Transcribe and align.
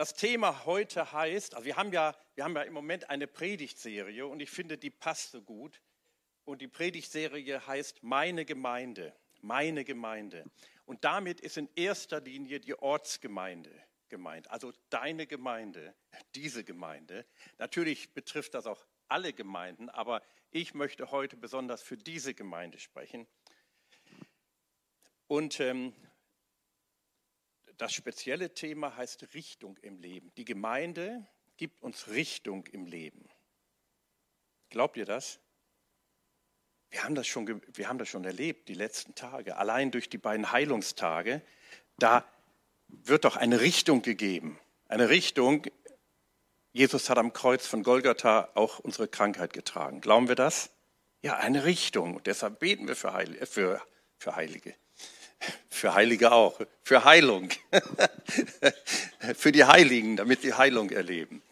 Das 0.00 0.14
Thema 0.14 0.64
heute 0.64 1.12
heißt, 1.12 1.54
also 1.54 1.66
wir 1.66 1.76
haben 1.76 1.92
ja, 1.92 2.16
wir 2.34 2.44
haben 2.44 2.56
ja 2.56 2.62
im 2.62 2.72
Moment 2.72 3.10
eine 3.10 3.26
Predigtserie 3.26 4.26
und 4.26 4.40
ich 4.40 4.48
finde, 4.48 4.78
die 4.78 4.88
passt 4.88 5.32
so 5.32 5.42
gut. 5.42 5.82
Und 6.46 6.62
die 6.62 6.68
Predigtserie 6.68 7.66
heißt 7.66 8.02
Meine 8.02 8.46
Gemeinde, 8.46 9.14
meine 9.42 9.84
Gemeinde. 9.84 10.50
Und 10.86 11.04
damit 11.04 11.42
ist 11.42 11.58
in 11.58 11.68
erster 11.76 12.22
Linie 12.22 12.60
die 12.60 12.74
Ortsgemeinde 12.78 13.70
gemeint, 14.08 14.50
also 14.50 14.72
deine 14.88 15.26
Gemeinde, 15.26 15.94
diese 16.34 16.64
Gemeinde. 16.64 17.26
Natürlich 17.58 18.14
betrifft 18.14 18.54
das 18.54 18.66
auch 18.66 18.86
alle 19.08 19.34
Gemeinden, 19.34 19.90
aber 19.90 20.22
ich 20.50 20.72
möchte 20.72 21.10
heute 21.10 21.36
besonders 21.36 21.82
für 21.82 21.98
diese 21.98 22.32
Gemeinde 22.32 22.78
sprechen. 22.78 23.26
Und 25.26 25.60
ähm, 25.60 25.92
das 27.80 27.92
spezielle 27.92 28.52
Thema 28.52 28.96
heißt 28.96 29.34
Richtung 29.34 29.78
im 29.78 29.98
Leben. 29.98 30.32
Die 30.36 30.44
Gemeinde 30.44 31.26
gibt 31.56 31.82
uns 31.82 32.08
Richtung 32.08 32.66
im 32.66 32.86
Leben. 32.86 33.28
Glaubt 34.68 34.96
ihr 34.96 35.06
das? 35.06 35.40
Wir 36.90 37.04
haben 37.04 37.14
das 37.14 37.26
schon, 37.26 37.62
wir 37.72 37.88
haben 37.88 37.98
das 37.98 38.08
schon 38.08 38.24
erlebt, 38.24 38.68
die 38.68 38.74
letzten 38.74 39.14
Tage. 39.14 39.56
Allein 39.56 39.90
durch 39.90 40.08
die 40.08 40.18
beiden 40.18 40.52
Heilungstage, 40.52 41.40
da 41.98 42.24
wird 42.88 43.24
doch 43.24 43.36
eine 43.36 43.60
Richtung 43.60 44.02
gegeben. 44.02 44.58
Eine 44.88 45.08
Richtung, 45.08 45.66
Jesus 46.72 47.08
hat 47.08 47.18
am 47.18 47.32
Kreuz 47.32 47.66
von 47.66 47.82
Golgatha 47.82 48.50
auch 48.54 48.78
unsere 48.80 49.08
Krankheit 49.08 49.52
getragen. 49.52 50.00
Glauben 50.00 50.28
wir 50.28 50.34
das? 50.34 50.70
Ja, 51.22 51.36
eine 51.36 51.64
Richtung. 51.64 52.16
Und 52.16 52.26
deshalb 52.26 52.58
beten 52.58 52.88
wir 52.88 52.96
für, 52.96 53.12
Heil, 53.12 53.46
für, 53.46 53.80
für 54.18 54.36
Heilige. 54.36 54.74
Für 55.68 55.94
Heilige 55.94 56.32
auch, 56.32 56.60
für 56.82 57.04
Heilung, 57.04 57.48
für 59.36 59.52
die 59.52 59.64
Heiligen, 59.64 60.16
damit 60.16 60.42
sie 60.42 60.54
Heilung 60.54 60.90
erleben. 60.90 61.42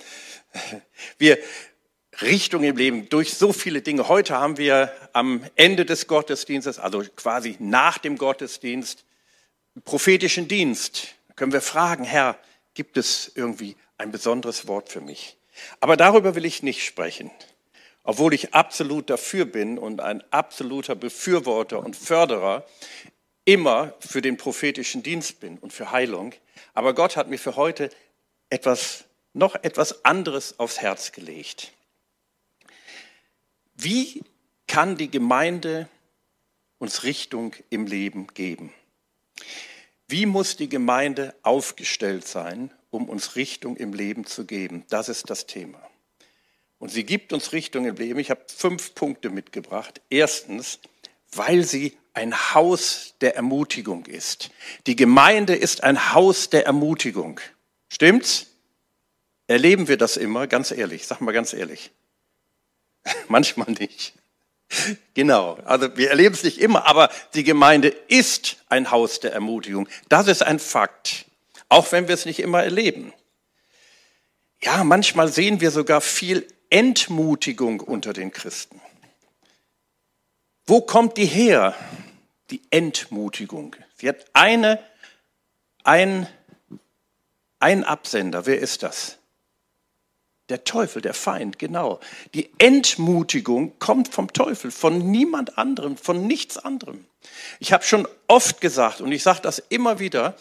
Wir 1.17 1.39
Richtung 2.21 2.65
im 2.65 2.77
Leben 2.77 3.09
durch 3.09 3.35
so 3.35 3.53
viele 3.53 3.81
Dinge. 3.81 4.09
Heute 4.09 4.37
haben 4.37 4.59
wir 4.59 4.93
am 5.13 5.45
Ende 5.55 5.85
des 5.85 6.07
Gottesdienstes, 6.09 6.79
also 6.79 7.05
quasi 7.15 7.57
nach 7.61 7.99
dem 7.99 8.19
Gottesdienst, 8.19 9.05
prophetischen 9.85 10.49
Dienst. 10.49 11.15
Da 11.29 11.35
können 11.35 11.53
wir 11.53 11.61
fragen, 11.61 12.05
Herr, 12.05 12.37
gibt 12.75 12.97
es 12.97 13.31
irgendwie 13.35 13.77
ein 13.99 14.11
besonderes 14.11 14.67
Wort 14.67 14.89
für 14.89 15.01
mich? 15.01 15.37
Aber 15.81 15.97
darüber 15.97 16.35
will 16.35 16.45
ich 16.45 16.63
nicht 16.63 16.85
sprechen. 16.85 17.31
Obwohl 18.03 18.35
ich 18.35 18.55
absolut 18.55 19.11
dafür 19.11 19.45
bin 19.45 19.79
und 19.79 20.01
ein 20.01 20.25
absoluter 20.33 20.95
Befürworter 20.95 21.79
und 21.81 21.95
Förderer 21.95 22.65
immer 23.49 23.95
für 24.01 24.21
den 24.21 24.37
prophetischen 24.37 25.03
Dienst 25.03 25.41
bin 25.41 25.57
und 25.57 25.73
für 25.73 25.91
Heilung. 25.91 26.35
Aber 26.75 26.95
Gott 26.95 27.17
hat 27.17 27.31
mir 27.31 27.39
für 27.39 27.57
heute 27.57 27.89
etwas, 28.51 29.05
noch 29.33 29.55
etwas 29.55 30.05
anderes 30.05 30.59
aufs 30.59 30.83
Herz 30.83 31.13
gelegt. 31.13 31.73
Wie 33.75 34.23
kann 34.67 34.99
die 34.99 35.11
Gemeinde 35.11 35.89
uns 36.77 37.05
Richtung 37.05 37.57
im 37.71 37.87
Leben 37.87 38.27
geben? 38.27 38.71
Wie 40.09 40.27
muss 40.27 40.59
die 40.59 40.69
Gemeinde 40.69 41.35
aufgestellt 41.41 42.29
sein, 42.29 42.71
um 42.91 43.09
uns 43.09 43.35
Richtung 43.35 43.79
im 43.79 43.95
Leben 43.95 44.27
zu 44.27 44.45
geben? 44.45 44.85
Das 44.91 45.09
ist 45.09 45.31
das 45.31 45.47
Thema. 45.47 45.81
Und 46.79 46.91
sie 46.91 47.05
gibt 47.05 47.33
uns 47.33 47.53
Richtung 47.53 47.87
im 47.87 47.97
Leben. 47.97 48.19
Ich 48.19 48.29
habe 48.31 48.45
fünf 48.47 48.95
Punkte 48.95 49.31
mitgebracht. 49.31 50.03
Erstens, 50.11 50.81
weil 51.33 51.65
sie 51.65 51.97
ein 52.19 52.53
Haus 52.53 53.15
der 53.21 53.37
Ermutigung 53.37 54.05
ist. 54.07 54.51
Die 54.89 54.97
Gemeinde 54.97 55.55
ist 55.55 55.85
ein 55.85 56.15
Haus 56.15 56.51
der 56.51 56.67
Ermutigung. 56.67 57.39
Stimmt's? 57.89 58.47
Erleben 59.47 59.87
wir 59.87 59.97
das 59.97 60.17
immer? 60.17 60.49
Ganz 60.49 60.73
ehrlich, 60.73 61.07
sag 61.07 61.21
mal 61.21 61.33
ganz 61.33 61.53
ehrlich. 61.53 61.93
Manchmal 63.29 63.71
nicht. 63.71 64.15
Genau, 65.15 65.59
also 65.65 65.97
wir 65.97 66.11
erleben 66.11 66.35
es 66.35 66.43
nicht 66.43 66.59
immer, 66.59 66.87
aber 66.87 67.09
die 67.35 67.45
Gemeinde 67.45 67.89
ist 67.89 68.57
ein 68.69 68.91
Haus 68.91 69.21
der 69.21 69.33
Ermutigung. 69.33 69.89
Das 70.09 70.27
ist 70.27 70.43
ein 70.43 70.59
Fakt, 70.59 71.25
auch 71.69 71.93
wenn 71.93 72.09
wir 72.09 72.15
es 72.15 72.27
nicht 72.27 72.41
immer 72.41 72.65
erleben. 72.65 73.13
Ja, 74.61 74.83
manchmal 74.83 75.33
sehen 75.33 75.61
wir 75.61 75.71
sogar 75.71 76.01
viel 76.01 76.45
Entmutigung 76.69 77.79
unter 77.79 78.13
den 78.13 78.33
Christen. 78.33 78.81
Wo 80.67 80.81
kommt 80.81 81.17
die 81.17 81.27
her? 81.27 81.77
Die 82.51 82.63
Entmutigung. 82.71 83.77
Sie 83.97 84.09
hat 84.09 84.25
eine, 84.33 84.79
ein, 85.85 86.27
ein 87.59 87.85
Absender. 87.85 88.47
Wer 88.47 88.59
ist 88.59 88.83
das? 88.83 89.19
Der 90.49 90.65
Teufel, 90.65 91.03
der 91.03 91.13
Feind, 91.13 91.59
genau. 91.59 92.01
Die 92.33 92.51
Entmutigung 92.59 93.79
kommt 93.79 94.09
vom 94.15 94.33
Teufel, 94.33 94.71
von 94.71 95.11
niemand 95.11 95.59
anderem, 95.59 95.99
von 95.99 96.27
nichts 96.27 96.57
anderem. 96.57 97.05
Ich 97.59 97.73
habe 97.73 97.85
schon 97.85 98.09
oft 98.29 98.61
gesagt 98.63 99.03
und 99.03 99.13
ich 99.13 99.23
sage 99.23 99.41
das 99.43 99.59
immer 99.59 99.99
wieder, 99.99 100.37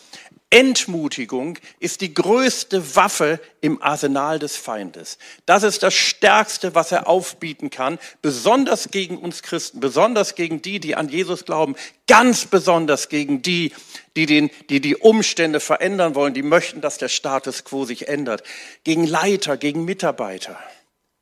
Entmutigung 0.49 1.59
ist 1.79 1.99
die 1.99 2.13
größte 2.13 2.95
Waffe 2.95 3.41
im 3.59 3.81
Arsenal 3.81 4.39
des 4.39 4.55
Feindes. 4.55 5.17
Das 5.45 5.63
ist 5.63 5.83
das 5.83 5.93
Stärkste, 5.93 6.73
was 6.73 6.93
er 6.93 7.09
aufbieten 7.09 7.69
kann, 7.69 7.99
besonders 8.21 8.89
gegen 8.89 9.17
uns 9.17 9.43
Christen, 9.43 9.81
besonders 9.81 10.35
gegen 10.35 10.61
die, 10.61 10.79
die 10.79 10.95
an 10.95 11.09
Jesus 11.09 11.43
glauben, 11.43 11.75
ganz 12.07 12.45
besonders 12.45 13.09
gegen 13.09 13.41
die, 13.41 13.73
die, 14.15 14.25
den, 14.25 14.49
die 14.69 14.79
die 14.79 14.95
Umstände 14.95 15.59
verändern 15.59 16.15
wollen, 16.15 16.33
die 16.33 16.43
möchten, 16.43 16.79
dass 16.79 16.97
der 16.97 17.09
Status 17.09 17.65
quo 17.65 17.83
sich 17.83 18.07
ändert, 18.07 18.43
gegen 18.85 19.05
Leiter, 19.05 19.57
gegen 19.57 19.83
Mitarbeiter. 19.83 20.57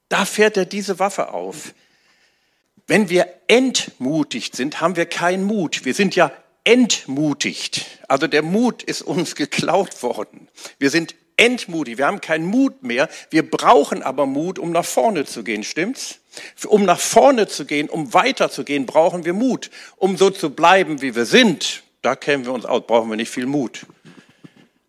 Da 0.07 0.25
fährt 0.25 0.55
er 0.55 0.65
diese 0.65 0.99
Waffe 0.99 1.29
auf. 1.33 1.73
Wenn 2.85 3.09
wir 3.09 3.27
entmutigt 3.47 4.55
sind, 4.55 4.81
haben 4.81 4.95
wir 4.95 5.07
keinen 5.07 5.45
Mut. 5.45 5.83
Wir 5.83 5.95
sind 5.95 6.15
ja 6.15 6.31
entmutigt. 6.65 7.85
Also 8.09 8.27
der 8.27 8.41
Mut 8.41 8.83
ist 8.83 9.01
uns 9.01 9.35
geklaut 9.35 10.03
worden. 10.03 10.49
Wir 10.77 10.89
sind 10.89 11.15
entmutigt. 11.37 11.97
Wir 11.97 12.07
haben 12.07 12.21
keinen 12.21 12.45
Mut 12.45 12.83
mehr. 12.83 13.07
Wir 13.29 13.49
brauchen 13.49 14.03
aber 14.03 14.25
Mut, 14.25 14.59
um 14.59 14.71
nach 14.71 14.85
vorne 14.85 15.25
zu 15.25 15.43
gehen. 15.43 15.63
Stimmt's? 15.63 16.19
Um 16.67 16.83
nach 16.83 16.99
vorne 16.99 17.47
zu 17.47 17.65
gehen, 17.65 17.89
um 17.89 18.13
weiterzugehen, 18.13 18.85
brauchen 18.85 19.23
wir 19.23 19.33
Mut. 19.33 19.69
Um 19.95 20.17
so 20.17 20.29
zu 20.29 20.49
bleiben, 20.49 21.01
wie 21.01 21.15
wir 21.15 21.25
sind, 21.25 21.83
da 22.01 22.15
kennen 22.15 22.45
wir 22.45 22.51
uns 22.51 22.65
aus, 22.65 22.83
brauchen 22.85 23.09
wir 23.09 23.15
nicht 23.15 23.31
viel 23.31 23.45
Mut. 23.45 23.85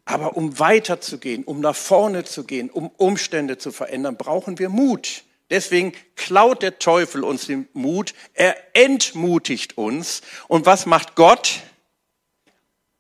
Aber 0.05 0.37
um 0.37 0.59
weiterzugehen, 0.59 1.45
um 1.45 1.61
nach 1.61 1.77
vorne 1.77 2.25
zu 2.25 2.45
gehen, 2.45 2.71
um 2.71 2.91
Umstände 2.97 3.59
zu 3.59 3.71
verändern, 3.71 4.17
brauchen 4.17 4.59
wir 4.59 4.69
Mut. 4.69 5.25
Deswegen 5.51 5.93
klaut 6.17 6.63
der 6.63 6.79
Teufel 6.79 7.23
uns 7.23 7.47
den 7.47 7.69
Mut, 7.73 8.15
er 8.35 8.57
entmutigt 8.75 9.79
uns. 9.79 10.23
Und 10.49 10.67
was 10.67 10.87
macht 10.87 11.15
Gott? 11.15 11.61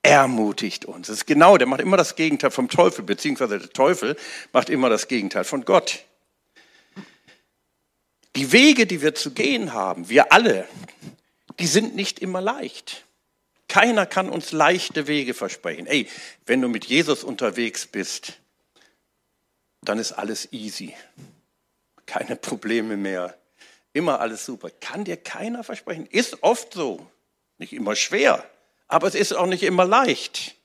Ermutigt 0.02 0.84
uns. 0.84 1.08
Das 1.08 1.16
ist 1.18 1.26
genau, 1.26 1.56
der 1.56 1.66
macht 1.66 1.80
immer 1.80 1.96
das 1.96 2.14
Gegenteil 2.14 2.52
vom 2.52 2.68
Teufel, 2.68 3.04
beziehungsweise 3.04 3.58
der 3.58 3.70
Teufel 3.70 4.16
macht 4.52 4.70
immer 4.70 4.88
das 4.88 5.08
Gegenteil 5.08 5.42
von 5.42 5.64
Gott. 5.64 6.04
Die 8.36 8.52
Wege, 8.52 8.86
die 8.86 9.02
wir 9.02 9.14
zu 9.14 9.32
gehen 9.32 9.72
haben, 9.72 10.08
wir 10.08 10.32
alle, 10.32 10.68
die 11.58 11.66
sind 11.66 11.96
nicht 11.96 12.20
immer 12.20 12.40
leicht. 12.40 13.04
Keiner 13.66 14.06
kann 14.06 14.28
uns 14.28 14.52
leichte 14.52 15.08
Wege 15.08 15.34
versprechen. 15.34 15.86
Ey, 15.88 16.08
wenn 16.44 16.60
du 16.60 16.68
mit 16.68 16.84
Jesus 16.84 17.24
unterwegs 17.24 17.86
bist, 17.86 18.34
dann 19.82 19.98
ist 19.98 20.12
alles 20.12 20.52
easy 20.52 20.94
keine 22.06 22.36
Probleme 22.36 22.96
mehr, 22.96 23.36
immer 23.92 24.20
alles 24.20 24.46
super. 24.46 24.70
Kann 24.80 25.04
dir 25.04 25.16
keiner 25.16 25.64
versprechen. 25.64 26.06
Ist 26.06 26.42
oft 26.42 26.72
so. 26.72 27.06
Nicht 27.58 27.72
immer 27.72 27.96
schwer, 27.96 28.44
aber 28.86 29.06
es 29.08 29.14
ist 29.14 29.32
auch 29.32 29.46
nicht 29.46 29.62
immer 29.62 29.84
leicht. 29.84 30.56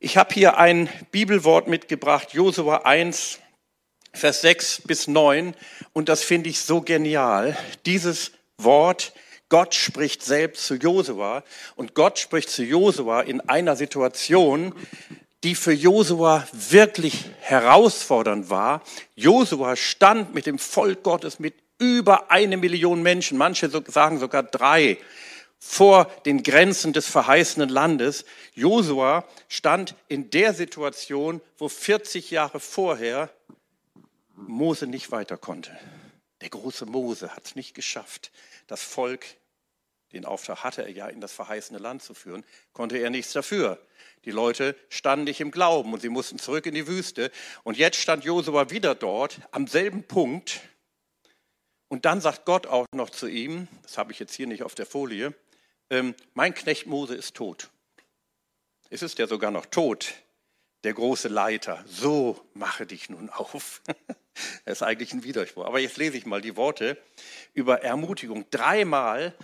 Ich 0.00 0.16
habe 0.16 0.34
hier 0.34 0.58
ein 0.58 0.88
Bibelwort 1.12 1.68
mitgebracht, 1.68 2.32
Josua 2.34 2.78
1, 2.78 3.38
Vers 4.12 4.40
6 4.42 4.82
bis 4.82 5.06
9, 5.06 5.54
und 5.92 6.08
das 6.08 6.22
finde 6.22 6.50
ich 6.50 6.60
so 6.60 6.80
genial. 6.82 7.56
Dieses 7.86 8.32
Wort, 8.58 9.12
Gott 9.48 9.74
spricht 9.74 10.22
selbst 10.22 10.66
zu 10.66 10.74
Josua 10.74 11.44
und 11.76 11.94
Gott 11.94 12.18
spricht 12.18 12.50
zu 12.50 12.64
Josua 12.64 13.22
in 13.22 13.40
einer 13.40 13.76
Situation, 13.76 14.74
die 15.44 15.54
für 15.54 15.72
Josua 15.72 16.48
wirklich 16.52 17.26
herausfordernd 17.40 18.48
war. 18.48 18.82
Josua 19.14 19.76
stand 19.76 20.34
mit 20.34 20.46
dem 20.46 20.58
Volk 20.58 21.02
Gottes 21.02 21.38
mit 21.38 21.54
über 21.78 22.30
eine 22.30 22.56
Million 22.56 23.02
Menschen, 23.02 23.36
manche 23.36 23.68
sagen 23.68 24.18
sogar 24.18 24.42
drei, 24.42 24.96
vor 25.58 26.06
den 26.24 26.42
Grenzen 26.42 26.92
des 26.94 27.06
verheißenen 27.08 27.68
Landes. 27.68 28.24
Josua 28.54 29.24
stand 29.48 29.94
in 30.08 30.30
der 30.30 30.54
Situation, 30.54 31.42
wo 31.58 31.68
40 31.68 32.30
Jahre 32.30 32.58
vorher 32.58 33.30
Mose 34.34 34.86
nicht 34.86 35.10
weiter 35.10 35.36
konnte. 35.36 35.76
Der 36.40 36.48
große 36.48 36.86
Mose 36.86 37.34
hat 37.34 37.46
es 37.46 37.54
nicht 37.54 37.74
geschafft. 37.74 38.30
Das 38.66 38.82
Volk, 38.82 39.26
den 40.12 40.24
Auftrag 40.24 40.64
hatte 40.64 40.82
er 40.82 40.90
ja, 40.90 41.08
in 41.08 41.20
das 41.20 41.32
verheißene 41.32 41.78
Land 41.78 42.02
zu 42.02 42.14
führen, 42.14 42.44
konnte 42.72 42.96
er 42.96 43.10
nichts 43.10 43.32
dafür. 43.32 43.78
Die 44.24 44.30
Leute 44.30 44.76
standen 44.88 45.24
nicht 45.24 45.40
im 45.40 45.50
Glauben 45.50 45.92
und 45.92 46.00
sie 46.00 46.08
mussten 46.08 46.38
zurück 46.38 46.66
in 46.66 46.74
die 46.74 46.86
Wüste. 46.86 47.30
Und 47.62 47.76
jetzt 47.76 47.98
stand 47.98 48.24
Josua 48.24 48.70
wieder 48.70 48.94
dort, 48.94 49.40
am 49.50 49.66
selben 49.66 50.02
Punkt. 50.04 50.60
Und 51.88 52.04
dann 52.04 52.20
sagt 52.20 52.44
Gott 52.44 52.66
auch 52.66 52.86
noch 52.94 53.10
zu 53.10 53.26
ihm, 53.26 53.68
das 53.82 53.98
habe 53.98 54.12
ich 54.12 54.18
jetzt 54.18 54.34
hier 54.34 54.46
nicht 54.46 54.62
auf 54.62 54.74
der 54.74 54.86
Folie, 54.86 55.34
ähm, 55.90 56.14
mein 56.32 56.54
Knecht 56.54 56.86
Mose 56.86 57.14
ist 57.14 57.36
tot. 57.36 57.70
Es 58.90 59.02
ist 59.02 59.18
ja 59.18 59.26
sogar 59.26 59.50
noch 59.50 59.66
tot, 59.66 60.14
der 60.84 60.94
große 60.94 61.28
Leiter. 61.28 61.84
So 61.86 62.40
mache 62.54 62.86
dich 62.86 63.10
nun 63.10 63.28
auf. 63.30 63.82
das 64.64 64.78
ist 64.78 64.82
eigentlich 64.82 65.12
ein 65.12 65.24
Widerspruch. 65.24 65.66
Aber 65.66 65.78
jetzt 65.78 65.96
lese 65.96 66.16
ich 66.16 66.26
mal 66.26 66.40
die 66.40 66.56
Worte 66.56 66.96
über 67.52 67.82
Ermutigung. 67.82 68.46
Dreimal 68.50 69.34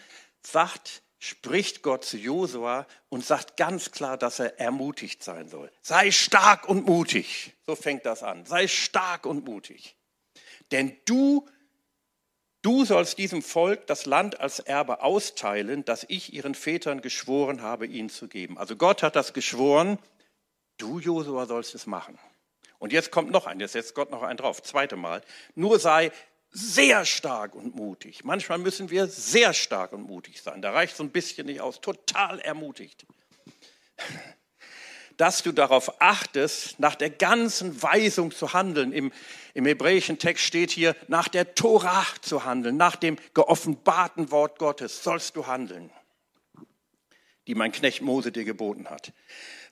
sagt 0.43 1.03
spricht 1.21 1.83
Gott 1.83 2.05
zu 2.05 2.17
Josua 2.17 2.87
und 3.11 3.25
sagt 3.25 3.59
ganz 3.59 3.93
klar, 3.93 4.17
dass 4.17 4.41
er 4.41 4.59
ermutigt 4.59 5.23
sein 5.23 5.49
soll. 5.49 5.71
Sei 5.83 6.11
stark 6.11 6.67
und 6.67 6.87
mutig. 6.87 7.53
So 7.67 7.77
fängt 7.77 8.07
das 8.07 8.23
an. 8.23 8.47
Sei 8.47 8.67
stark 8.67 9.27
und 9.27 9.45
mutig. 9.45 9.97
Denn 10.73 10.97
du, 11.05 11.47
du 12.63 12.87
sollst 12.87 13.19
diesem 13.19 13.43
Volk 13.43 13.87
das 13.87 14.07
Land 14.07 14.41
als 14.41 14.61
Erbe 14.61 15.03
austeilen, 15.03 15.85
das 15.85 16.07
ich 16.09 16.33
ihren 16.33 16.55
Vätern 16.55 17.03
geschworen 17.03 17.61
habe, 17.61 17.87
ihnen 17.87 18.09
zu 18.09 18.27
geben. 18.27 18.57
Also 18.57 18.75
Gott 18.75 19.03
hat 19.03 19.15
das 19.15 19.35
geschworen. 19.35 19.99
Du, 20.79 20.99
Josua, 21.01 21.45
sollst 21.45 21.75
es 21.75 21.87
machen. 21.87 22.19
Und 22.79 22.95
jetzt 22.95 23.11
kommt 23.11 23.31
noch 23.31 23.47
ein, 23.47 23.61
jetzt 23.61 23.73
setzt 23.73 23.95
Gott 23.95 24.11
noch 24.11 24.23
einen 24.23 24.39
drauf. 24.39 24.63
Zweite 24.63 24.97
Mal. 24.97 25.23
Nur 25.55 25.79
sei 25.79 26.13
sehr 26.51 27.05
stark 27.05 27.55
und 27.55 27.77
mutig. 27.77 28.25
Manchmal 28.25 28.59
müssen 28.59 28.91
wir 28.91 29.07
sehr 29.07 29.55
stark 29.55 29.93
und 29.93 30.03
mutig 30.03 30.43
sein. 30.43 30.63
Da 30.63 30.73
reicht 30.73 30.97
so 30.97 31.05
ein 31.05 31.11
bisschen 31.11 31.47
nicht 31.47 31.61
aus. 31.61 31.81
Total 31.81 32.41
ermutigt. 32.41 33.07
Dass 35.17 35.43
du 35.43 35.53
darauf 35.53 36.01
achtest, 36.01 36.81
nach 36.81 36.95
der 36.95 37.11
ganzen 37.11 37.83
Weisung 37.83 38.33
zu 38.33 38.53
handeln. 38.53 38.93
Im, 38.93 39.13
Im 39.55 39.67
hebräischen 39.67 40.19
Text 40.19 40.45
steht 40.45 40.71
hier, 40.71 40.97
nach 41.09 41.29
der 41.29 41.55
Torah 41.55 42.07
zu 42.21 42.45
handeln, 42.45 42.77
nach 42.77 42.97
dem 42.97 43.17
geoffenbarten 43.35 44.31
Wort 44.31 44.59
Gottes 44.59 45.05
sollst 45.05 45.37
du 45.37 45.47
handeln, 45.47 45.91
die 47.47 47.55
mein 47.55 47.71
Knecht 47.71 48.01
Mose 48.03 48.33
dir 48.33 48.45
geboten 48.45 48.89
hat. 48.91 49.13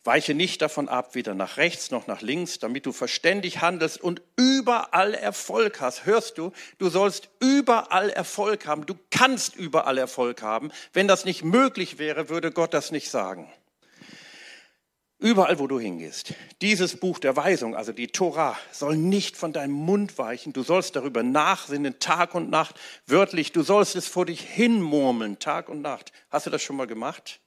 Weiche 0.08 0.32
nicht 0.32 0.62
davon 0.62 0.88
ab, 0.88 1.14
weder 1.14 1.34
nach 1.34 1.58
rechts 1.58 1.90
noch 1.90 2.06
nach 2.06 2.22
links, 2.22 2.58
damit 2.58 2.86
du 2.86 2.92
verständig 2.92 3.60
handelst 3.60 4.00
und 4.00 4.22
überall 4.36 5.12
Erfolg 5.12 5.82
hast. 5.82 6.06
Hörst 6.06 6.38
du, 6.38 6.52
du 6.78 6.88
sollst 6.88 7.28
überall 7.40 8.08
Erfolg 8.08 8.66
haben. 8.66 8.86
Du 8.86 8.94
kannst 9.10 9.54
überall 9.54 9.98
Erfolg 9.98 10.40
haben. 10.40 10.72
Wenn 10.94 11.08
das 11.08 11.26
nicht 11.26 11.44
möglich 11.44 11.98
wäre, 11.98 12.30
würde 12.30 12.52
Gott 12.52 12.72
das 12.72 12.90
nicht 12.90 13.10
sagen. 13.10 13.52
Überall, 15.18 15.58
wo 15.58 15.66
du 15.66 15.78
hingehst. 15.78 16.32
Dieses 16.62 16.98
Buch 16.98 17.18
der 17.18 17.36
Weisung, 17.36 17.76
also 17.76 17.92
die 17.92 18.06
Tora, 18.06 18.56
soll 18.72 18.96
nicht 18.96 19.36
von 19.36 19.52
deinem 19.52 19.74
Mund 19.74 20.16
weichen. 20.16 20.54
Du 20.54 20.62
sollst 20.62 20.96
darüber 20.96 21.22
nachsinnen, 21.22 21.98
Tag 21.98 22.34
und 22.34 22.48
Nacht. 22.48 22.80
Wörtlich, 23.06 23.52
du 23.52 23.60
sollst 23.60 23.94
es 23.94 24.08
vor 24.08 24.24
dich 24.24 24.40
hinmurmeln, 24.40 25.38
Tag 25.38 25.68
und 25.68 25.82
Nacht. 25.82 26.12
Hast 26.30 26.46
du 26.46 26.50
das 26.50 26.62
schon 26.62 26.76
mal 26.76 26.86
gemacht? 26.86 27.40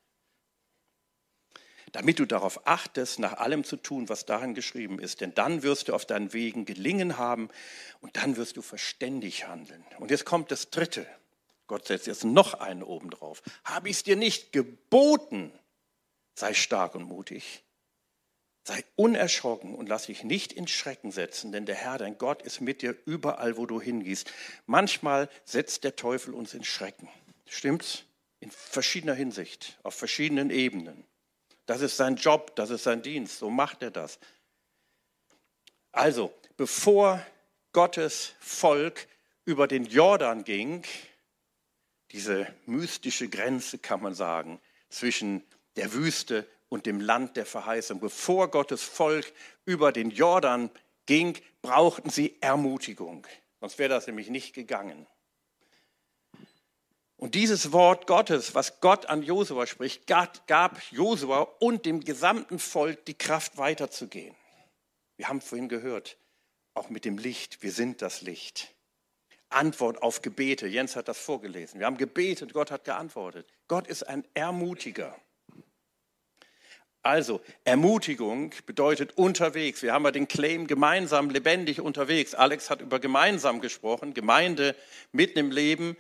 Damit 1.91 2.19
du 2.19 2.25
darauf 2.25 2.67
achtest, 2.67 3.19
nach 3.19 3.33
allem 3.33 3.63
zu 3.63 3.75
tun, 3.75 4.09
was 4.09 4.25
darin 4.25 4.53
geschrieben 4.53 4.99
ist. 4.99 5.21
Denn 5.21 5.33
dann 5.33 5.63
wirst 5.63 5.87
du 5.87 5.93
auf 5.93 6.05
deinen 6.05 6.33
Wegen 6.33 6.65
gelingen 6.65 7.17
haben 7.17 7.49
und 7.99 8.17
dann 8.17 8.37
wirst 8.37 8.57
du 8.57 8.61
verständig 8.61 9.47
handeln. 9.47 9.83
Und 9.99 10.11
jetzt 10.11 10.25
kommt 10.25 10.51
das 10.51 10.69
Dritte. 10.69 11.05
Gott 11.67 11.87
setzt 11.87 12.07
jetzt 12.07 12.25
noch 12.25 12.55
einen 12.55 12.83
oben 12.83 13.09
drauf. 13.09 13.41
Habe 13.63 13.89
ich 13.89 13.97
es 13.97 14.03
dir 14.03 14.15
nicht 14.15 14.51
geboten? 14.51 15.51
Sei 16.35 16.53
stark 16.53 16.95
und 16.95 17.03
mutig. 17.03 17.63
Sei 18.63 18.83
unerschrocken 18.95 19.73
und 19.73 19.89
lass 19.89 20.05
dich 20.05 20.23
nicht 20.23 20.53
in 20.53 20.67
Schrecken 20.67 21.11
setzen, 21.11 21.51
denn 21.51 21.65
der 21.65 21.75
Herr, 21.75 21.97
dein 21.97 22.17
Gott, 22.17 22.43
ist 22.43 22.61
mit 22.61 22.83
dir 22.83 22.95
überall, 23.05 23.57
wo 23.57 23.65
du 23.65 23.81
hingehst. 23.81 24.31
Manchmal 24.67 25.29
setzt 25.45 25.83
der 25.83 25.95
Teufel 25.95 26.33
uns 26.33 26.53
in 26.53 26.63
Schrecken. 26.63 27.09
Stimmt's? 27.47 28.03
In 28.39 28.51
verschiedener 28.51 29.13
Hinsicht, 29.13 29.79
auf 29.83 29.93
verschiedenen 29.95 30.49
Ebenen. 30.49 31.05
Das 31.65 31.81
ist 31.81 31.97
sein 31.97 32.15
Job, 32.15 32.55
das 32.55 32.69
ist 32.69 32.83
sein 32.83 33.01
Dienst, 33.01 33.39
so 33.39 33.49
macht 33.49 33.83
er 33.83 33.91
das. 33.91 34.19
Also, 35.91 36.33
bevor 36.57 37.25
Gottes 37.73 38.33
Volk 38.39 39.07
über 39.45 39.67
den 39.67 39.85
Jordan 39.85 40.43
ging, 40.43 40.83
diese 42.11 42.47
mystische 42.65 43.29
Grenze 43.29 43.77
kann 43.77 44.01
man 44.01 44.13
sagen, 44.13 44.59
zwischen 44.89 45.43
der 45.75 45.93
Wüste 45.93 46.47
und 46.69 46.85
dem 46.85 46.99
Land 46.99 47.37
der 47.37 47.45
Verheißung, 47.45 47.99
bevor 47.99 48.49
Gottes 48.49 48.83
Volk 48.83 49.31
über 49.65 49.91
den 49.91 50.11
Jordan 50.11 50.69
ging, 51.05 51.37
brauchten 51.61 52.09
sie 52.09 52.37
Ermutigung. 52.41 53.25
Sonst 53.59 53.79
wäre 53.79 53.89
das 53.89 54.07
nämlich 54.07 54.29
nicht 54.29 54.53
gegangen. 54.53 55.07
Und 57.21 57.35
dieses 57.35 57.71
Wort 57.71 58.07
Gottes, 58.07 58.55
was 58.55 58.81
Gott 58.81 59.05
an 59.05 59.21
Josua 59.21 59.67
spricht, 59.67 60.07
gab 60.07 60.81
Josua 60.89 61.41
und 61.59 61.85
dem 61.85 62.03
gesamten 62.03 62.57
Volk 62.57 63.05
die 63.05 63.13
Kraft 63.13 63.59
weiterzugehen. 63.59 64.35
Wir 65.17 65.27
haben 65.27 65.39
vorhin 65.39 65.69
gehört, 65.69 66.17
auch 66.73 66.89
mit 66.89 67.05
dem 67.05 67.19
Licht, 67.19 67.61
wir 67.61 67.71
sind 67.71 68.01
das 68.01 68.23
Licht. 68.23 68.73
Antwort 69.49 70.01
auf 70.01 70.23
Gebete, 70.23 70.65
Jens 70.65 70.95
hat 70.95 71.07
das 71.07 71.19
vorgelesen. 71.19 71.79
Wir 71.79 71.85
haben 71.85 71.97
gebetet, 71.97 72.53
Gott 72.53 72.71
hat 72.71 72.85
geantwortet. 72.85 73.45
Gott 73.67 73.85
ist 73.85 74.01
ein 74.01 74.25
Ermutiger. 74.33 75.15
Also, 77.03 77.39
Ermutigung 77.65 78.51
bedeutet 78.65 79.15
unterwegs. 79.15 79.83
Wir 79.83 79.93
haben 79.93 80.05
ja 80.05 80.11
den 80.11 80.27
Claim 80.27 80.65
gemeinsam, 80.65 81.29
lebendig 81.29 81.81
unterwegs. 81.81 82.33
Alex 82.33 82.71
hat 82.71 82.81
über 82.81 82.99
gemeinsam 82.99 83.61
gesprochen, 83.61 84.15
Gemeinde 84.15 84.75
mitten 85.11 85.37
im 85.37 85.51
Leben. 85.51 85.95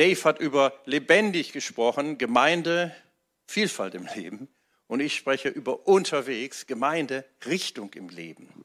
Dave 0.00 0.24
hat 0.24 0.40
über 0.40 0.72
lebendig 0.86 1.52
gesprochen, 1.52 2.16
Gemeinde, 2.16 2.96
Vielfalt 3.46 3.94
im 3.94 4.08
Leben. 4.14 4.48
Und 4.86 5.00
ich 5.00 5.14
spreche 5.14 5.50
über 5.50 5.86
unterwegs, 5.86 6.66
Gemeinde, 6.66 7.26
Richtung 7.44 7.92
im 7.92 8.08
Leben. 8.08 8.64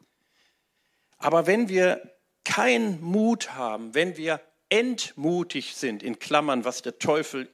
Aber 1.18 1.46
wenn 1.46 1.68
wir 1.68 2.16
keinen 2.46 3.02
Mut 3.02 3.52
haben, 3.52 3.94
wenn 3.94 4.16
wir 4.16 4.40
entmutigt 4.70 5.76
sind, 5.76 6.04
in 6.04 6.20
Klammern, 6.20 6.64
was 6.64 6.84
der 6.84 7.00
Teufel 7.00 7.50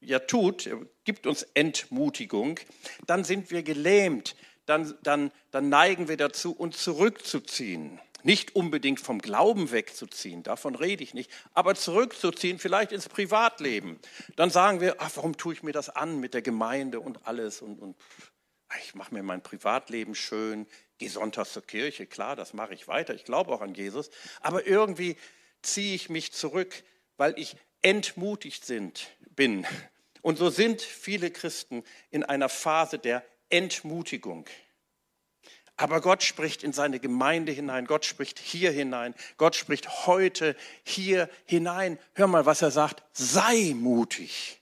ja 0.00 0.18
tut, 0.18 0.66
er 0.66 0.84
gibt 1.04 1.26
uns 1.26 1.44
Entmutigung, 1.54 2.60
dann 3.06 3.24
sind 3.24 3.50
wir 3.50 3.62
gelähmt, 3.62 4.36
dann, 4.66 4.94
dann, 5.02 5.32
dann 5.52 5.70
neigen 5.70 6.08
wir 6.08 6.18
dazu, 6.18 6.52
uns 6.52 6.82
zurückzuziehen. 6.82 7.98
Nicht 8.22 8.54
unbedingt 8.54 9.00
vom 9.00 9.20
Glauben 9.20 9.70
wegzuziehen, 9.70 10.42
davon 10.42 10.74
rede 10.74 11.02
ich 11.02 11.14
nicht, 11.14 11.30
aber 11.54 11.74
zurückzuziehen, 11.74 12.58
vielleicht 12.58 12.92
ins 12.92 13.08
Privatleben. 13.08 13.98
Dann 14.36 14.50
sagen 14.50 14.80
wir, 14.80 14.96
ach, 14.98 15.10
warum 15.14 15.36
tue 15.36 15.54
ich 15.54 15.62
mir 15.62 15.72
das 15.72 15.88
an 15.88 16.20
mit 16.20 16.34
der 16.34 16.42
Gemeinde 16.42 17.00
und 17.00 17.26
alles 17.26 17.62
und, 17.62 17.78
und 17.80 17.96
ich 18.82 18.94
mache 18.94 19.14
mir 19.14 19.22
mein 19.22 19.42
Privatleben 19.42 20.14
schön, 20.14 20.66
gehe 20.98 21.10
sonntags 21.10 21.52
zur 21.52 21.62
Kirche, 21.62 22.06
klar, 22.06 22.36
das 22.36 22.52
mache 22.52 22.74
ich 22.74 22.86
weiter, 22.86 23.14
ich 23.14 23.24
glaube 23.24 23.52
auch 23.52 23.62
an 23.62 23.74
Jesus, 23.74 24.10
aber 24.40 24.66
irgendwie 24.66 25.16
ziehe 25.62 25.94
ich 25.94 26.08
mich 26.08 26.32
zurück, 26.32 26.82
weil 27.16 27.38
ich 27.38 27.56
entmutigt 27.82 28.64
sind, 28.64 29.08
bin. 29.34 29.66
Und 30.22 30.38
so 30.38 30.50
sind 30.50 30.82
viele 30.82 31.30
Christen 31.30 31.82
in 32.10 32.24
einer 32.24 32.48
Phase 32.48 32.98
der 32.98 33.24
Entmutigung. 33.48 34.46
Aber 35.80 36.02
Gott 36.02 36.22
spricht 36.22 36.62
in 36.62 36.74
seine 36.74 37.00
Gemeinde 37.00 37.52
hinein, 37.52 37.86
Gott 37.86 38.04
spricht 38.04 38.38
hier 38.38 38.70
hinein, 38.70 39.14
Gott 39.38 39.56
spricht 39.56 40.06
heute 40.06 40.54
hier 40.84 41.30
hinein. 41.46 41.98
Hör 42.12 42.26
mal, 42.26 42.44
was 42.44 42.60
er 42.60 42.70
sagt, 42.70 43.02
sei 43.14 43.72
mutig. 43.74 44.60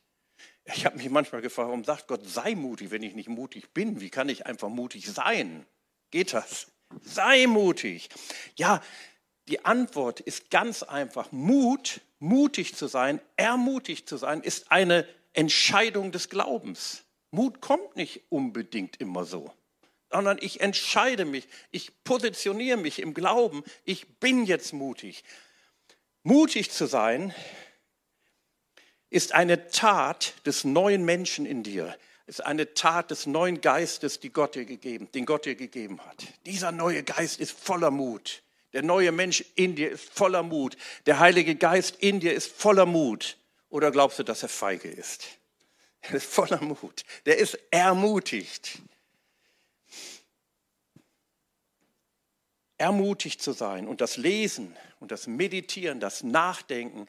Ich 0.66 0.86
habe 0.86 0.96
mich 0.96 1.10
manchmal 1.10 1.40
gefragt, 1.40 1.66
warum 1.66 1.82
sagt 1.82 2.06
Gott, 2.06 2.24
sei 2.24 2.54
mutig, 2.54 2.92
wenn 2.92 3.02
ich 3.02 3.16
nicht 3.16 3.28
mutig 3.28 3.74
bin? 3.74 4.00
Wie 4.00 4.10
kann 4.10 4.28
ich 4.28 4.46
einfach 4.46 4.68
mutig 4.68 5.10
sein? 5.10 5.66
Geht 6.12 6.34
das? 6.34 6.68
Sei 7.02 7.48
mutig. 7.48 8.10
Ja, 8.54 8.80
die 9.48 9.64
Antwort 9.64 10.20
ist 10.20 10.50
ganz 10.50 10.84
einfach. 10.84 11.32
Mut, 11.32 12.00
mutig 12.20 12.76
zu 12.76 12.86
sein, 12.86 13.20
ermutigt 13.34 14.08
zu 14.08 14.18
sein, 14.18 14.40
ist 14.40 14.70
eine 14.70 15.04
Entscheidung 15.32 16.12
des 16.12 16.28
Glaubens. 16.28 17.02
Mut 17.32 17.60
kommt 17.60 17.96
nicht 17.96 18.22
unbedingt 18.28 19.00
immer 19.00 19.24
so 19.24 19.52
sondern 20.10 20.38
ich 20.40 20.60
entscheide 20.60 21.24
mich, 21.24 21.46
ich 21.70 21.92
positioniere 22.04 22.78
mich 22.78 23.00
im 23.00 23.14
Glauben, 23.14 23.62
ich 23.84 24.06
bin 24.18 24.44
jetzt 24.44 24.72
mutig. 24.72 25.24
Mutig 26.22 26.70
zu 26.70 26.86
sein 26.86 27.34
ist 29.10 29.32
eine 29.32 29.68
Tat 29.68 30.34
des 30.46 30.64
neuen 30.64 31.04
Menschen 31.04 31.46
in 31.46 31.62
dir, 31.62 31.96
ist 32.26 32.44
eine 32.44 32.74
Tat 32.74 33.10
des 33.10 33.26
neuen 33.26 33.60
Geistes, 33.60 34.20
die 34.20 34.30
Gott 34.30 34.54
dir 34.54 34.64
gegeben, 34.64 35.08
den 35.12 35.24
Gott 35.24 35.46
dir 35.46 35.54
gegeben 35.54 36.00
hat. 36.04 36.24
Dieser 36.44 36.72
neue 36.72 37.02
Geist 37.02 37.40
ist 37.40 37.58
voller 37.58 37.90
Mut. 37.90 38.42
Der 38.74 38.82
neue 38.82 39.12
Mensch 39.12 39.44
in 39.54 39.76
dir 39.76 39.90
ist 39.90 40.10
voller 40.10 40.42
Mut. 40.42 40.76
Der 41.06 41.18
Heilige 41.18 41.54
Geist 41.54 41.96
in 42.00 42.20
dir 42.20 42.34
ist 42.34 42.52
voller 42.52 42.84
Mut. 42.84 43.38
Oder 43.70 43.90
glaubst 43.90 44.18
du, 44.18 44.22
dass 44.22 44.42
er 44.42 44.50
feige 44.50 44.88
ist? 44.88 45.24
Er 46.02 46.14
ist 46.14 46.26
voller 46.26 46.62
Mut. 46.62 47.04
Der 47.24 47.38
ist 47.38 47.58
ermutigt. 47.70 48.78
Ermutigt 52.78 53.42
zu 53.42 53.52
sein 53.52 53.86
und 53.86 54.00
das 54.00 54.16
Lesen 54.16 54.74
und 55.00 55.10
das 55.10 55.26
Meditieren, 55.26 56.00
das 56.00 56.22
Nachdenken 56.22 57.06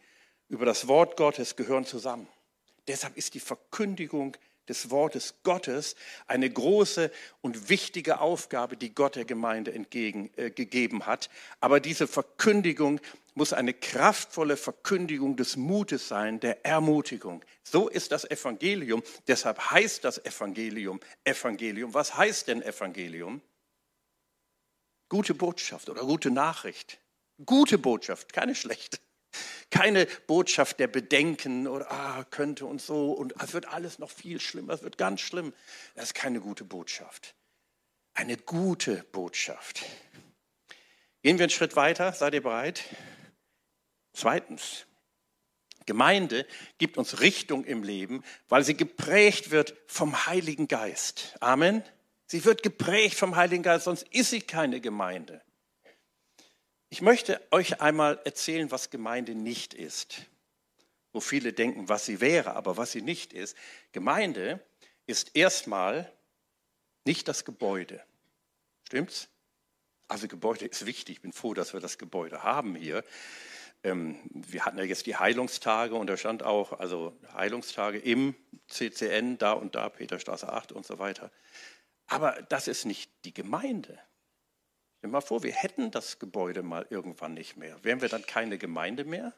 über 0.49 0.65
das 0.65 0.87
Wort 0.87 1.15
Gottes 1.15 1.55
gehören 1.55 1.85
zusammen. 1.85 2.27
Deshalb 2.87 3.15
ist 3.17 3.35
die 3.35 3.39
Verkündigung 3.39 4.35
des 4.67 4.89
Wortes 4.91 5.35
Gottes 5.43 5.95
eine 6.27 6.49
große 6.49 7.11
und 7.41 7.69
wichtige 7.69 8.19
Aufgabe, 8.19 8.77
die 8.77 8.93
Gott 8.93 9.15
der 9.15 9.25
Gemeinde 9.25 9.73
entgegengegeben 9.73 11.01
äh, 11.01 11.03
hat. 11.03 11.29
Aber 11.59 11.79
diese 11.79 12.07
Verkündigung 12.07 13.01
muss 13.33 13.51
eine 13.51 13.73
kraftvolle 13.73 14.57
Verkündigung 14.57 15.35
des 15.35 15.55
Mutes 15.55 16.07
sein, 16.07 16.39
der 16.39 16.65
Ermutigung. 16.65 17.43
So 17.63 17.89
ist 17.89 18.11
das 18.11 18.29
Evangelium. 18.29 19.01
Deshalb 19.27 19.71
heißt 19.71 20.03
das 20.03 20.23
Evangelium 20.23 20.99
Evangelium. 21.23 21.93
Was 21.93 22.15
heißt 22.15 22.47
denn 22.47 22.61
Evangelium? 22.61 23.41
Gute 25.09 25.33
Botschaft 25.33 25.89
oder 25.89 26.01
gute 26.01 26.31
Nachricht. 26.31 26.99
Gute 27.45 27.77
Botschaft, 27.77 28.31
keine 28.33 28.55
schlechte. 28.55 28.99
Keine 29.69 30.07
Botschaft 30.27 30.79
der 30.79 30.87
Bedenken 30.87 31.67
oder 31.67 31.91
ah, 31.91 32.23
könnte 32.23 32.65
und 32.65 32.81
so 32.81 33.11
und 33.11 33.33
es 33.41 33.53
wird 33.53 33.67
alles 33.67 33.99
noch 33.99 34.09
viel 34.09 34.39
schlimmer, 34.39 34.73
es 34.73 34.81
wird 34.81 34.97
ganz 34.97 35.21
schlimm. 35.21 35.53
Das 35.95 36.05
ist 36.05 36.13
keine 36.15 36.39
gute 36.39 36.63
Botschaft. 36.63 37.35
Eine 38.13 38.37
gute 38.37 39.03
Botschaft. 39.11 39.85
Gehen 41.21 41.37
wir 41.37 41.43
einen 41.43 41.49
Schritt 41.51 41.75
weiter, 41.75 42.13
seid 42.13 42.33
ihr 42.33 42.41
bereit? 42.41 42.83
Zweitens, 44.13 44.85
Gemeinde 45.85 46.45
gibt 46.77 46.97
uns 46.97 47.19
Richtung 47.19 47.65
im 47.65 47.83
Leben, 47.83 48.23
weil 48.47 48.63
sie 48.63 48.75
geprägt 48.75 49.51
wird 49.51 49.75
vom 49.87 50.27
Heiligen 50.27 50.67
Geist. 50.67 51.35
Amen. 51.39 51.83
Sie 52.31 52.45
wird 52.45 52.61
geprägt 52.61 53.17
vom 53.17 53.35
Heiligen 53.35 53.63
Geist, 53.63 53.85
sonst 53.85 54.07
ist 54.11 54.29
sie 54.29 54.41
keine 54.41 54.81
Gemeinde. 54.81 55.41
Ich 56.89 57.01
möchte 57.01 57.41
euch 57.49 57.81
einmal 57.81 58.21
erzählen, 58.23 58.69
was 58.69 58.91
Gemeinde 58.91 59.33
nicht 59.33 59.73
ist. 59.73 60.27
Wo 61.11 61.21
viele 61.21 61.53
denken, 61.53 61.89
was 61.89 62.05
sie 62.05 62.21
wäre, 62.21 62.53
aber 62.53 62.77
was 62.77 62.91
sie 62.91 63.01
nicht 63.01 63.33
ist. 63.33 63.57
Gemeinde 63.93 64.63
ist 65.07 65.35
erstmal 65.35 66.13
nicht 67.03 67.27
das 67.27 67.45
Gebäude. 67.45 68.03
Stimmt's? 68.83 69.27
Also 70.07 70.27
Gebäude 70.27 70.65
ist 70.65 70.85
wichtig. 70.85 71.15
Ich 71.15 71.21
bin 71.23 71.33
froh, 71.33 71.55
dass 71.55 71.73
wir 71.73 71.79
das 71.79 71.97
Gebäude 71.97 72.43
haben 72.43 72.75
hier. 72.75 73.03
Ähm, 73.83 74.19
wir 74.31 74.65
hatten 74.65 74.77
ja 74.77 74.83
jetzt 74.83 75.07
die 75.07 75.15
Heilungstage 75.15 75.95
und 75.95 76.05
da 76.05 76.15
stand 76.15 76.43
auch, 76.43 76.73
also 76.79 77.17
Heilungstage 77.33 77.97
im 77.97 78.35
CCN, 78.67 79.39
da 79.39 79.53
und 79.53 79.73
da, 79.73 79.89
Peterstraße 79.89 80.53
8 80.53 80.71
und 80.73 80.85
so 80.85 80.99
weiter. 80.99 81.31
Aber 82.09 82.41
das 82.49 82.67
ist 82.67 82.85
nicht 82.85 83.11
die 83.23 83.33
Gemeinde. 83.33 83.99
Stell 84.97 85.09
dir 85.09 85.13
mal 85.13 85.21
vor, 85.21 85.43
wir 85.43 85.53
hätten 85.53 85.91
das 85.91 86.19
Gebäude 86.19 86.63
mal 86.63 86.85
irgendwann 86.89 87.33
nicht 87.33 87.55
mehr. 87.55 87.81
Wären 87.83 88.01
wir 88.01 88.09
dann 88.09 88.25
keine 88.25 88.57
Gemeinde 88.57 89.05
mehr? 89.05 89.33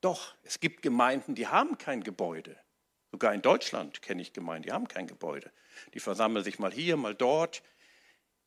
Doch, 0.00 0.34
es 0.44 0.60
gibt 0.60 0.82
Gemeinden, 0.82 1.34
die 1.34 1.48
haben 1.48 1.76
kein 1.78 2.02
Gebäude. 2.02 2.56
Sogar 3.10 3.34
in 3.34 3.42
Deutschland 3.42 4.02
kenne 4.02 4.22
ich 4.22 4.32
Gemeinden, 4.32 4.68
die 4.68 4.72
haben 4.72 4.88
kein 4.88 5.06
Gebäude. 5.06 5.50
Die 5.94 6.00
versammeln 6.00 6.44
sich 6.44 6.58
mal 6.58 6.72
hier, 6.72 6.96
mal 6.96 7.14
dort. 7.14 7.62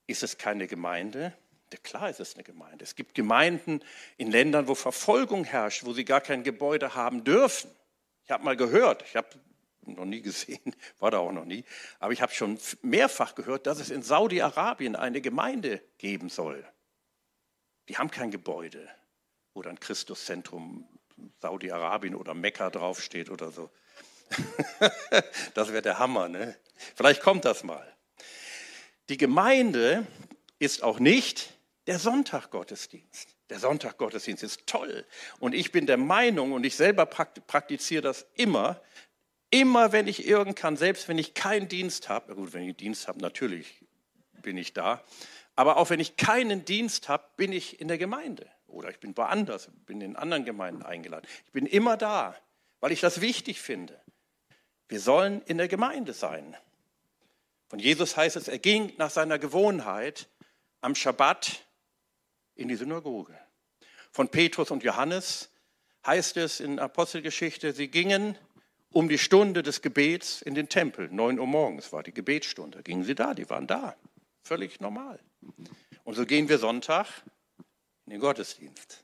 Ist 0.07 0.23
es 0.23 0.37
keine 0.37 0.67
Gemeinde? 0.67 1.33
Ja, 1.71 1.79
klar 1.79 2.09
ist 2.09 2.19
es 2.19 2.35
eine 2.35 2.43
Gemeinde. 2.43 2.83
Es 2.83 2.95
gibt 2.95 3.15
Gemeinden 3.15 3.83
in 4.17 4.31
Ländern, 4.31 4.67
wo 4.67 4.75
Verfolgung 4.75 5.43
herrscht, 5.43 5.85
wo 5.85 5.93
sie 5.93 6.05
gar 6.05 6.21
kein 6.21 6.43
Gebäude 6.43 6.95
haben 6.95 7.23
dürfen. 7.23 7.71
Ich 8.23 8.31
habe 8.31 8.43
mal 8.43 8.55
gehört, 8.55 9.03
ich 9.03 9.15
habe 9.15 9.27
noch 9.85 10.05
nie 10.05 10.21
gesehen, 10.21 10.75
war 10.99 11.11
da 11.11 11.19
auch 11.19 11.31
noch 11.31 11.45
nie. 11.45 11.63
Aber 11.99 12.13
ich 12.13 12.21
habe 12.21 12.33
schon 12.33 12.59
mehrfach 12.81 13.35
gehört, 13.35 13.67
dass 13.67 13.79
es 13.79 13.89
in 13.89 14.03
Saudi-Arabien 14.03 14.95
eine 14.95 15.21
Gemeinde 15.21 15.81
geben 15.97 16.29
soll. 16.29 16.65
Die 17.89 17.97
haben 17.97 18.11
kein 18.11 18.31
Gebäude, 18.31 18.89
wo 19.53 19.61
dann 19.61 19.79
Christuszentrum 19.79 20.87
Saudi-Arabien 21.39 22.15
oder 22.15 22.33
Mekka 22.33 22.69
draufsteht 22.69 23.29
oder 23.29 23.51
so. 23.51 23.69
das 25.53 25.71
wäre 25.71 25.81
der 25.81 25.99
Hammer, 25.99 26.27
ne? 26.27 26.57
Vielleicht 26.95 27.21
kommt 27.21 27.45
das 27.45 27.63
mal. 27.63 27.93
Die 29.09 29.17
Gemeinde 29.17 30.07
ist 30.59 30.81
auch 30.81 30.99
nicht 30.99 31.53
der 31.87 31.99
Sonntaggottesdienst. 31.99 33.35
Der 33.49 33.59
Sonntaggottesdienst 33.59 34.43
ist 34.43 34.65
toll. 34.65 35.05
Und 35.39 35.53
ich 35.53 35.71
bin 35.71 35.85
der 35.85 35.97
Meinung, 35.97 36.53
und 36.53 36.65
ich 36.65 36.75
selber 36.75 37.05
praktiziere 37.05 38.01
das 38.01 38.25
immer, 38.35 38.81
Immer 39.53 39.91
wenn 39.91 40.07
ich 40.07 40.25
irgend 40.25 40.55
kann, 40.55 40.77
selbst 40.77 41.07
wenn 41.07 41.19
ich 41.19 41.35
keinen 41.35 41.67
Dienst 41.67 42.09
habe, 42.09 42.33
gut, 42.33 42.53
wenn 42.53 42.67
ich 42.67 42.75
Dienst 42.75 43.07
habe, 43.07 43.19
natürlich 43.19 43.83
bin 44.41 44.57
ich 44.57 44.73
da, 44.73 45.03
aber 45.55 45.77
auch 45.77 45.91
wenn 45.91 45.99
ich 45.99 46.17
keinen 46.17 46.65
Dienst 46.65 47.07
habe, 47.07 47.23
bin 47.37 47.51
ich 47.51 47.79
in 47.79 47.87
der 47.87 47.99
Gemeinde 47.99 48.49
oder 48.65 48.89
ich 48.89 48.99
bin 48.99 49.15
woanders, 49.15 49.69
bin 49.85 50.01
in 50.01 50.15
anderen 50.15 50.43
Gemeinden 50.43 50.81
eingeladen. 50.81 51.27
Ich 51.45 51.51
bin 51.51 51.67
immer 51.67 51.97
da, 51.97 52.35
weil 52.79 52.91
ich 52.91 52.99
das 52.99 53.21
wichtig 53.21 53.61
finde. 53.61 54.01
Wir 54.87 54.99
sollen 54.99 55.43
in 55.43 55.59
der 55.59 55.67
Gemeinde 55.67 56.13
sein. 56.13 56.57
Von 57.69 57.77
Jesus 57.77 58.17
heißt 58.17 58.35
es, 58.37 58.47
er 58.47 58.57
ging 58.57 58.91
nach 58.97 59.11
seiner 59.11 59.37
Gewohnheit 59.37 60.29
am 60.81 60.95
Schabbat 60.95 61.63
in 62.55 62.69
die 62.69 62.75
Synagoge. 62.75 63.37
Von 64.09 64.29
Petrus 64.29 64.71
und 64.71 64.81
Johannes 64.81 65.51
heißt 66.07 66.37
es 66.37 66.59
in 66.59 66.79
Apostelgeschichte, 66.79 67.71
sie 67.71 67.89
gingen 67.89 68.35
um 68.93 69.09
die 69.09 69.17
Stunde 69.17 69.63
des 69.63 69.81
Gebets 69.81 70.41
in 70.41 70.55
den 70.55 70.69
Tempel. 70.69 71.09
9 71.09 71.39
Uhr 71.39 71.47
morgens 71.47 71.91
war 71.91 72.03
die 72.03 72.13
Gebetsstunde. 72.13 72.83
Gingen 72.83 73.03
sie 73.03 73.15
da, 73.15 73.33
die 73.33 73.49
waren 73.49 73.67
da. 73.67 73.95
Völlig 74.43 74.79
normal. 74.79 75.19
Und 76.03 76.13
so 76.13 76.25
gehen 76.25 76.47
wir 76.47 76.59
Sonntag 76.59 77.07
in 78.05 78.11
den 78.11 78.19
Gottesdienst. 78.19 79.03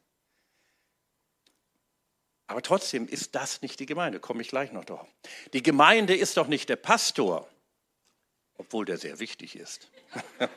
Aber 2.48 2.62
trotzdem 2.62 3.08
ist 3.08 3.36
das 3.36 3.62
nicht 3.62 3.80
die 3.80 3.86
Gemeinde, 3.86 4.20
komme 4.20 4.42
ich 4.42 4.50
gleich 4.50 4.72
noch 4.72 4.86
drauf. 4.86 5.08
Die 5.54 5.62
Gemeinde 5.62 6.16
ist 6.16 6.38
doch 6.38 6.48
nicht 6.48 6.70
der 6.70 6.78
Pastor, 6.78 7.48
obwohl 8.58 8.86
der 8.86 8.98
sehr 8.98 9.20
wichtig 9.20 9.56
ist. 9.56 9.90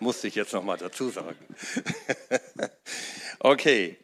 Musste 0.00 0.28
ich 0.28 0.36
jetzt 0.36 0.52
noch 0.52 0.62
mal 0.62 0.78
dazu 0.78 1.10
sagen. 1.10 1.38
okay, 3.40 3.98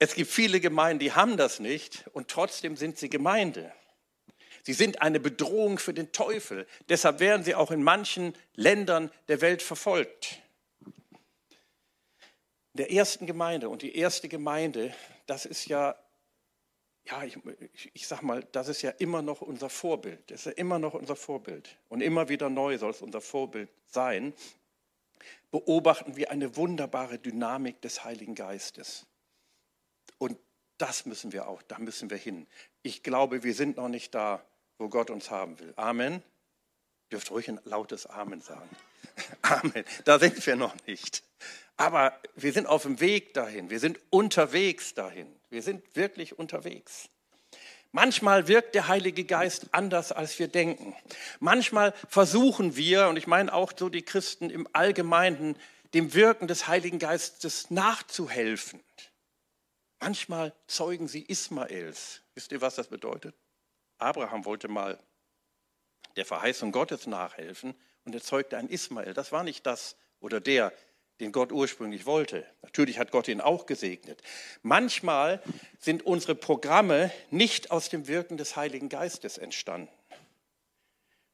es 0.00 0.14
gibt 0.14 0.30
viele 0.30 0.60
Gemeinden, 0.60 0.98
die 0.98 1.12
haben 1.12 1.36
das 1.36 1.60
nicht 1.60 2.06
und 2.14 2.28
trotzdem 2.28 2.74
sind 2.74 2.96
sie 2.98 3.10
Gemeinde. 3.10 3.70
Sie 4.62 4.72
sind 4.72 5.02
eine 5.02 5.20
Bedrohung 5.20 5.78
für 5.78 5.92
den 5.92 6.10
Teufel. 6.10 6.66
Deshalb 6.88 7.20
werden 7.20 7.44
sie 7.44 7.54
auch 7.54 7.70
in 7.70 7.82
manchen 7.82 8.34
Ländern 8.54 9.10
der 9.28 9.42
Welt 9.42 9.62
verfolgt. 9.62 10.40
In 12.72 12.78
der 12.78 12.92
ersten 12.92 13.26
Gemeinde 13.26 13.68
und 13.68 13.82
die 13.82 13.94
erste 13.94 14.30
Gemeinde, 14.30 14.94
das 15.26 15.44
ist 15.44 15.66
ja, 15.66 15.94
ja, 17.04 17.22
ich, 17.24 17.38
ich 17.92 18.06
sag 18.06 18.22
mal, 18.22 18.42
das 18.52 18.68
ist 18.68 18.80
ja 18.80 18.90
immer 18.90 19.20
noch 19.20 19.42
unser 19.42 19.68
Vorbild. 19.68 20.30
Das 20.30 20.40
ist 20.40 20.46
ja 20.46 20.52
immer 20.52 20.78
noch 20.78 20.94
unser 20.94 21.16
Vorbild. 21.16 21.76
Und 21.90 22.00
immer 22.00 22.30
wieder 22.30 22.48
neu 22.48 22.78
soll 22.78 22.92
es 22.92 23.02
unser 23.02 23.20
Vorbild 23.20 23.68
sein. 23.86 24.32
Beobachten 25.50 26.16
wir 26.16 26.30
eine 26.30 26.56
wunderbare 26.56 27.18
Dynamik 27.18 27.82
des 27.82 28.02
Heiligen 28.02 28.34
Geistes. 28.34 29.06
Und 30.20 30.38
das 30.76 31.06
müssen 31.06 31.32
wir 31.32 31.48
auch, 31.48 31.62
da 31.62 31.78
müssen 31.78 32.10
wir 32.10 32.18
hin. 32.18 32.46
Ich 32.82 33.02
glaube, 33.02 33.42
wir 33.42 33.54
sind 33.54 33.78
noch 33.78 33.88
nicht 33.88 34.14
da, 34.14 34.44
wo 34.78 34.88
Gott 34.88 35.10
uns 35.10 35.30
haben 35.30 35.58
will. 35.58 35.72
Amen. 35.76 36.22
Dürft 37.10 37.30
ruhig 37.30 37.48
ein 37.48 37.58
lautes 37.64 38.06
Amen 38.06 38.40
sagen. 38.40 38.68
Amen. 39.42 39.84
Da 40.04 40.18
sind 40.18 40.46
wir 40.46 40.56
noch 40.56 40.74
nicht. 40.86 41.24
Aber 41.76 42.12
wir 42.36 42.52
sind 42.52 42.66
auf 42.66 42.82
dem 42.82 43.00
Weg 43.00 43.32
dahin. 43.32 43.70
Wir 43.70 43.80
sind 43.80 43.98
unterwegs 44.10 44.94
dahin. 44.94 45.26
Wir 45.48 45.62
sind 45.62 45.96
wirklich 45.96 46.38
unterwegs. 46.38 47.08
Manchmal 47.92 48.46
wirkt 48.46 48.74
der 48.74 48.88
Heilige 48.88 49.24
Geist 49.24 49.68
anders, 49.72 50.12
als 50.12 50.38
wir 50.38 50.48
denken. 50.48 50.94
Manchmal 51.40 51.94
versuchen 52.08 52.76
wir, 52.76 53.08
und 53.08 53.16
ich 53.16 53.26
meine 53.26 53.52
auch 53.52 53.72
so 53.76 53.88
die 53.88 54.02
Christen 54.02 54.50
im 54.50 54.68
Allgemeinen, 54.72 55.56
dem 55.94 56.12
Wirken 56.14 56.46
des 56.46 56.68
Heiligen 56.68 56.98
Geistes 56.98 57.70
nachzuhelfen. 57.70 58.80
Manchmal 60.00 60.54
zeugen 60.66 61.08
sie 61.08 61.22
Ismaels. 61.22 62.22
Wisst 62.34 62.52
ihr, 62.52 62.60
was 62.60 62.74
das 62.74 62.88
bedeutet? 62.88 63.34
Abraham 63.98 64.46
wollte 64.46 64.68
mal 64.68 64.98
der 66.16 66.24
Verheißung 66.24 66.72
Gottes 66.72 67.06
nachhelfen 67.06 67.74
und 68.04 68.14
er 68.14 68.22
zeugte 68.22 68.56
einen 68.56 68.70
Ismael. 68.70 69.14
Das 69.14 69.30
war 69.30 69.44
nicht 69.44 69.66
das 69.66 69.96
oder 70.20 70.40
der, 70.40 70.72
den 71.20 71.32
Gott 71.32 71.52
ursprünglich 71.52 72.06
wollte. 72.06 72.46
Natürlich 72.62 72.98
hat 72.98 73.10
Gott 73.10 73.28
ihn 73.28 73.42
auch 73.42 73.66
gesegnet. 73.66 74.22
Manchmal 74.62 75.42
sind 75.78 76.04
unsere 76.04 76.34
Programme 76.34 77.12
nicht 77.30 77.70
aus 77.70 77.90
dem 77.90 78.08
Wirken 78.08 78.38
des 78.38 78.56
Heiligen 78.56 78.88
Geistes 78.88 79.36
entstanden, 79.36 79.92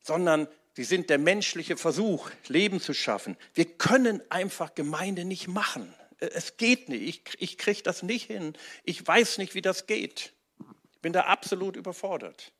sondern 0.00 0.48
sie 0.74 0.84
sind 0.84 1.08
der 1.08 1.18
menschliche 1.18 1.76
Versuch, 1.76 2.30
Leben 2.48 2.80
zu 2.80 2.94
schaffen. 2.94 3.36
Wir 3.54 3.66
können 3.66 4.20
einfach 4.28 4.74
Gemeinde 4.74 5.24
nicht 5.24 5.46
machen. 5.46 5.94
Es 6.18 6.56
geht 6.56 6.88
nicht. 6.88 7.02
Ich, 7.02 7.42
ich 7.42 7.58
kriege 7.58 7.82
das 7.82 8.02
nicht 8.02 8.26
hin. 8.26 8.56
Ich 8.84 9.06
weiß 9.06 9.38
nicht, 9.38 9.54
wie 9.54 9.62
das 9.62 9.86
geht. 9.86 10.34
Ich 10.92 11.00
bin 11.00 11.12
da 11.12 11.22
absolut 11.22 11.76
überfordert. 11.76 12.52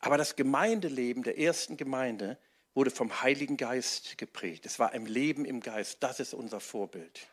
Aber 0.00 0.18
das 0.18 0.36
Gemeindeleben 0.36 1.22
der 1.22 1.38
ersten 1.38 1.76
Gemeinde 1.76 2.38
wurde 2.74 2.90
vom 2.90 3.22
Heiligen 3.22 3.56
Geist 3.56 4.18
geprägt. 4.18 4.66
Es 4.66 4.78
war 4.78 4.90
ein 4.90 5.06
Leben 5.06 5.44
im 5.44 5.60
Geist. 5.60 6.02
Das 6.02 6.18
ist 6.18 6.34
unser 6.34 6.60
Vorbild. 6.60 7.28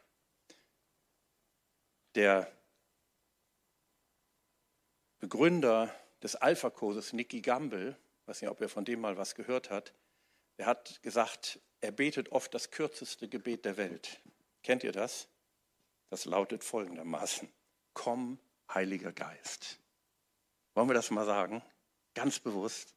Der 2.16 2.52
Begründer 5.20 5.94
des 6.22 6.36
Alpha-Kurses, 6.36 7.14
Nicky 7.14 7.42
Gamble, 7.42 7.98
weiß 8.26 8.42
nicht, 8.42 8.52
ob 8.52 8.62
er 8.62 8.70
von 8.70 8.86
dem 8.86 9.02
mal 9.02 9.18
was 9.18 9.36
gehört 9.36 9.70
hat, 9.70 9.94
der 10.62 10.68
hat 10.68 11.02
gesagt, 11.02 11.60
er 11.80 11.92
betet 11.92 12.32
oft 12.32 12.54
das 12.54 12.70
kürzeste 12.70 13.28
Gebet 13.28 13.66
der 13.66 13.78
Welt. 13.78 14.22
Kennt 14.62 14.84
ihr 14.84 14.92
das? 14.92 15.28
Das 16.12 16.26
lautet 16.26 16.64
folgendermaßen, 16.64 17.52
komm, 17.96 18.38
Heiliger 18.72 19.12
Geist. 19.12 19.80
Wollen 20.76 20.88
wir 20.88 20.94
das 20.94 21.10
mal 21.10 21.26
sagen? 21.26 21.64
Ganz 22.14 22.38
bewusst. 22.38 22.94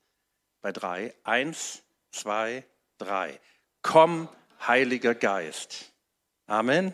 Bei 0.61 0.73
drei. 0.73 1.15
Eins, 1.23 1.83
zwei, 2.11 2.67
drei. 2.99 3.41
Komm, 3.81 4.29
Heiliger 4.67 5.15
Geist. 5.15 5.91
Amen. 6.45 6.93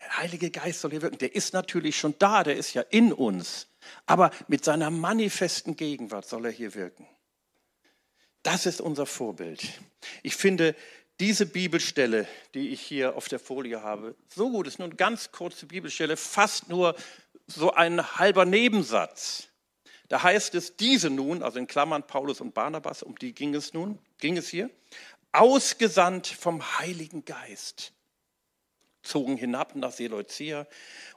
Der 0.00 0.16
Heilige 0.16 0.50
Geist 0.50 0.80
soll 0.80 0.92
hier 0.92 1.02
wirken. 1.02 1.18
Der 1.18 1.34
ist 1.34 1.52
natürlich 1.52 1.98
schon 1.98 2.18
da, 2.18 2.42
der 2.42 2.56
ist 2.56 2.72
ja 2.72 2.80
in 2.80 3.12
uns. 3.12 3.68
Aber 4.06 4.30
mit 4.48 4.64
seiner 4.64 4.88
manifesten 4.88 5.76
Gegenwart 5.76 6.26
soll 6.26 6.46
er 6.46 6.52
hier 6.52 6.74
wirken. 6.74 7.06
Das 8.46 8.64
ist 8.64 8.80
unser 8.80 9.06
Vorbild. 9.06 9.66
Ich 10.22 10.36
finde 10.36 10.76
diese 11.18 11.46
Bibelstelle, 11.46 12.28
die 12.54 12.68
ich 12.68 12.80
hier 12.80 13.16
auf 13.16 13.26
der 13.26 13.40
Folie 13.40 13.82
habe, 13.82 14.14
so 14.32 14.52
gut. 14.52 14.68
Es 14.68 14.74
ist 14.74 14.78
nur 14.78 14.86
eine 14.86 14.94
ganz 14.94 15.32
kurze 15.32 15.66
Bibelstelle, 15.66 16.16
fast 16.16 16.68
nur 16.68 16.94
so 17.48 17.72
ein 17.72 18.16
halber 18.18 18.44
Nebensatz. 18.44 19.48
Da 20.06 20.22
heißt 20.22 20.54
es, 20.54 20.76
diese 20.76 21.10
nun, 21.10 21.42
also 21.42 21.58
in 21.58 21.66
Klammern 21.66 22.06
Paulus 22.06 22.40
und 22.40 22.54
Barnabas, 22.54 23.02
um 23.02 23.16
die 23.16 23.34
ging 23.34 23.52
es 23.52 23.74
nun, 23.74 23.98
ging 24.18 24.36
es 24.36 24.46
hier, 24.46 24.70
ausgesandt 25.32 26.28
vom 26.28 26.78
Heiligen 26.78 27.24
Geist, 27.24 27.94
zogen 29.02 29.36
hinab 29.36 29.74
nach 29.74 29.90
Seleucia 29.90 30.68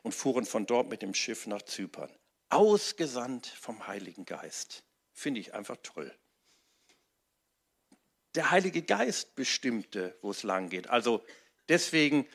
und 0.02 0.16
fuhren 0.16 0.46
von 0.46 0.66
dort 0.66 0.90
mit 0.90 1.04
dem 1.04 1.14
Schiff 1.14 1.46
nach 1.46 1.62
Zypern. 1.62 2.10
Ausgesandt 2.50 3.46
vom 3.46 3.86
Heiligen 3.86 4.26
Geist. 4.26 4.82
Finde 5.14 5.42
ich 5.42 5.54
einfach 5.54 5.78
toll. 5.84 6.12
Der 8.36 8.52
Heilige 8.52 8.82
Geist 8.82 9.36
bestimmte, 9.36 10.18
wo 10.22 10.32
es 10.32 10.44
lang 10.44 10.70
geht. 10.70 10.90
Also 10.90 11.24
deswegen 11.68 12.28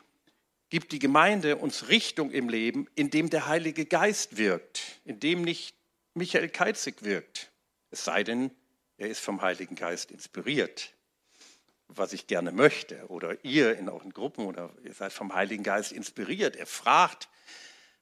gibt 0.70 0.92
die 0.92 0.98
Gemeinde 0.98 1.56
uns 1.56 1.88
Richtung 1.88 2.30
im 2.30 2.48
Leben, 2.48 2.88
indem 2.94 3.30
der 3.30 3.46
Heilige 3.46 3.86
Geist 3.86 4.36
wirkt, 4.36 5.00
indem 5.04 5.42
nicht 5.42 5.76
Michael 6.14 6.48
Keizig 6.48 7.04
wirkt. 7.04 7.52
Es 7.90 8.04
sei 8.04 8.24
denn, 8.24 8.50
er 8.96 9.08
ist 9.08 9.20
vom 9.20 9.42
Heiligen 9.42 9.76
Geist 9.76 10.10
inspiriert, 10.10 10.92
was 11.88 12.12
ich 12.12 12.26
gerne 12.26 12.50
möchte. 12.50 13.06
Oder 13.08 13.44
ihr 13.44 13.76
in 13.76 13.88
euren 13.88 14.12
Gruppen 14.12 14.46
oder 14.46 14.72
ihr 14.82 14.94
seid 14.94 15.12
vom 15.12 15.34
Heiligen 15.34 15.62
Geist 15.62 15.92
inspiriert. 15.92 16.56
Er 16.56 16.66
fragt, 16.66 17.28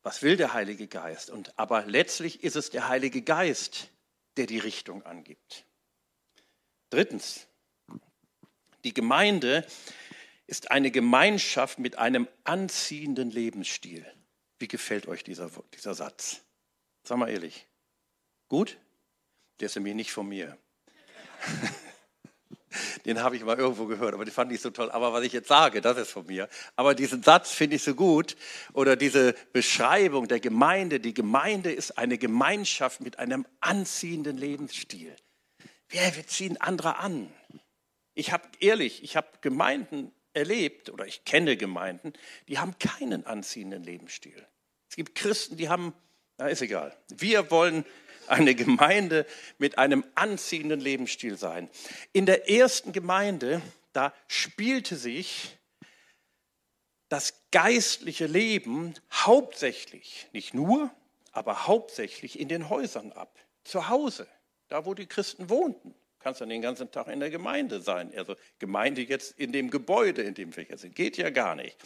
was 0.03 0.23
will 0.23 0.37
der 0.37 0.53
Heilige 0.53 0.89
Geist? 0.89 1.31
Und, 1.31 1.59
aber 1.59 1.85
letztlich 1.87 2.43
ist 2.43 2.57
es 2.57 2.71
der 2.71 2.89
Heilige 2.89 3.23
Geist, 3.23 3.91
der 4.37 4.47
die 4.47 4.59
Richtung 4.59 5.03
angibt. 5.05 5.65
Drittens, 6.91 7.47
die 8.85 8.95
Gemeinde 8.95 9.67
ist 10.47 10.71
eine 10.71 10.91
Gemeinschaft 10.91 11.79
mit 11.79 11.99
einem 11.99 12.29
anziehenden 12.45 13.31
Lebensstil. 13.31 14.05
Wie 14.59 14.69
gefällt 14.69 15.09
euch 15.09 15.25
dieser, 15.25 15.51
dieser 15.75 15.95
Satz? 15.95 16.43
Sag 17.05 17.19
mal 17.19 17.29
ehrlich. 17.29 17.67
Gut? 18.49 18.77
Der 19.61 19.67
ist 19.67 19.77
nämlich 19.77 19.95
nicht 19.95 20.12
von 20.12 20.29
mir. 20.29 20.57
Den 23.05 23.23
habe 23.23 23.37
ich 23.37 23.45
mal 23.45 23.59
irgendwo 23.59 23.87
gehört, 23.87 24.15
aber 24.15 24.25
den 24.25 24.33
fand 24.33 24.51
ich 24.53 24.61
so 24.61 24.71
toll. 24.71 24.91
Aber 24.91 25.12
was 25.12 25.25
ich 25.25 25.33
jetzt 25.33 25.49
sage, 25.49 25.81
das 25.81 25.99
ist 25.99 26.11
von 26.11 26.27
mir. 26.27 26.49
Aber 26.77 26.95
diesen 26.95 27.23
Satz 27.23 27.51
finde 27.51 27.77
ich 27.77 27.83
so 27.83 27.95
gut. 27.95 28.37
Oder 28.73 28.97
diese 28.97 29.35
Beschreibung 29.52 30.28
der 30.28 30.41
Gemeinde. 30.41 31.00
Die 31.00 31.13
Gemeinde 31.13 31.73
ist 31.73 31.99
eine 31.99 32.17
Gemeinschaft 32.17 33.00
mit 33.00 33.19
einem 33.19 33.47
anziehenden 33.61 34.39
Lebensstil. 34.39 35.15
Wir, 35.89 36.17
wir 36.17 36.26
ziehen 36.26 36.59
andere 36.61 36.97
an. 36.97 37.30
Ich 38.15 38.33
habe 38.33 38.47
ehrlich, 38.61 39.03
ich 39.03 39.17
habe 39.17 39.29
Gemeinden 39.41 40.13
erlebt 40.35 40.91
oder 40.91 41.07
ich 41.07 41.25
kenne 41.25 41.57
Gemeinden, 41.57 42.13
die 42.49 42.59
haben 42.59 42.79
keinen 42.79 43.27
anziehenden 43.27 43.83
Lebensstil. 43.83 44.47
Es 44.89 44.97
gibt 44.97 45.15
Christen, 45.15 45.57
die 45.57 45.69
haben, 45.69 45.95
na 46.39 46.49
ist 46.49 46.63
egal. 46.63 46.97
Wir 47.09 47.51
wollen 47.51 47.85
eine 48.27 48.55
Gemeinde 48.55 49.27
mit 49.59 49.79
einem 49.79 50.05
anziehenden 50.15 50.81
Lebensstil 50.81 51.37
sein. 51.37 51.69
In 52.13 52.27
der 52.27 52.51
ersten 52.51 52.93
Gemeinde, 52.93 53.61
da 53.93 54.15
spielte 54.29 54.97
sich 54.97 55.59
das 57.09 57.35
geistliche 57.51 58.27
Leben 58.27 58.95
hauptsächlich, 59.13 60.29
nicht 60.33 60.55
nur, 60.55 60.91
aber 61.33 61.67
hauptsächlich 61.67 62.39
in 62.39 62.49
den 62.49 62.69
Häusern 62.69 63.13
ab, 63.13 63.39
zu 63.65 63.89
Hause, 63.89 64.27
da 64.69 64.87
wo 64.87 64.95
die 64.95 65.07
Christen 65.07 65.51
wohnten 65.51 65.95
kannst 66.23 66.41
dann 66.41 66.49
den 66.49 66.63
ganzen 66.63 66.91
Tag 66.91 67.08
in 67.08 67.21
der 67.21 67.30
Gemeinde 67.30 67.80
sein. 67.80 68.13
Also 68.17 68.37
Gemeinde 68.58 69.02
jetzt 69.02 69.39
in 69.39 69.52
dem 69.52 69.71
Gebäude, 69.71 70.23
in 70.23 70.35
dem 70.35 70.54
wir 70.56 70.65
hier 70.65 70.78
sind. 70.78 70.95
Geht 70.95 71.17
ja 71.17 71.30
gar 71.30 71.54
nicht. 71.54 71.76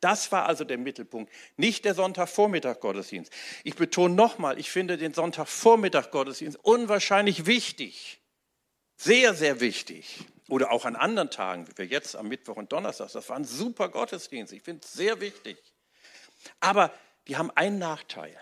Das 0.00 0.30
war 0.32 0.46
also 0.46 0.64
der 0.64 0.78
Mittelpunkt, 0.78 1.32
nicht 1.56 1.84
der 1.84 1.94
Sonntagvormittag 1.94 2.80
Gottesdienst. 2.80 3.32
Ich 3.64 3.74
betone 3.74 4.14
nochmal, 4.14 4.58
ich 4.58 4.70
finde 4.70 4.96
den 4.96 5.14
Sonntagvormittag 5.14 6.10
Gottesdienst 6.10 6.58
unwahrscheinlich 6.62 7.46
wichtig. 7.46 8.20
Sehr, 8.96 9.34
sehr 9.34 9.60
wichtig. 9.60 10.24
Oder 10.48 10.70
auch 10.70 10.84
an 10.84 10.96
anderen 10.96 11.30
Tagen, 11.30 11.66
wie 11.68 11.78
wir 11.78 11.86
jetzt 11.86 12.16
am 12.16 12.28
Mittwoch 12.28 12.56
und 12.56 12.72
Donnerstag. 12.72 13.10
Das 13.12 13.28
war 13.28 13.36
ein 13.36 13.44
super 13.44 13.88
Gottesdienst. 13.88 14.52
Ich 14.52 14.62
finde 14.62 14.82
es 14.84 14.92
sehr 14.92 15.20
wichtig. 15.20 15.58
Aber 16.60 16.92
die 17.26 17.36
haben 17.36 17.50
einen 17.50 17.78
Nachteil. 17.78 18.36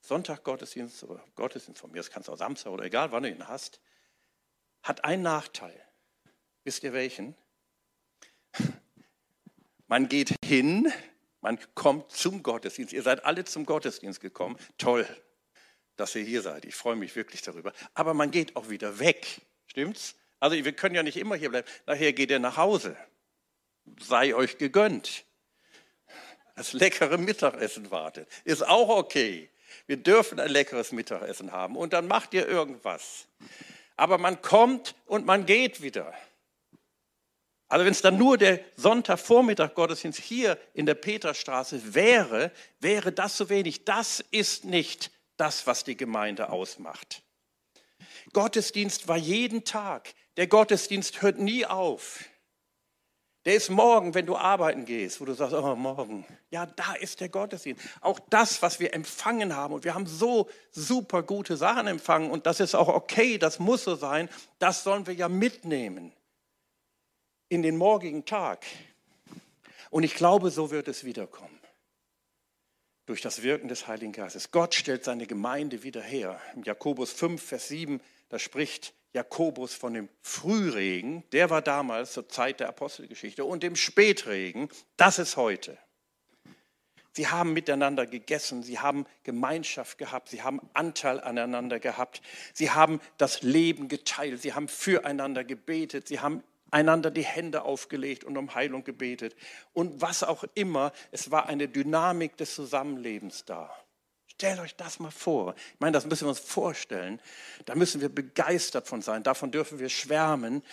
Sonntag 0.00 0.44
Gottesdienst 0.44 1.04
oder 1.04 1.24
Gottesdienst 1.36 1.80
von 1.80 1.90
mir, 1.90 1.98
das 1.98 2.10
kannst 2.10 2.28
du 2.28 2.32
auch 2.32 2.36
Samstag 2.36 2.72
oder 2.72 2.84
egal, 2.84 3.12
wann 3.12 3.22
du 3.22 3.30
ihn 3.30 3.46
hast 3.46 3.80
hat 4.82 5.04
einen 5.04 5.22
Nachteil. 5.22 5.78
Wisst 6.64 6.82
ihr 6.84 6.92
welchen? 6.92 7.34
Man 9.86 10.08
geht 10.08 10.34
hin, 10.44 10.90
man 11.42 11.58
kommt 11.74 12.10
zum 12.12 12.42
Gottesdienst. 12.42 12.92
Ihr 12.94 13.02
seid 13.02 13.24
alle 13.26 13.44
zum 13.44 13.66
Gottesdienst 13.66 14.20
gekommen. 14.20 14.56
Toll, 14.78 15.06
dass 15.96 16.14
ihr 16.14 16.22
hier 16.22 16.40
seid. 16.40 16.64
Ich 16.64 16.76
freue 16.76 16.96
mich 16.96 17.16
wirklich 17.16 17.42
darüber. 17.42 17.72
Aber 17.94 18.14
man 18.14 18.30
geht 18.30 18.56
auch 18.56 18.70
wieder 18.70 19.00
weg. 19.00 19.42
Stimmt's? 19.66 20.14
Also 20.38 20.56
wir 20.64 20.72
können 20.72 20.94
ja 20.94 21.02
nicht 21.02 21.16
immer 21.16 21.34
hier 21.34 21.50
bleiben. 21.50 21.68
Nachher 21.84 22.12
geht 22.12 22.30
ihr 22.30 22.38
nach 22.38 22.56
Hause. 22.56 22.96
Sei 24.00 24.34
euch 24.36 24.56
gegönnt. 24.56 25.24
Das 26.54 26.72
leckere 26.72 27.18
Mittagessen 27.18 27.90
wartet. 27.90 28.28
Ist 28.44 28.66
auch 28.66 28.88
okay. 28.88 29.50
Wir 29.86 29.96
dürfen 29.96 30.38
ein 30.38 30.50
leckeres 30.50 30.92
Mittagessen 30.92 31.50
haben. 31.50 31.76
Und 31.76 31.92
dann 31.92 32.06
macht 32.06 32.34
ihr 32.34 32.46
irgendwas 32.46 33.26
aber 34.02 34.18
man 34.18 34.42
kommt 34.42 34.96
und 35.06 35.26
man 35.26 35.46
geht 35.46 35.80
wieder. 35.80 36.12
Also 37.68 37.84
wenn 37.84 37.92
es 37.92 38.02
dann 38.02 38.18
nur 38.18 38.36
der 38.36 38.58
Sonntagvormittag 38.74 39.76
Gottesdienst 39.76 40.18
hier 40.18 40.58
in 40.74 40.86
der 40.86 40.96
Peterstraße 40.96 41.94
wäre, 41.94 42.50
wäre 42.80 43.12
das 43.12 43.36
so 43.36 43.48
wenig. 43.48 43.84
Das 43.84 44.18
ist 44.32 44.64
nicht 44.64 45.12
das, 45.36 45.68
was 45.68 45.84
die 45.84 45.96
Gemeinde 45.96 46.50
ausmacht. 46.50 47.22
Gottesdienst 48.32 49.06
war 49.06 49.18
jeden 49.18 49.62
Tag. 49.62 50.12
Der 50.36 50.48
Gottesdienst 50.48 51.22
hört 51.22 51.38
nie 51.38 51.64
auf. 51.64 52.24
Der 53.44 53.54
ist 53.54 53.70
morgen, 53.70 54.14
wenn 54.14 54.26
du 54.26 54.36
arbeiten 54.36 54.84
gehst, 54.84 55.20
wo 55.20 55.24
du 55.24 55.34
sagst, 55.34 55.52
oh, 55.54 55.74
morgen. 55.74 56.24
Ja, 56.50 56.66
da 56.66 56.94
ist 56.94 57.20
der 57.20 57.28
Gottesdienst. 57.28 57.82
Auch 58.00 58.20
das, 58.30 58.62
was 58.62 58.78
wir 58.78 58.94
empfangen 58.94 59.56
haben. 59.56 59.74
Und 59.74 59.84
wir 59.84 59.94
haben 59.94 60.06
so 60.06 60.48
super 60.70 61.24
gute 61.24 61.56
Sachen 61.56 61.88
empfangen. 61.88 62.30
Und 62.30 62.46
das 62.46 62.60
ist 62.60 62.76
auch 62.76 62.88
okay, 62.88 63.38
das 63.38 63.58
muss 63.58 63.82
so 63.82 63.96
sein. 63.96 64.28
Das 64.60 64.84
sollen 64.84 65.08
wir 65.08 65.14
ja 65.14 65.28
mitnehmen 65.28 66.12
in 67.48 67.62
den 67.62 67.76
morgigen 67.76 68.24
Tag. 68.24 68.64
Und 69.90 70.04
ich 70.04 70.14
glaube, 70.14 70.50
so 70.50 70.70
wird 70.70 70.86
es 70.86 71.02
wiederkommen. 71.02 71.58
Durch 73.06 73.20
das 73.20 73.42
Wirken 73.42 73.66
des 73.66 73.88
Heiligen 73.88 74.12
Geistes. 74.12 74.52
Gott 74.52 74.76
stellt 74.76 75.02
seine 75.02 75.26
Gemeinde 75.26 75.82
wieder 75.82 76.00
her. 76.00 76.40
Im 76.54 76.62
Jakobus 76.62 77.12
5, 77.12 77.42
Vers 77.42 77.66
7, 77.66 78.00
da 78.28 78.38
spricht 78.38 78.94
Jakobus 79.12 79.74
von 79.74 79.94
dem 79.94 80.08
Frühregen, 80.22 81.22
der 81.32 81.50
war 81.50 81.62
damals 81.62 82.12
zur 82.12 82.28
Zeit 82.28 82.60
der 82.60 82.68
Apostelgeschichte, 82.68 83.44
und 83.44 83.62
dem 83.62 83.76
Spätregen, 83.76 84.68
das 84.96 85.18
ist 85.18 85.36
heute. 85.36 85.78
Sie 87.14 87.26
haben 87.26 87.52
miteinander 87.52 88.06
gegessen, 88.06 88.62
sie 88.62 88.78
haben 88.78 89.04
Gemeinschaft 89.22 89.98
gehabt, 89.98 90.30
sie 90.30 90.42
haben 90.42 90.60
Anteil 90.72 91.20
aneinander 91.20 91.78
gehabt, 91.78 92.22
sie 92.54 92.70
haben 92.70 93.00
das 93.18 93.42
Leben 93.42 93.88
geteilt, 93.88 94.40
sie 94.40 94.54
haben 94.54 94.66
füreinander 94.66 95.44
gebetet, 95.44 96.08
sie 96.08 96.20
haben 96.20 96.42
einander 96.70 97.10
die 97.10 97.24
Hände 97.24 97.62
aufgelegt 97.62 98.24
und 98.24 98.38
um 98.38 98.54
Heilung 98.54 98.82
gebetet. 98.82 99.36
Und 99.74 100.00
was 100.00 100.22
auch 100.22 100.44
immer, 100.54 100.92
es 101.10 101.30
war 101.30 101.46
eine 101.46 101.68
Dynamik 101.68 102.38
des 102.38 102.54
Zusammenlebens 102.54 103.44
da. 103.44 103.70
Stellt 104.42 104.58
euch 104.58 104.74
das 104.74 104.98
mal 104.98 105.12
vor. 105.12 105.54
Ich 105.54 105.78
meine, 105.78 105.92
das 105.92 106.04
müssen 106.04 106.24
wir 106.24 106.30
uns 106.30 106.40
vorstellen. 106.40 107.20
Da 107.64 107.76
müssen 107.76 108.00
wir 108.00 108.08
begeistert 108.08 108.88
von 108.88 109.00
sein. 109.00 109.22
Davon 109.22 109.52
dürfen 109.52 109.78
wir 109.78 109.88
schwärmen. 109.88 110.64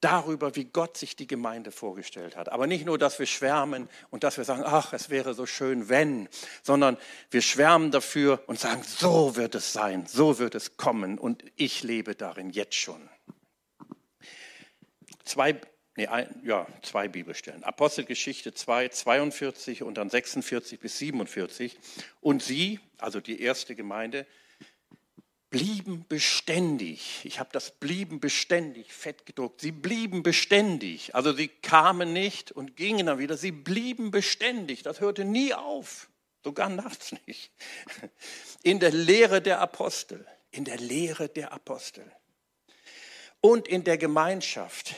darüber, 0.00 0.54
wie 0.54 0.66
Gott 0.66 0.96
sich 0.96 1.16
die 1.16 1.26
Gemeinde 1.26 1.72
vorgestellt 1.72 2.36
hat. 2.36 2.50
Aber 2.50 2.68
nicht 2.68 2.86
nur, 2.86 2.98
dass 2.98 3.18
wir 3.18 3.26
schwärmen 3.26 3.88
und 4.10 4.22
dass 4.22 4.36
wir 4.36 4.44
sagen, 4.44 4.62
ach, 4.64 4.92
es 4.92 5.10
wäre 5.10 5.34
so 5.34 5.44
schön, 5.44 5.88
wenn, 5.88 6.28
sondern 6.62 6.96
wir 7.32 7.42
schwärmen 7.42 7.90
dafür 7.90 8.44
und 8.46 8.60
sagen, 8.60 8.84
so 8.86 9.34
wird 9.34 9.56
es 9.56 9.72
sein, 9.72 10.06
so 10.06 10.38
wird 10.38 10.54
es 10.54 10.76
kommen 10.76 11.18
und 11.18 11.42
ich 11.56 11.82
lebe 11.82 12.14
darin 12.14 12.50
jetzt 12.50 12.76
schon. 12.76 13.10
Zwei, 15.24 15.60
nee, 16.00 16.06
ein, 16.06 16.28
ja, 16.44 16.66
zwei 16.82 17.08
Bibelstellen. 17.08 17.62
Apostelgeschichte 17.62 18.54
2, 18.54 18.88
42 18.88 19.82
und 19.82 19.94
dann 19.96 20.08
46 20.08 20.80
bis 20.80 20.98
47. 20.98 21.78
Und 22.20 22.42
sie, 22.42 22.80
also 22.98 23.20
die 23.20 23.40
erste 23.40 23.74
Gemeinde, 23.74 24.26
blieben 25.50 26.06
beständig. 26.08 27.20
Ich 27.24 27.40
habe 27.40 27.50
das 27.52 27.72
blieben 27.72 28.20
beständig 28.20 28.92
fett 28.92 29.26
gedruckt. 29.26 29.60
Sie 29.60 29.72
blieben 29.72 30.22
beständig. 30.22 31.14
Also 31.14 31.32
sie 31.32 31.48
kamen 31.48 32.12
nicht 32.12 32.52
und 32.52 32.76
gingen 32.76 33.06
dann 33.06 33.18
wieder. 33.18 33.36
Sie 33.36 33.52
blieben 33.52 34.10
beständig. 34.10 34.82
Das 34.82 35.00
hörte 35.00 35.24
nie 35.24 35.52
auf. 35.52 36.08
Sogar 36.44 36.68
nachts 36.70 37.14
nicht. 37.26 37.50
In 38.62 38.80
der 38.80 38.92
Lehre 38.92 39.42
der 39.42 39.60
Apostel. 39.60 40.26
In 40.50 40.64
der 40.64 40.78
Lehre 40.78 41.28
der 41.28 41.52
Apostel. 41.52 42.10
Und 43.40 43.68
in 43.68 43.84
der 43.84 43.98
Gemeinschaft. 43.98 44.94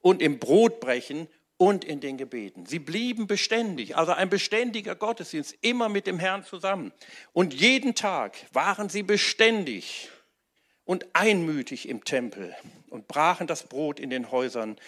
Und 0.00 0.22
im 0.22 0.38
Brotbrechen 0.38 1.28
und 1.60 1.84
in 1.84 2.00
den 2.00 2.16
Gebeten. 2.16 2.64
Sie 2.64 2.78
blieben 2.78 3.26
beständig, 3.26 3.94
also 3.94 4.12
ein 4.12 4.30
beständiger 4.30 4.94
Gottesdienst, 4.94 5.54
immer 5.60 5.90
mit 5.90 6.06
dem 6.06 6.18
Herrn 6.18 6.42
zusammen. 6.42 6.90
Und 7.34 7.52
jeden 7.52 7.94
Tag 7.94 8.38
waren 8.54 8.88
sie 8.88 9.02
beständig 9.02 10.08
und 10.84 11.06
einmütig 11.12 11.86
im 11.86 12.02
Tempel 12.02 12.56
und 12.88 13.08
brachen 13.08 13.46
das 13.46 13.64
Brot 13.64 14.00
in 14.00 14.08
den 14.08 14.30
Häusern, 14.30 14.78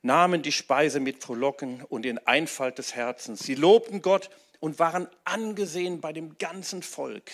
nahmen 0.00 0.40
die 0.40 0.52
Speise 0.52 0.98
mit 0.98 1.22
Frohlocken 1.22 1.82
und 1.82 2.06
in 2.06 2.18
Einfalt 2.18 2.78
des 2.78 2.94
Herzens. 2.94 3.40
Sie 3.40 3.54
lobten 3.54 4.00
Gott 4.00 4.30
und 4.60 4.78
waren 4.78 5.08
angesehen 5.24 6.00
bei 6.00 6.14
dem 6.14 6.38
ganzen 6.38 6.82
Volk. 6.82 7.30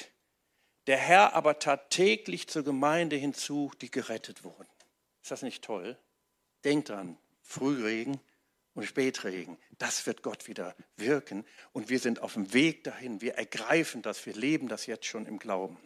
Der 0.89 0.97
Herr 0.97 1.35
aber 1.35 1.61
tat 1.61 1.91
täglich 1.91 2.49
zur 2.49 2.65
Gemeinde 2.65 3.15
hinzu, 3.15 3.71
die 3.81 3.91
gerettet 3.91 4.43
wurden. 4.43 4.67
Ist 5.23 5.31
das 5.31 5.43
nicht 5.43 5.63
toll? 5.63 5.97
Denkt 6.65 6.91
dran, 6.91 7.17
Frühregen, 7.43 8.21
und 8.75 8.87
Spätregen. 8.87 9.59
Das 9.79 10.07
wird 10.07 10.23
Gott 10.23 10.47
wieder 10.49 10.75
wirken 10.97 11.45
und 11.73 11.89
wir 11.89 11.99
sind 11.99 12.21
auf 12.21 12.35
dem 12.35 12.53
Weg 12.53 12.85
dahin. 12.85 13.21
Wir 13.21 13.35
ergreifen 13.35 14.03
das, 14.03 14.25
wir 14.27 14.35
leben 14.35 14.69
das 14.69 14.87
jetzt 14.87 15.07
schon 15.07 15.27
im 15.27 15.39
Glauben. 15.39 15.79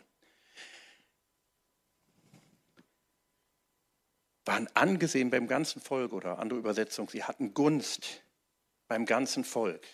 Waren 4.45 4.69
angesehen 4.75 5.31
beim 5.31 5.49
ganzen 5.49 5.81
Volk 5.81 6.13
oder 6.13 6.39
andere 6.39 6.59
Übersetzung, 6.59 7.09
sie 7.09 7.25
hatten 7.25 7.55
Gunst 7.55 8.23
beim 8.89 9.07
ganzen 9.07 9.45
Volk. 9.45 9.87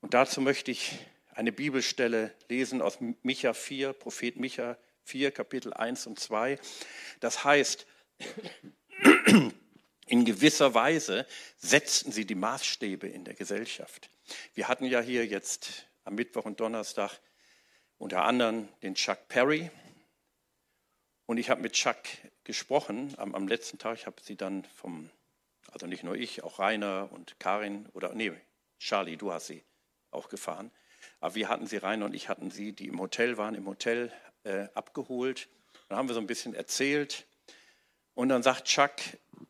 Und 0.00 0.14
dazu 0.14 0.40
möchte 0.40 0.70
ich 0.70 0.98
eine 1.30 1.52
Bibelstelle 1.52 2.34
lesen 2.48 2.82
aus 2.82 2.98
Micha 3.22 3.54
4, 3.54 3.92
Prophet 3.92 4.36
Micha 4.36 4.76
4, 5.04 5.30
Kapitel 5.30 5.72
1 5.72 6.08
und 6.08 6.18
2. 6.18 6.58
Das 7.20 7.44
heißt, 7.44 7.86
in 10.08 10.24
gewisser 10.24 10.74
Weise 10.74 11.26
setzten 11.56 12.12
sie 12.12 12.24
die 12.24 12.34
Maßstäbe 12.34 13.06
in 13.06 13.24
der 13.24 13.34
Gesellschaft. 13.34 14.10
Wir 14.54 14.68
hatten 14.68 14.84
ja 14.84 15.00
hier 15.00 15.26
jetzt 15.26 15.86
am 16.04 16.14
Mittwoch 16.14 16.44
und 16.44 16.60
Donnerstag 16.60 17.18
unter 17.98 18.24
anderem 18.24 18.68
den 18.82 18.94
Chuck 18.94 19.28
Perry. 19.28 19.70
Und 21.26 21.38
ich 21.38 21.50
habe 21.50 21.60
mit 21.60 21.74
Chuck 21.74 21.98
gesprochen 22.44 23.14
am, 23.18 23.34
am 23.34 23.46
letzten 23.48 23.78
Tag. 23.78 23.98
Ich 23.98 24.06
habe 24.06 24.16
sie 24.22 24.36
dann 24.36 24.64
vom, 24.64 25.10
also 25.70 25.86
nicht 25.86 26.04
nur 26.04 26.14
ich, 26.14 26.42
auch 26.42 26.58
Rainer 26.58 27.10
und 27.12 27.38
Karin 27.38 27.86
oder 27.92 28.14
nee, 28.14 28.32
Charlie, 28.78 29.16
du 29.16 29.32
hast 29.32 29.48
sie 29.48 29.62
auch 30.10 30.28
gefahren. 30.28 30.70
Aber 31.20 31.34
wir 31.34 31.48
hatten 31.48 31.66
sie, 31.66 31.76
Rainer 31.76 32.06
und 32.06 32.14
ich 32.14 32.28
hatten 32.28 32.50
sie, 32.50 32.72
die 32.72 32.88
im 32.88 33.00
Hotel 33.00 33.36
waren, 33.36 33.54
im 33.54 33.66
Hotel 33.66 34.12
äh, 34.44 34.68
abgeholt. 34.74 35.48
Dann 35.88 35.98
haben 35.98 36.08
wir 36.08 36.14
so 36.14 36.20
ein 36.20 36.26
bisschen 36.26 36.54
erzählt. 36.54 37.26
Und 38.18 38.30
dann 38.30 38.42
sagt 38.42 38.64
Chuck, 38.64 38.94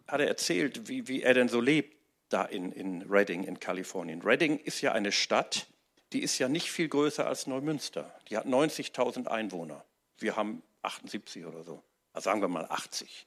hat 0.07 0.21
er 0.21 0.29
erzählt, 0.29 0.91
wie, 0.91 1.09
wie 1.09 1.23
er 1.23 1.33
denn 1.33 1.49
so 1.49 1.59
lebt 1.59 1.97
da 2.29 2.45
in, 2.45 2.71
in 2.71 3.01
Redding 3.01 3.45
in 3.45 3.59
Kalifornien. 3.59 4.21
Redding 4.21 4.59
ist 4.59 4.83
ja 4.83 4.93
eine 4.93 5.11
Stadt, 5.11 5.69
die 6.13 6.21
ist 6.21 6.39
ja 6.39 6.51
nicht 6.51 6.71
viel 6.71 6.87
größer 6.87 7.27
als 7.27 7.47
Neumünster. 7.47 8.15
Die 8.29 8.37
hat 8.37 8.45
90.000 8.45 9.27
Einwohner. 9.27 9.87
Wir 10.19 10.37
haben 10.37 10.63
78 10.83 11.47
oder 11.47 11.65
so. 11.65 11.83
Also 12.13 12.27
sagen 12.27 12.43
wir 12.43 12.49
mal 12.49 12.67
80. 12.67 13.27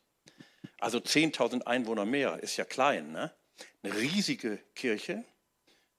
Also 0.79 0.99
10.000 0.99 1.63
Einwohner 1.63 2.05
mehr 2.05 2.37
ist 2.43 2.57
ja 2.57 2.63
klein. 2.63 3.11
Ne? 3.11 3.33
Eine 3.81 3.95
riesige 3.95 4.59
Kirche, 4.75 5.25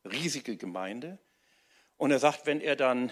riesige 0.05 0.57
Gemeinde. 0.57 1.19
Und 1.97 2.13
er 2.13 2.21
sagt, 2.21 2.47
wenn 2.47 2.61
er 2.61 2.77
dann 2.77 3.11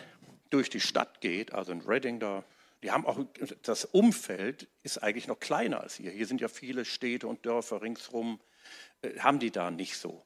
durch 0.50 0.70
die 0.70 0.80
Stadt 0.80 1.20
geht, 1.20 1.52
also 1.52 1.72
in 1.72 1.80
Redding 1.80 2.20
da 2.20 2.44
die 2.82 2.90
haben 2.90 3.06
auch, 3.06 3.18
das 3.62 3.84
Umfeld 3.84 4.68
ist 4.82 4.98
eigentlich 4.98 5.26
noch 5.26 5.38
kleiner 5.38 5.80
als 5.80 5.96
hier. 5.96 6.10
Hier 6.10 6.26
sind 6.26 6.40
ja 6.40 6.48
viele 6.48 6.84
Städte 6.84 7.28
und 7.28 7.44
Dörfer 7.44 7.82
ringsherum, 7.82 8.40
äh, 9.02 9.18
haben 9.18 9.38
die 9.38 9.50
da 9.50 9.70
nicht 9.70 9.96
so. 9.96 10.24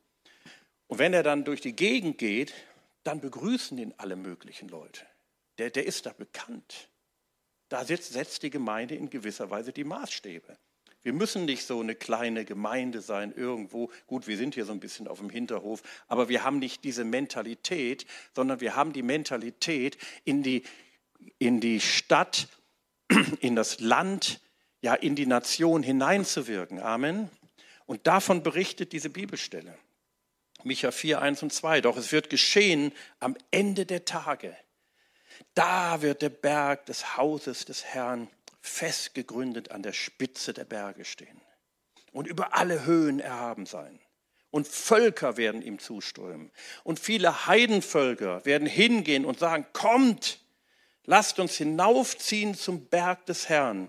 Und 0.87 0.99
wenn 0.99 1.15
er 1.15 1.23
dann 1.23 1.45
durch 1.45 1.61
die 1.61 1.75
Gegend 1.75 2.19
geht, 2.19 2.55
dann 3.03 3.21
begrüßen 3.21 3.77
ihn 3.79 3.95
alle 3.97 4.17
möglichen 4.17 4.69
Leute. 4.69 5.05
Der, 5.59 5.71
der 5.71 5.87
ist 5.87 6.07
da 6.07 6.13
bekannt. 6.13 6.89
Da 7.69 7.85
setzt, 7.85 8.13
setzt 8.13 8.43
die 8.43 8.51
Gemeinde 8.51 8.95
in 8.95 9.11
gewisser 9.11 9.51
Weise 9.51 9.73
die 9.73 9.85
Maßstäbe. 9.85 10.57
Wir 11.03 11.13
müssen 11.13 11.45
nicht 11.45 11.67
so 11.67 11.81
eine 11.81 11.95
kleine 11.95 12.47
Gemeinde 12.47 13.03
sein 13.03 13.33
irgendwo. 13.37 13.91
Gut, 14.07 14.27
wir 14.27 14.39
sind 14.39 14.55
hier 14.55 14.65
so 14.65 14.73
ein 14.73 14.81
bisschen 14.81 15.07
auf 15.07 15.19
dem 15.19 15.29
Hinterhof, 15.29 15.83
aber 16.09 16.31
wir 16.31 16.45
haben 16.45 16.59
nicht 16.59 16.83
diese 16.83 17.05
Mentalität, 17.05 18.07
sondern 18.35 18.61
wir 18.61 18.75
haben 18.75 18.95
die 18.95 19.03
Mentalität, 19.03 19.99
in 20.25 20.43
die, 20.43 20.63
in 21.39 21.61
die 21.61 21.81
Stadt, 21.81 22.49
in 23.41 23.57
das 23.57 23.81
Land, 23.81 24.41
ja 24.81 24.95
in 24.95 25.17
die 25.17 25.27
Nation 25.27 25.83
hineinzuwirken. 25.83 26.81
Amen. 26.81 27.31
Und 27.87 28.07
davon 28.07 28.43
berichtet 28.43 28.93
diese 28.93 29.11
Bibelstelle. 29.11 29.77
Micha 30.63 30.91
4, 30.91 31.21
1 31.21 31.43
und 31.43 31.53
2. 31.53 31.81
Doch 31.81 31.97
es 31.97 32.13
wird 32.13 32.31
geschehen 32.31 32.93
am 33.21 33.37
Ende 33.51 33.87
der 33.87 34.05
Tage. 34.05 34.57
Da 35.55 36.03
wird 36.03 36.23
der 36.23 36.31
Berg 36.31 36.87
des 36.87 37.17
Hauses 37.17 37.65
des 37.65 37.85
Herrn 37.85 38.29
fest 38.61 39.15
gegründet 39.15 39.71
an 39.71 39.83
der 39.83 39.93
Spitze 39.93 40.55
der 40.55 40.65
Berge 40.65 41.05
stehen 41.05 41.41
und 42.13 42.27
über 42.27 42.55
alle 42.55 42.87
Höhen 42.87 43.21
erhaben 43.21 43.67
sein. 43.67 44.01
Und 44.51 44.69
Völker 44.69 45.37
werden 45.37 45.63
ihm 45.63 45.81
zuströmen. 45.81 46.53
Und 46.85 47.01
viele 47.01 47.47
Heidenvölker 47.47 48.45
werden 48.45 48.69
hingehen 48.69 49.25
und 49.25 49.41
sagen, 49.41 49.67
kommt, 49.73 50.44
Lasst 51.07 51.39
uns 51.39 51.57
hinaufziehen 51.57 52.55
zum 52.55 52.87
Berg 52.87 53.27
des 53.27 53.51
Herrn, 53.51 53.89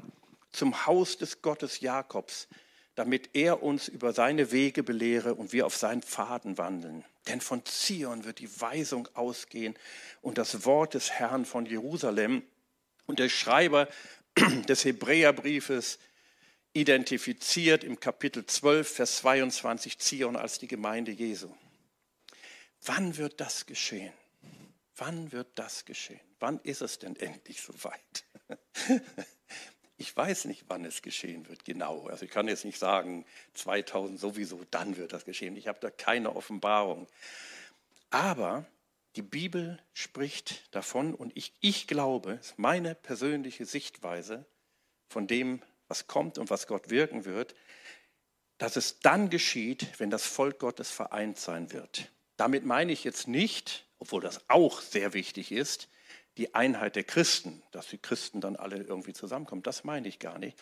zum 0.51 0.85
Haus 0.85 1.17
des 1.17 1.41
Gottes 1.41 1.79
Jakobs, 1.79 2.49
damit 2.95 3.29
er 3.33 3.63
uns 3.63 3.87
über 3.87 4.11
seine 4.11 4.51
Wege 4.51 4.83
belehre 4.83 5.33
und 5.33 5.53
wir 5.53 5.65
auf 5.65 5.77
seinen 5.77 6.01
Pfaden 6.01 6.57
wandeln. 6.57 7.05
Denn 7.27 7.39
von 7.39 7.63
Zion 7.65 8.25
wird 8.25 8.39
die 8.39 8.61
Weisung 8.61 9.07
ausgehen 9.13 9.75
und 10.21 10.37
das 10.37 10.65
Wort 10.65 10.93
des 10.93 11.11
Herrn 11.11 11.45
von 11.45 11.65
Jerusalem. 11.65 12.43
Und 13.05 13.19
der 13.19 13.29
Schreiber 13.29 13.87
des 14.67 14.83
Hebräerbriefes 14.83 15.99
identifiziert 16.73 17.85
im 17.85 17.99
Kapitel 17.99 18.45
12, 18.45 18.89
Vers 18.89 19.17
22 19.17 19.99
Zion 19.99 20.35
als 20.35 20.59
die 20.59 20.67
Gemeinde 20.67 21.11
Jesu. 21.11 21.49
Wann 22.83 23.15
wird 23.15 23.39
das 23.39 23.65
geschehen? 23.65 24.13
Wann 24.97 25.31
wird 25.31 25.47
das 25.55 25.85
geschehen? 25.85 26.19
Wann 26.45 26.59
ist 26.61 26.83
es 26.83 26.99
denn 26.99 27.15
endlich 27.15 27.59
soweit? 27.59 28.23
Ich 29.97 30.15
weiß 30.15 30.45
nicht, 30.45 30.65
wann 30.67 30.83
es 30.83 31.01
geschehen 31.01 31.47
wird, 31.47 31.63
genau. 31.63 32.07
Also 32.07 32.25
ich 32.25 32.31
kann 32.31 32.49
jetzt 32.49 32.65
nicht 32.65 32.77
sagen, 32.77 33.25
2000 33.53 34.19
sowieso, 34.19 34.61
dann 34.69 34.97
wird 34.97 35.13
das 35.13 35.23
geschehen. 35.23 35.55
Ich 35.55 35.69
habe 35.69 35.79
da 35.79 35.89
keine 35.89 36.35
Offenbarung. 36.35 37.07
Aber 38.09 38.65
die 39.15 39.21
Bibel 39.21 39.79
spricht 39.93 40.67
davon 40.75 41.15
und 41.15 41.31
ich, 41.37 41.53
ich 41.61 41.87
glaube, 41.87 42.33
es 42.33 42.47
ist 42.47 42.59
meine 42.59 42.93
persönliche 42.93 43.65
Sichtweise 43.65 44.45
von 45.07 45.27
dem, 45.27 45.61
was 45.87 46.07
kommt 46.07 46.37
und 46.37 46.49
was 46.49 46.67
Gott 46.67 46.89
wirken 46.89 47.23
wird, 47.23 47.55
dass 48.57 48.75
es 48.75 48.99
dann 48.99 49.29
geschieht, 49.29 49.87
wenn 49.97 50.09
das 50.09 50.27
Volk 50.27 50.59
Gottes 50.59 50.91
vereint 50.91 51.39
sein 51.39 51.71
wird. 51.71 52.11
Damit 52.35 52.65
meine 52.65 52.91
ich 52.91 53.05
jetzt 53.05 53.29
nicht, 53.29 53.87
obwohl 53.97 54.21
das 54.21 54.41
auch 54.49 54.81
sehr 54.81 55.13
wichtig 55.13 55.53
ist, 55.53 55.87
die 56.37 56.53
Einheit 56.53 56.95
der 56.95 57.03
Christen, 57.03 57.63
dass 57.71 57.87
die 57.87 57.97
Christen 57.97 58.41
dann 58.41 58.55
alle 58.55 58.77
irgendwie 58.77 59.13
zusammenkommen. 59.13 59.63
Das 59.63 59.83
meine 59.83 60.07
ich 60.07 60.19
gar 60.19 60.37
nicht. 60.37 60.57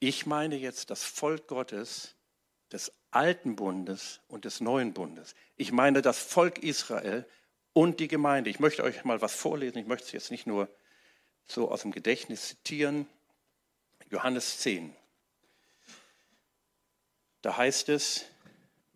Ich 0.00 0.26
meine 0.26 0.56
jetzt 0.56 0.90
das 0.90 1.04
Volk 1.04 1.46
Gottes 1.46 2.16
des 2.72 2.92
alten 3.10 3.56
Bundes 3.56 4.20
und 4.28 4.44
des 4.44 4.60
neuen 4.60 4.92
Bundes. 4.92 5.34
Ich 5.56 5.72
meine 5.72 6.02
das 6.02 6.18
Volk 6.18 6.58
Israel 6.58 7.26
und 7.72 8.00
die 8.00 8.08
Gemeinde. 8.08 8.50
Ich 8.50 8.60
möchte 8.60 8.82
euch 8.82 9.04
mal 9.04 9.20
was 9.22 9.34
vorlesen. 9.34 9.78
Ich 9.78 9.86
möchte 9.86 10.06
es 10.06 10.12
jetzt 10.12 10.30
nicht 10.30 10.46
nur 10.46 10.68
so 11.46 11.70
aus 11.70 11.82
dem 11.82 11.92
Gedächtnis 11.92 12.48
zitieren. 12.48 13.06
Johannes 14.10 14.58
10. 14.58 14.94
Da 17.42 17.56
heißt 17.56 17.88
es, 17.88 18.24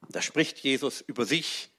da 0.09 0.21
spricht 0.21 0.59
Jesus 0.59 1.01
über 1.01 1.25
sich 1.25 1.71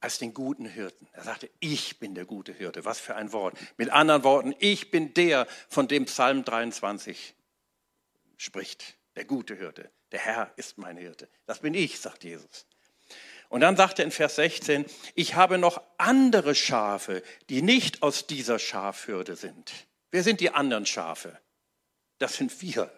als 0.00 0.18
den 0.18 0.34
guten 0.34 0.66
Hirten. 0.66 1.06
Er 1.12 1.24
sagte, 1.24 1.50
ich 1.60 1.98
bin 1.98 2.14
der 2.14 2.24
gute 2.24 2.52
Hirte. 2.52 2.84
Was 2.84 2.98
für 2.98 3.16
ein 3.16 3.32
Wort. 3.32 3.56
Mit 3.76 3.90
anderen 3.90 4.24
Worten, 4.24 4.54
ich 4.58 4.90
bin 4.90 5.14
der, 5.14 5.46
von 5.68 5.88
dem 5.88 6.06
Psalm 6.06 6.44
23 6.44 7.34
spricht. 8.36 8.96
Der 9.16 9.24
gute 9.24 9.54
Hirte. 9.54 9.90
Der 10.12 10.20
Herr 10.20 10.52
ist 10.56 10.78
mein 10.78 10.96
Hirte. 10.96 11.28
Das 11.46 11.60
bin 11.60 11.74
ich, 11.74 12.00
sagt 12.00 12.24
Jesus. 12.24 12.66
Und 13.48 13.60
dann 13.60 13.76
sagt 13.76 13.98
er 13.98 14.04
in 14.04 14.10
Vers 14.10 14.36
16, 14.36 14.86
ich 15.14 15.34
habe 15.34 15.58
noch 15.58 15.82
andere 15.98 16.54
Schafe, 16.54 17.22
die 17.48 17.62
nicht 17.62 18.02
aus 18.02 18.26
dieser 18.26 18.58
Schafhürde 18.58 19.36
sind. 19.36 19.72
Wer 20.10 20.22
sind 20.22 20.40
die 20.40 20.50
anderen 20.50 20.86
Schafe? 20.86 21.38
Das 22.18 22.34
sind 22.36 22.62
wir. 22.62 22.92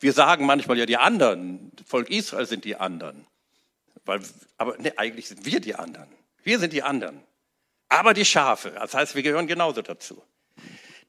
Wir 0.00 0.12
sagen 0.12 0.46
manchmal 0.46 0.78
ja, 0.78 0.86
die 0.86 0.96
anderen, 0.96 1.72
Volk 1.84 2.10
Israel 2.10 2.46
sind 2.46 2.64
die 2.64 2.76
anderen. 2.76 3.26
Weil, 4.04 4.22
aber 4.56 4.76
nee, 4.78 4.92
eigentlich 4.96 5.28
sind 5.28 5.44
wir 5.44 5.60
die 5.60 5.74
anderen. 5.74 6.08
Wir 6.48 6.58
sind 6.58 6.72
die 6.72 6.82
anderen. 6.82 7.22
Aber 7.90 8.14
die 8.14 8.24
Schafe, 8.24 8.70
das 8.70 8.94
heißt, 8.94 9.14
wir 9.14 9.22
gehören 9.22 9.46
genauso 9.46 9.82
dazu, 9.82 10.22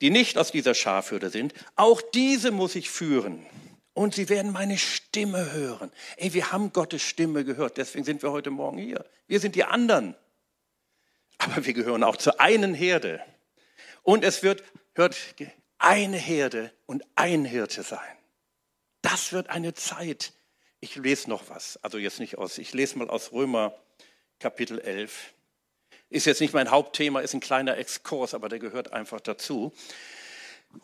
die 0.01 0.09
nicht 0.09 0.37
aus 0.37 0.51
dieser 0.51 0.73
Schafhürde 0.73 1.29
sind, 1.29 1.53
auch 1.77 2.01
diese 2.01 2.51
muss 2.51 2.75
ich 2.75 2.89
führen. 2.89 3.45
Und 3.93 4.13
sie 4.13 4.27
werden 4.27 4.51
meine 4.51 4.77
Stimme 4.77 5.53
hören. 5.53 5.93
Ey, 6.17 6.33
wir 6.33 6.51
haben 6.51 6.73
Gottes 6.73 7.03
Stimme 7.03 7.45
gehört, 7.45 7.77
deswegen 7.77 8.03
sind 8.03 8.21
wir 8.21 8.33
heute 8.33 8.49
Morgen 8.49 8.79
hier. 8.79 9.05
Wir 9.27 9.39
sind 9.39 9.55
die 9.55 9.63
anderen. 9.63 10.13
Aber 11.37 11.65
wir 11.65 11.73
gehören 11.73 12.03
auch 12.03 12.17
zur 12.17 12.41
einen 12.41 12.73
Herde. 12.73 13.21
Und 14.03 14.25
es 14.25 14.43
wird, 14.43 14.61
hört, 14.93 15.15
eine 15.77 16.17
Herde 16.17 16.73
und 16.85 17.05
ein 17.15 17.45
Hirte 17.45 17.83
sein. 17.83 18.17
Das 19.01 19.31
wird 19.31 19.49
eine 19.49 19.73
Zeit. 19.73 20.33
Ich 20.81 20.97
lese 20.97 21.29
noch 21.29 21.47
was, 21.47 21.81
also 21.81 21.97
jetzt 21.97 22.19
nicht 22.19 22.37
aus, 22.37 22.57
ich 22.57 22.73
lese 22.73 22.97
mal 22.97 23.09
aus 23.09 23.31
Römer 23.31 23.73
Kapitel 24.39 24.79
11. 24.79 25.33
Ist 26.09 26.25
jetzt 26.25 26.39
nicht 26.39 26.53
mein 26.53 26.71
Hauptthema, 26.71 27.19
ist 27.19 27.33
ein 27.33 27.41
kleiner 27.41 27.77
Exkurs, 27.77 28.33
aber 28.33 28.49
der 28.49 28.59
gehört 28.59 28.93
einfach 28.93 29.19
dazu. 29.19 29.73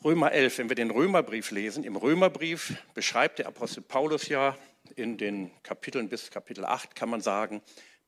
Römer 0.03 0.31
11, 0.31 0.57
wenn 0.57 0.69
wir 0.69 0.75
den 0.75 0.91
Römerbrief 0.91 1.51
lesen, 1.51 1.83
im 1.83 1.95
Römerbrief 1.95 2.73
beschreibt 2.93 3.39
der 3.39 3.47
Apostel 3.47 3.81
Paulus 3.81 4.27
ja 4.27 4.57
in 4.95 5.17
den 5.17 5.51
Kapiteln 5.63 6.09
bis 6.09 6.31
Kapitel 6.31 6.65
8, 6.65 6.95
kann 6.95 7.09
man 7.09 7.21
sagen, 7.21 7.61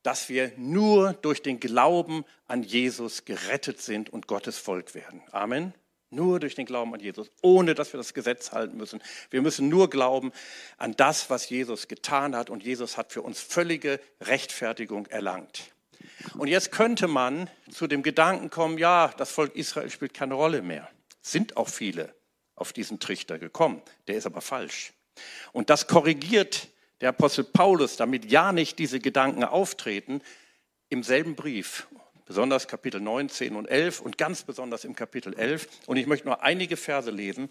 dass 0.04 0.30
wir 0.30 0.52
nur 0.58 1.14
durch 1.14 1.42
den 1.42 1.60
Glauben 1.60 2.26
an 2.48 2.64
Jesus 2.64 3.26
gerettet 3.26 3.82
sind 3.82 4.10
und 4.10 4.28
Gottes 4.28 4.58
Volk 4.58 4.96
werden. 4.96 5.22
Amen. 5.32 5.74
Nur 6.10 6.40
durch 6.40 6.56
den 6.56 6.66
Glauben 6.66 6.94
an 6.94 7.02
Jesus, 7.02 7.30
ohne 7.42 7.76
dass 7.76 7.92
wir 7.92 7.98
das 7.98 8.14
Gesetz 8.14 8.54
halten 8.54 8.78
müssen. 8.78 9.02
Wir 9.30 9.42
müssen 9.42 9.68
nur 9.68 9.90
glauben 9.90 10.32
an 10.78 10.96
das, 10.96 11.30
was 11.30 11.50
Jesus 11.50 11.88
getan 11.88 12.36
hat. 12.36 12.50
Und 12.50 12.64
Jesus 12.64 12.98
hat 12.98 13.12
für 13.12 13.22
uns 13.22 13.42
völlige 13.42 14.00
Rechtfertigung 14.22 15.08
erlangt. 15.08 15.74
Und 16.38 16.48
jetzt 16.48 16.72
könnte 16.72 17.08
man 17.08 17.50
zu 17.70 17.88
dem 17.88 18.04
Gedanken 18.04 18.50
kommen, 18.50 18.78
ja, 18.78 19.14
das 19.18 19.32
Volk 19.32 19.56
Israel 19.56 19.90
spielt 19.90 20.14
keine 20.14 20.36
Rolle 20.36 20.62
mehr. 20.62 20.90
Sind 21.22 21.58
auch 21.58 21.68
viele 21.68 22.16
auf 22.56 22.72
diesen 22.74 23.00
Trichter 23.00 23.38
gekommen. 23.38 23.82
Der 24.08 24.16
ist 24.16 24.26
aber 24.26 24.42
falsch. 24.42 24.94
Und 25.52 25.70
das 25.70 25.88
korrigiert 25.88 26.70
der 27.02 27.10
Apostel 27.10 27.44
Paulus, 27.44 27.96
damit 27.98 28.32
ja 28.32 28.52
nicht 28.52 28.80
diese 28.80 29.00
Gedanken 29.00 29.44
auftreten, 29.44 30.22
im 30.90 31.04
selben 31.04 31.36
Brief 31.36 31.88
besonders 32.28 32.68
Kapitel 32.68 33.00
9, 33.00 33.30
10 33.30 33.56
und 33.56 33.66
11 33.66 34.02
und 34.02 34.18
ganz 34.18 34.44
besonders 34.44 34.84
im 34.84 34.96
Kapitel 34.96 35.34
11. 35.34 35.68
Und 35.88 35.98
ich 35.98 36.06
möchte 36.06 36.28
nur 36.28 36.44
einige 36.44 36.78
Verse 36.78 37.10
lesen. 37.10 37.50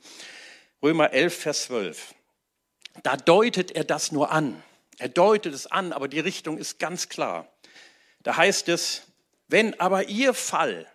Römer 0.82 1.12
11, 1.12 1.36
Vers 1.36 1.64
12. 1.64 2.14
Da 3.02 3.16
deutet 3.16 3.72
er 3.72 3.84
das 3.84 4.12
nur 4.12 4.30
an. 4.30 4.62
Er 4.98 5.08
deutet 5.08 5.54
es 5.54 5.66
an, 5.66 5.92
aber 5.92 6.08
die 6.08 6.20
Richtung 6.20 6.58
ist 6.58 6.78
ganz 6.78 7.08
klar. 7.08 7.48
Da 8.22 8.36
heißt 8.36 8.68
es, 8.68 9.02
wenn 9.48 9.78
aber 9.80 10.08
ihr 10.08 10.34
Fall, 10.34 10.86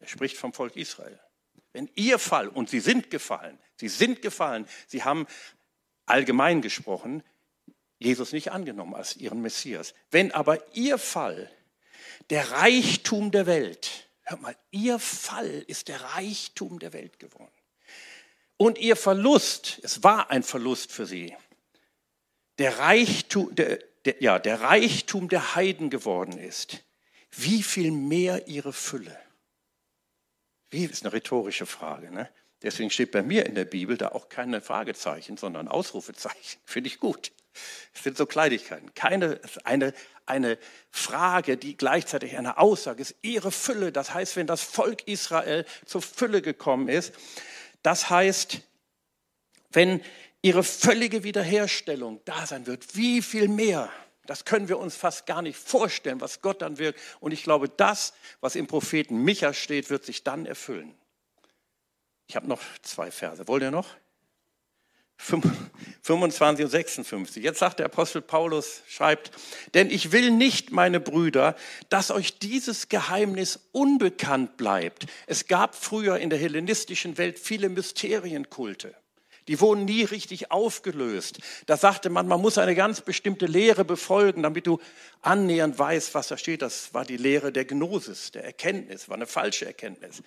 er 0.00 0.08
spricht 0.08 0.36
vom 0.36 0.52
Volk 0.52 0.76
Israel, 0.76 1.18
wenn 1.72 1.88
ihr 1.94 2.18
Fall, 2.18 2.48
und 2.48 2.68
sie 2.68 2.80
sind 2.80 3.10
gefallen, 3.10 3.58
sie 3.76 3.88
sind 3.88 4.22
gefallen, 4.22 4.66
sie 4.88 5.04
haben 5.04 5.26
allgemein 6.06 6.62
gesprochen, 6.62 7.22
Jesus 7.98 8.32
nicht 8.32 8.50
angenommen 8.50 8.94
als 8.94 9.16
ihren 9.16 9.40
Messias. 9.40 9.94
Wenn 10.10 10.32
aber 10.32 10.74
ihr 10.74 10.98
Fall 10.98 11.50
der 12.28 12.50
Reichtum 12.50 13.30
der 13.30 13.46
Welt. 13.46 14.08
Hört 14.22 14.42
mal, 14.42 14.56
ihr 14.70 14.98
Fall 14.98 15.64
ist 15.66 15.88
der 15.88 16.00
Reichtum 16.00 16.78
der 16.78 16.92
Welt 16.92 17.18
geworden. 17.18 17.50
Und 18.56 18.78
ihr 18.78 18.96
Verlust, 18.96 19.80
es 19.82 20.02
war 20.02 20.30
ein 20.30 20.42
Verlust 20.42 20.92
für 20.92 21.06
sie, 21.06 21.34
der 22.58 22.78
Reichtum, 22.78 23.54
der, 23.54 23.78
der, 24.04 24.22
ja, 24.22 24.38
der 24.38 24.60
Reichtum 24.60 25.28
der 25.28 25.54
Heiden 25.54 25.88
geworden 25.88 26.38
ist. 26.38 26.84
Wie 27.30 27.62
viel 27.62 27.90
mehr 27.90 28.48
ihre 28.48 28.72
Fülle? 28.72 29.18
Wie 30.70 30.84
ist 30.84 31.04
eine 31.04 31.12
rhetorische 31.12 31.66
Frage. 31.66 32.10
Ne? 32.10 32.28
Deswegen 32.62 32.90
steht 32.90 33.10
bei 33.12 33.22
mir 33.22 33.46
in 33.46 33.54
der 33.54 33.64
Bibel 33.64 33.96
da 33.96 34.08
auch 34.08 34.28
keine 34.28 34.60
Fragezeichen, 34.60 35.36
sondern 35.36 35.68
Ausrufezeichen. 35.68 36.60
Finde 36.64 36.88
ich 36.88 37.00
gut. 37.00 37.32
Es 37.94 38.02
sind 38.02 38.16
so 38.16 38.26
Kleinigkeiten. 38.26 38.94
Keine, 38.94 39.40
eine, 39.64 39.92
eine 40.26 40.58
Frage, 40.90 41.56
die 41.56 41.76
gleichzeitig 41.76 42.36
eine 42.36 42.58
Aussage 42.58 43.02
ist. 43.02 43.16
Ihre 43.22 43.50
Fülle, 43.52 43.92
das 43.92 44.14
heißt, 44.14 44.36
wenn 44.36 44.46
das 44.46 44.62
Volk 44.62 45.06
Israel 45.06 45.64
zur 45.84 46.02
Fülle 46.02 46.42
gekommen 46.42 46.88
ist, 46.88 47.12
das 47.82 48.10
heißt, 48.10 48.60
wenn 49.70 50.02
ihre 50.42 50.64
völlige 50.64 51.22
Wiederherstellung 51.22 52.20
da 52.24 52.46
sein 52.46 52.66
wird, 52.66 52.96
wie 52.96 53.22
viel 53.22 53.48
mehr? 53.48 53.90
Das 54.26 54.44
können 54.44 54.68
wir 54.68 54.78
uns 54.78 54.96
fast 54.96 55.26
gar 55.26 55.42
nicht 55.42 55.58
vorstellen, 55.58 56.20
was 56.20 56.40
Gott 56.40 56.62
dann 56.62 56.78
wirkt. 56.78 57.00
Und 57.20 57.32
ich 57.32 57.42
glaube, 57.42 57.68
das, 57.68 58.12
was 58.40 58.54
im 58.54 58.66
Propheten 58.66 59.24
Micha 59.24 59.52
steht, 59.52 59.90
wird 59.90 60.04
sich 60.04 60.22
dann 60.22 60.46
erfüllen. 60.46 60.94
Ich 62.28 62.36
habe 62.36 62.46
noch 62.46 62.62
zwei 62.82 63.10
Verse. 63.10 63.48
Wollt 63.48 63.62
ihr 63.62 63.72
noch? 63.72 63.88
25 65.20 66.64
und 66.64 66.70
56. 66.70 67.42
Jetzt 67.42 67.58
sagt 67.58 67.78
der 67.78 67.86
Apostel 67.86 68.22
Paulus, 68.22 68.82
schreibt, 68.88 69.30
denn 69.74 69.90
ich 69.90 70.12
will 70.12 70.30
nicht, 70.30 70.72
meine 70.72 70.98
Brüder, 70.98 71.54
dass 71.88 72.10
euch 72.10 72.38
dieses 72.38 72.88
Geheimnis 72.88 73.60
unbekannt 73.72 74.56
bleibt. 74.56 75.06
Es 75.26 75.46
gab 75.46 75.74
früher 75.74 76.18
in 76.18 76.30
der 76.30 76.38
hellenistischen 76.38 77.18
Welt 77.18 77.38
viele 77.38 77.68
Mysterienkulte. 77.68 78.94
Die 79.50 79.60
wurden 79.60 79.84
nie 79.84 80.04
richtig 80.04 80.52
aufgelöst. 80.52 81.40
Da 81.66 81.76
sagte 81.76 82.08
man, 82.08 82.28
man 82.28 82.40
muss 82.40 82.56
eine 82.56 82.76
ganz 82.76 83.00
bestimmte 83.00 83.46
Lehre 83.46 83.84
befolgen, 83.84 84.44
damit 84.44 84.68
du 84.68 84.78
annähernd 85.22 85.76
weißt, 85.76 86.14
was 86.14 86.28
da 86.28 86.36
steht. 86.36 86.62
Das 86.62 86.94
war 86.94 87.04
die 87.04 87.16
Lehre 87.16 87.50
der 87.50 87.64
Gnosis, 87.64 88.30
der 88.30 88.44
Erkenntnis, 88.44 89.08
war 89.08 89.16
eine 89.16 89.26
falsche 89.26 89.66
Erkenntnis. 89.66 90.22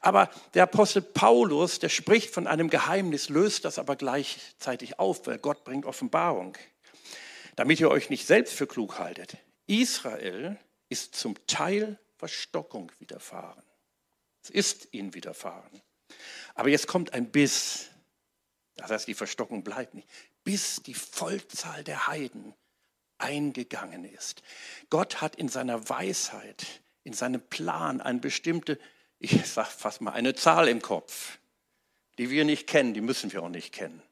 Aber 0.00 0.30
der 0.54 0.62
Apostel 0.62 1.02
Paulus, 1.02 1.80
der 1.80 1.88
spricht 1.88 2.32
von 2.32 2.46
einem 2.46 2.70
Geheimnis, 2.70 3.30
löst 3.30 3.64
das 3.64 3.80
aber 3.80 3.96
gleichzeitig 3.96 5.00
auf, 5.00 5.26
weil 5.26 5.38
Gott 5.38 5.64
bringt 5.64 5.84
Offenbarung. 5.84 6.56
Damit 7.56 7.80
ihr 7.80 7.90
euch 7.90 8.10
nicht 8.10 8.28
selbst 8.28 8.54
für 8.54 8.68
klug 8.68 9.00
haltet. 9.00 9.38
Israel 9.66 10.56
ist 10.88 11.16
zum 11.16 11.34
Teil 11.48 11.98
Verstockung 12.16 12.92
widerfahren. 13.00 13.64
Es 14.40 14.50
ist 14.50 14.86
ihnen 14.92 15.14
widerfahren. 15.14 15.82
Aber 16.54 16.68
jetzt 16.68 16.86
kommt 16.86 17.12
ein 17.12 17.28
Biss. 17.28 17.88
Das 18.76 18.90
heißt, 18.90 19.08
die 19.08 19.14
Verstockung 19.14 19.64
bleibt 19.64 19.94
nicht, 19.94 20.08
bis 20.44 20.82
die 20.82 20.94
Vollzahl 20.94 21.84
der 21.84 22.06
Heiden 22.06 22.54
eingegangen 23.18 24.04
ist. 24.04 24.42
Gott 24.90 25.20
hat 25.20 25.36
in 25.36 25.48
seiner 25.48 25.88
Weisheit, 25.88 26.82
in 27.04 27.12
seinem 27.12 27.40
Plan 27.40 28.00
eine 28.00 28.18
bestimmte, 28.18 28.78
ich 29.18 29.46
sage 29.46 29.70
fast 29.70 30.00
mal, 30.00 30.12
eine 30.12 30.34
Zahl 30.34 30.68
im 30.68 30.82
Kopf, 30.82 31.38
die 32.18 32.30
wir 32.30 32.44
nicht 32.44 32.66
kennen, 32.66 32.94
die 32.94 33.00
müssen 33.00 33.32
wir 33.32 33.42
auch 33.42 33.48
nicht 33.48 33.72
kennen. 33.72 34.02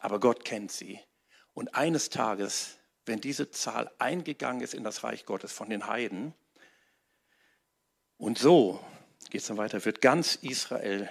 Aber 0.00 0.18
Gott 0.18 0.44
kennt 0.44 0.72
sie. 0.72 0.98
Und 1.54 1.74
eines 1.74 2.10
Tages, 2.10 2.78
wenn 3.06 3.20
diese 3.20 3.50
Zahl 3.50 3.90
eingegangen 3.98 4.62
ist 4.62 4.74
in 4.74 4.84
das 4.84 5.04
Reich 5.04 5.26
Gottes 5.26 5.52
von 5.52 5.70
den 5.70 5.86
Heiden, 5.86 6.34
und 8.16 8.38
so 8.38 8.84
geht 9.30 9.40
es 9.40 9.46
dann 9.46 9.56
weiter, 9.56 9.82
wird 9.84 10.02
ganz 10.02 10.34
Israel 10.36 11.10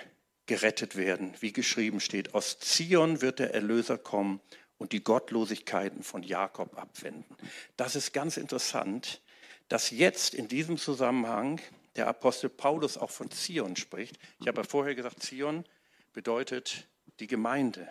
gerettet 0.50 0.96
werden, 0.96 1.36
wie 1.42 1.54
geschrieben 1.54 2.00
steht. 2.00 2.34
Aus 2.34 2.58
Zion 2.58 3.22
wird 3.22 3.38
der 3.38 3.54
Erlöser 3.54 4.00
kommen 4.00 4.42
und 4.80 4.94
die 4.94 5.04
Gottlosigkeiten 5.04 6.02
von 6.02 6.24
Jakob 6.24 6.76
abwenden. 6.76 7.36
Das 7.78 7.96
ist 7.96 8.14
ganz 8.14 8.36
interessant, 8.36 9.22
dass 9.68 9.92
jetzt 9.92 10.34
in 10.34 10.48
diesem 10.48 10.80
Zusammenhang 10.80 11.62
der 11.96 12.08
Apostel 12.08 12.50
Paulus 12.50 12.98
auch 12.98 13.12
von 13.12 13.30
Zion 13.30 13.76
spricht. 13.76 14.18
Ich 14.40 14.48
habe 14.48 14.62
ja 14.62 14.68
vorher 14.68 14.96
gesagt, 14.96 15.22
Zion 15.22 15.66
bedeutet 16.14 16.88
die 17.20 17.28
Gemeinde, 17.28 17.88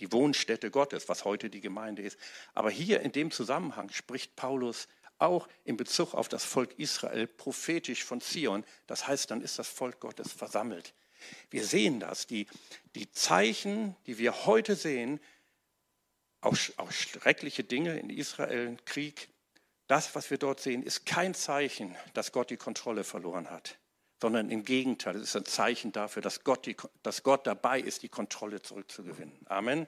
die 0.00 0.10
Wohnstätte 0.10 0.72
Gottes, 0.72 1.08
was 1.08 1.24
heute 1.24 1.50
die 1.50 1.60
Gemeinde 1.60 2.02
ist. 2.02 2.18
Aber 2.54 2.70
hier 2.70 3.00
in 3.02 3.12
dem 3.12 3.30
Zusammenhang 3.30 3.90
spricht 3.90 4.34
Paulus 4.34 4.88
auch 5.18 5.46
in 5.62 5.76
Bezug 5.76 6.14
auf 6.14 6.28
das 6.28 6.44
Volk 6.44 6.76
Israel 6.80 7.28
prophetisch 7.28 8.02
von 8.02 8.20
Zion. 8.20 8.64
Das 8.88 9.06
heißt, 9.06 9.30
dann 9.30 9.40
ist 9.40 9.60
das 9.60 9.68
Volk 9.68 10.00
Gottes 10.00 10.32
versammelt. 10.32 10.92
Wir 11.50 11.64
sehen 11.64 12.00
das. 12.00 12.26
Die, 12.26 12.46
die 12.94 13.10
Zeichen, 13.10 13.96
die 14.06 14.18
wir 14.18 14.46
heute 14.46 14.76
sehen, 14.76 15.20
auch, 16.40 16.56
auch 16.76 16.92
schreckliche 16.92 17.64
Dinge 17.64 17.98
in 17.98 18.10
Israel, 18.10 18.76
Krieg. 18.84 19.28
Das, 19.86 20.14
was 20.14 20.30
wir 20.30 20.38
dort 20.38 20.60
sehen, 20.60 20.82
ist 20.82 21.06
kein 21.06 21.34
Zeichen, 21.34 21.94
dass 22.14 22.32
Gott 22.32 22.50
die 22.50 22.56
Kontrolle 22.56 23.04
verloren 23.04 23.50
hat, 23.50 23.76
sondern 24.20 24.50
im 24.50 24.64
Gegenteil, 24.64 25.16
es 25.16 25.22
ist 25.22 25.36
ein 25.36 25.44
Zeichen 25.44 25.92
dafür, 25.92 26.22
dass 26.22 26.44
Gott, 26.44 26.66
die, 26.66 26.76
dass 27.02 27.22
Gott 27.22 27.46
dabei 27.46 27.80
ist, 27.80 28.02
die 28.02 28.08
Kontrolle 28.08 28.62
zurückzugewinnen. 28.62 29.34
Amen. 29.46 29.86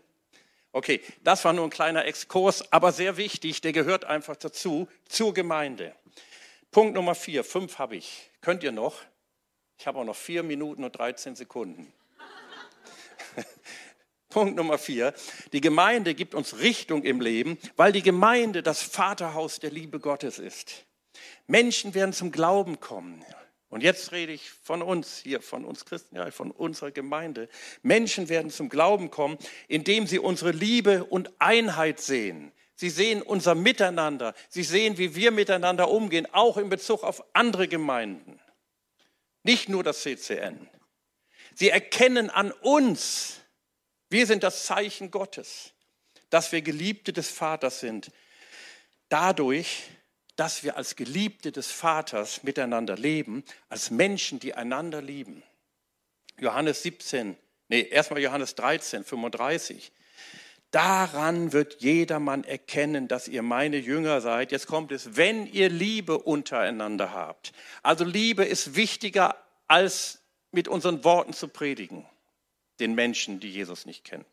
Okay, 0.73 1.01
das 1.23 1.45
war 1.47 1.55
nur 1.55 1.65
ein 1.65 1.71
kleiner 1.71 2.05
Exkurs, 2.05 2.71
aber 2.71 2.93
sehr 2.93 3.17
wichtig, 3.17 3.63
der 3.63 3.73
gehört 3.73 4.05
einfach 4.05 4.37
dazu, 4.37 4.89
zur 5.07 5.33
Gemeinde. 5.33 5.95
Punkt 6.71 6.95
Nummer 6.95 7.15
vier, 7.15 7.45
fünf 7.45 7.79
habe 7.79 7.97
ich. 7.97 8.31
Könnt 8.43 8.63
ihr 8.63 8.73
noch? 8.73 9.01
Ich 9.79 9.87
habe 9.87 9.99
auch 9.99 10.05
noch 10.05 10.17
vier 10.17 10.43
Minuten 10.43 10.85
und 10.85 10.97
13 10.97 11.37
Sekunden. 11.37 11.93
Punkt 14.29 14.57
Nummer 14.57 14.79
vier. 14.79 15.15
Die 15.53 15.61
Gemeinde 15.61 16.15
gibt 16.15 16.35
uns 16.35 16.59
Richtung 16.59 17.05
im 17.05 17.21
Leben, 17.21 17.59
weil 17.77 17.93
die 17.93 18.03
Gemeinde 18.03 18.63
das 18.63 18.83
Vaterhaus 18.83 19.61
der 19.61 19.71
Liebe 19.71 20.01
Gottes 20.01 20.39
ist. 20.39 20.85
Menschen 21.47 21.95
werden 21.95 22.13
zum 22.13 22.33
Glauben 22.33 22.81
kommen. 22.81 23.25
Und 23.69 23.83
jetzt 23.83 24.13
rede 24.13 24.33
ich 24.33 24.51
von 24.51 24.81
uns 24.81 25.19
hier, 25.19 25.41
von 25.41 25.65
uns 25.65 25.85
Christen, 25.85 26.17
ja, 26.17 26.31
von 26.31 26.51
unserer 26.51 26.93
Gemeinde. 26.93 27.49
Menschen 27.83 28.29
werden 28.29 28.51
zum 28.51 28.69
Glauben 28.69 29.11
kommen, 29.11 29.39
indem 29.69 30.07
sie 30.07 30.19
unsere 30.19 30.53
Liebe 30.53 31.05
und 31.05 31.33
Einheit 31.39 32.01
sehen. 32.01 32.53
Sie 32.75 32.91
sehen 32.91 33.23
unser 33.23 33.55
Miteinander. 33.55 34.35
Sie 34.49 34.63
sehen, 34.63 34.99
wie 34.99 35.15
wir 35.15 35.31
miteinander 35.31 35.91
umgehen, 35.91 36.27
auch 36.33 36.59
in 36.59 36.69
Bezug 36.69 37.03
auf 37.03 37.25
andere 37.33 37.69
Gemeinden. 37.69 38.39
Nicht 39.47 39.69
nur 39.69 39.85
das 39.85 40.03
CCN. 40.03 40.69
Sie 41.55 41.71
erkennen 41.71 42.31
an 42.31 42.51
uns, 42.51 43.43
wir 44.11 44.27
sind 44.27 44.43
das 44.43 44.67
Zeichen 44.67 45.13
Gottes, 45.13 45.71
dass 46.31 46.51
wir 46.51 46.63
Geliebte 46.63 47.13
des 47.13 47.31
Vaters 47.31 47.79
sind. 47.79 48.11
Dadurch, 49.09 49.85
dass 50.35 50.65
wir 50.65 50.77
als 50.77 50.97
Geliebte 50.97 51.53
des 51.53 51.71
Vaters 51.71 52.43
miteinander 52.43 52.97
leben, 52.97 53.45
als 53.69 53.93
Menschen, 53.93 54.41
die 54.41 54.53
einander 54.55 55.01
lieben. 55.01 55.45
Johannes 56.41 56.83
17, 56.83 57.37
nee, 57.69 57.83
erstmal 57.83 58.21
Johannes 58.21 58.57
13, 58.57 59.05
35. 59.05 59.93
Daran 60.71 61.53
wird 61.53 61.81
jedermann 61.81 62.45
erkennen, 62.45 63.09
dass 63.09 63.29
ihr 63.29 63.43
meine 63.43 63.79
Jünger 63.79 64.21
seid. 64.21 64.53
Jetzt 64.53 64.67
kommt 64.67 64.93
es, 64.93 65.17
wenn 65.17 65.47
ihr 65.47 65.69
Liebe 65.69 66.19
untereinander 66.19 67.13
habt. 67.13 67.53
Also 67.83 68.05
Liebe 68.05 68.45
ist 68.45 68.75
wichtiger 68.75 69.37
als 69.69 70.21
mit 70.51 70.69
unseren 70.69 71.05
Worten 71.05 71.33
zu 71.33 71.49
predigen, 71.49 72.05
den 72.81 72.95
Menschen, 72.95 73.41
die 73.41 73.51
Jesus 73.51 73.87
nicht 73.87 74.05
kennen. 74.05 74.25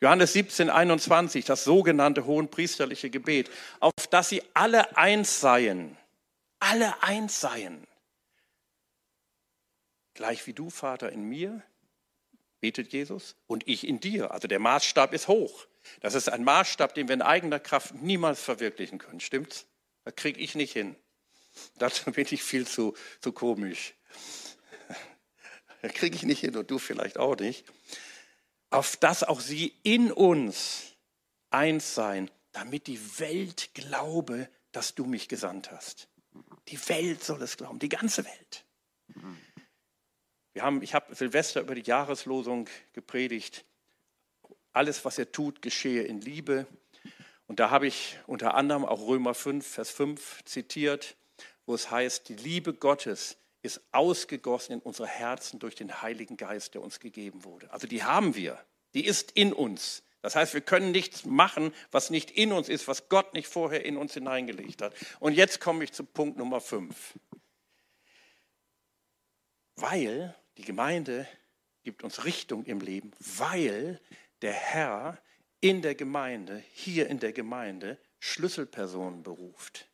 Johannes 0.00 0.32
17, 0.32 0.70
21, 0.70 1.44
das 1.44 1.64
sogenannte 1.64 2.24
hohenpriesterliche 2.26 3.10
Gebet, 3.10 3.50
auf 3.80 3.92
dass 4.10 4.28
sie 4.28 4.42
alle 4.54 4.96
eins 4.96 5.40
seien. 5.40 5.96
Alle 6.58 7.02
eins 7.02 7.40
seien. 7.40 7.86
Gleich 10.14 10.46
wie 10.46 10.52
du, 10.52 10.70
Vater, 10.70 11.10
in 11.10 11.24
mir, 11.24 11.62
betet 12.64 12.94
Jesus, 12.94 13.36
und 13.46 13.68
ich 13.68 13.86
in 13.86 14.00
dir. 14.00 14.30
Also 14.30 14.48
der 14.48 14.58
Maßstab 14.58 15.12
ist 15.12 15.28
hoch. 15.28 15.66
Das 16.00 16.14
ist 16.14 16.30
ein 16.30 16.44
Maßstab, 16.44 16.94
den 16.94 17.08
wir 17.08 17.14
in 17.14 17.20
eigener 17.20 17.60
Kraft 17.60 17.94
niemals 17.94 18.40
verwirklichen 18.40 18.96
können. 18.96 19.20
Stimmt's? 19.20 19.66
Das 20.04 20.16
kriege 20.16 20.40
ich 20.40 20.54
nicht 20.54 20.72
hin. 20.72 20.96
Dazu 21.76 22.10
bin 22.10 22.26
ich 22.30 22.42
viel 22.42 22.66
zu, 22.66 22.94
zu 23.20 23.32
komisch. 23.32 23.94
Das 25.82 25.92
kriege 25.92 26.16
ich 26.16 26.22
nicht 26.22 26.40
hin 26.40 26.56
und 26.56 26.70
du 26.70 26.78
vielleicht 26.78 27.18
auch 27.18 27.36
nicht 27.36 27.66
auf 28.74 28.96
dass 28.96 29.22
auch 29.22 29.40
sie 29.40 29.72
in 29.84 30.10
uns 30.10 30.96
eins 31.50 31.94
sein, 31.94 32.30
damit 32.52 32.88
die 32.88 33.20
Welt 33.20 33.70
glaube, 33.74 34.48
dass 34.72 34.94
du 34.94 35.04
mich 35.04 35.28
gesandt 35.28 35.70
hast. 35.70 36.08
Die 36.68 36.88
Welt 36.88 37.22
soll 37.22 37.40
es 37.42 37.56
glauben, 37.56 37.78
die 37.78 37.88
ganze 37.88 38.24
Welt. 38.24 38.64
Wir 40.54 40.62
haben, 40.62 40.82
ich 40.82 40.94
habe 40.94 41.14
Silvester 41.14 41.60
über 41.60 41.74
die 41.74 41.82
Jahreslosung 41.82 42.68
gepredigt. 42.92 43.64
Alles, 44.72 45.04
was 45.04 45.18
er 45.18 45.32
tut, 45.32 45.62
geschehe 45.62 46.02
in 46.02 46.20
Liebe. 46.20 46.66
Und 47.48 47.58
da 47.58 47.70
habe 47.70 47.88
ich 47.88 48.18
unter 48.28 48.54
anderem 48.54 48.84
auch 48.84 49.06
Römer 49.06 49.34
5, 49.34 49.66
Vers 49.66 49.90
5 49.90 50.44
zitiert, 50.44 51.16
wo 51.66 51.74
es 51.74 51.90
heißt, 51.90 52.28
die 52.28 52.36
Liebe 52.36 52.72
Gottes 52.72 53.36
ist 53.62 53.80
ausgegossen 53.90 54.74
in 54.74 54.80
unsere 54.80 55.08
Herzen 55.08 55.58
durch 55.58 55.74
den 55.74 56.02
Heiligen 56.02 56.36
Geist, 56.36 56.74
der 56.74 56.82
uns 56.82 57.00
gegeben 57.00 57.44
wurde. 57.44 57.72
Also 57.72 57.88
die 57.88 58.04
haben 58.04 58.36
wir, 58.36 58.58
die 58.94 59.04
ist 59.04 59.32
in 59.32 59.52
uns. 59.52 60.04
Das 60.22 60.36
heißt, 60.36 60.54
wir 60.54 60.60
können 60.60 60.92
nichts 60.92 61.24
machen, 61.24 61.74
was 61.90 62.10
nicht 62.10 62.30
in 62.30 62.52
uns 62.52 62.68
ist, 62.68 62.86
was 62.86 63.08
Gott 63.08 63.34
nicht 63.34 63.48
vorher 63.48 63.84
in 63.84 63.96
uns 63.96 64.14
hineingelegt 64.14 64.82
hat. 64.82 64.94
Und 65.18 65.32
jetzt 65.32 65.60
komme 65.60 65.82
ich 65.82 65.92
zu 65.92 66.04
Punkt 66.04 66.38
Nummer 66.38 66.60
5. 66.60 67.18
Weil 69.76 70.34
die 70.56 70.64
Gemeinde 70.64 71.26
gibt 71.82 72.02
uns 72.02 72.24
Richtung 72.24 72.64
im 72.64 72.80
Leben, 72.80 73.12
weil 73.18 74.00
der 74.42 74.52
Herr 74.52 75.18
in 75.60 75.82
der 75.82 75.94
Gemeinde, 75.94 76.62
hier 76.72 77.08
in 77.08 77.18
der 77.18 77.32
Gemeinde, 77.32 77.98
Schlüsselpersonen 78.18 79.22
beruft. 79.22 79.88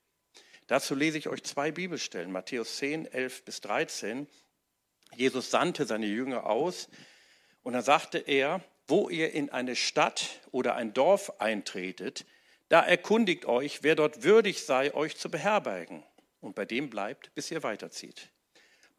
Dazu 0.66 0.94
lese 0.94 1.18
ich 1.18 1.28
euch 1.28 1.42
zwei 1.42 1.72
Bibelstellen, 1.72 2.30
Matthäus 2.30 2.76
10, 2.76 3.06
11 3.06 3.44
bis 3.44 3.60
13. 3.60 4.26
Jesus 5.16 5.50
sandte 5.50 5.84
seine 5.84 6.06
Jünger 6.06 6.46
aus 6.46 6.88
und 7.62 7.72
dann 7.72 7.82
sagte 7.82 8.18
er, 8.18 8.62
wo 8.86 9.08
ihr 9.08 9.32
in 9.32 9.50
eine 9.50 9.76
Stadt 9.76 10.40
oder 10.52 10.76
ein 10.76 10.92
Dorf 10.92 11.40
eintretet, 11.40 12.24
da 12.68 12.80
erkundigt 12.82 13.46
euch, 13.46 13.82
wer 13.82 13.96
dort 13.96 14.22
würdig 14.22 14.64
sei, 14.64 14.94
euch 14.94 15.16
zu 15.16 15.28
beherbergen 15.28 16.04
und 16.40 16.54
bei 16.54 16.64
dem 16.64 16.88
bleibt, 16.88 17.34
bis 17.34 17.50
ihr 17.50 17.64
weiterzieht. 17.64 18.30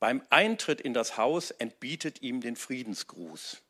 Beim 0.02 0.24
Eintritt 0.32 0.82
in 0.82 0.96
das 0.96 1.16
Haus 1.16 1.52
entbietet 1.52 2.24
ihm 2.24 2.42
den 2.42 2.56
Friedensgruß. 2.56 3.62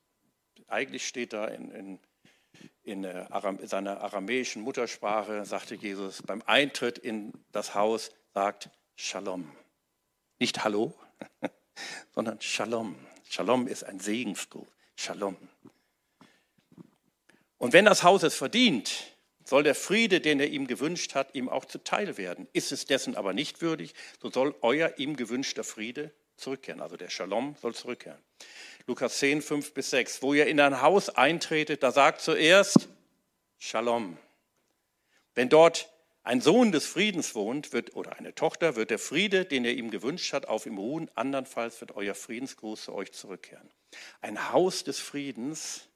Eigentlich 0.68 1.06
steht 1.06 1.34
da 1.34 1.46
in, 1.46 1.72
in 1.72 2.00
in 2.84 3.06
seiner 3.64 4.02
aramäischen 4.02 4.62
Muttersprache 4.62 5.46
sagte 5.46 5.76
Jesus 5.76 6.22
beim 6.24 6.42
Eintritt 6.46 6.98
in 6.98 7.34
das 7.52 7.76
Haus, 7.76 8.12
sagt 8.34 8.70
Shalom. 8.96 9.52
Nicht 10.40 10.64
Hallo, 10.64 10.96
sondern 12.16 12.40
Shalom. 12.40 12.96
Shalom 13.30 13.68
ist 13.68 13.84
ein 13.84 14.00
Segensgruß. 14.00 14.68
Shalom. 14.96 15.36
Und 17.58 17.74
wenn 17.74 17.86
das 17.86 18.04
Haus 18.04 18.24
es 18.24 18.36
verdient, 18.36 19.12
soll 19.44 19.64
der 19.64 19.76
Friede, 19.76 20.22
den 20.22 20.40
er 20.40 20.48
ihm 20.48 20.66
gewünscht 20.66 21.14
hat, 21.14 21.36
ihm 21.36 21.50
auch 21.50 21.66
zuteil 21.66 22.18
werden. 22.18 22.48
Ist 22.54 22.72
es 22.72 22.86
dessen 22.86 23.16
aber 23.16 23.34
nicht 23.34 23.62
würdig, 23.62 23.94
so 24.22 24.32
soll 24.32 24.56
euer 24.62 24.98
ihm 24.98 25.18
gewünschter 25.18 25.66
Friede 25.66 26.14
zurückkehren. 26.42 26.82
Also 26.82 26.98
der 26.98 27.10
Shalom 27.10 27.56
soll 27.62 27.74
zurückkehren. 27.76 28.20
Lukas 28.88 29.20
10, 29.20 29.42
5 29.42 29.74
bis 29.74 29.92
6. 29.92 30.22
Wo 30.22 30.34
ihr 30.34 30.48
in 30.48 30.60
ein 30.60 30.82
Haus 30.82 31.10
eintretet, 31.10 31.84
da 31.84 31.92
sagt 31.92 32.22
zuerst 32.22 32.90
Shalom. 33.58 34.18
Wenn 35.36 35.50
dort 35.50 35.90
ein 36.24 36.42
Sohn 36.42 36.72
des 36.72 36.86
Friedens 36.86 37.36
wohnt, 37.36 37.74
wird, 37.74 37.96
oder 37.96 38.18
eine 38.18 38.36
Tochter, 38.36 38.76
wird 38.76 38.90
der 38.90 39.00
Friede, 39.00 39.46
den 39.46 39.66
er 39.66 39.74
ihm 39.74 39.92
gewünscht 39.92 40.34
hat, 40.34 40.48
auf 40.48 40.66
ihm 40.66 40.78
ruhen. 40.78 41.10
Andernfalls 41.16 41.80
wird 41.82 41.96
euer 41.96 42.16
Friedensgruß 42.16 42.84
zu 42.84 42.94
euch 42.94 43.12
zurückkehren. 43.12 43.70
Ein 44.22 44.52
Haus 44.52 44.84
des 44.84 45.00
Friedens 45.00 45.88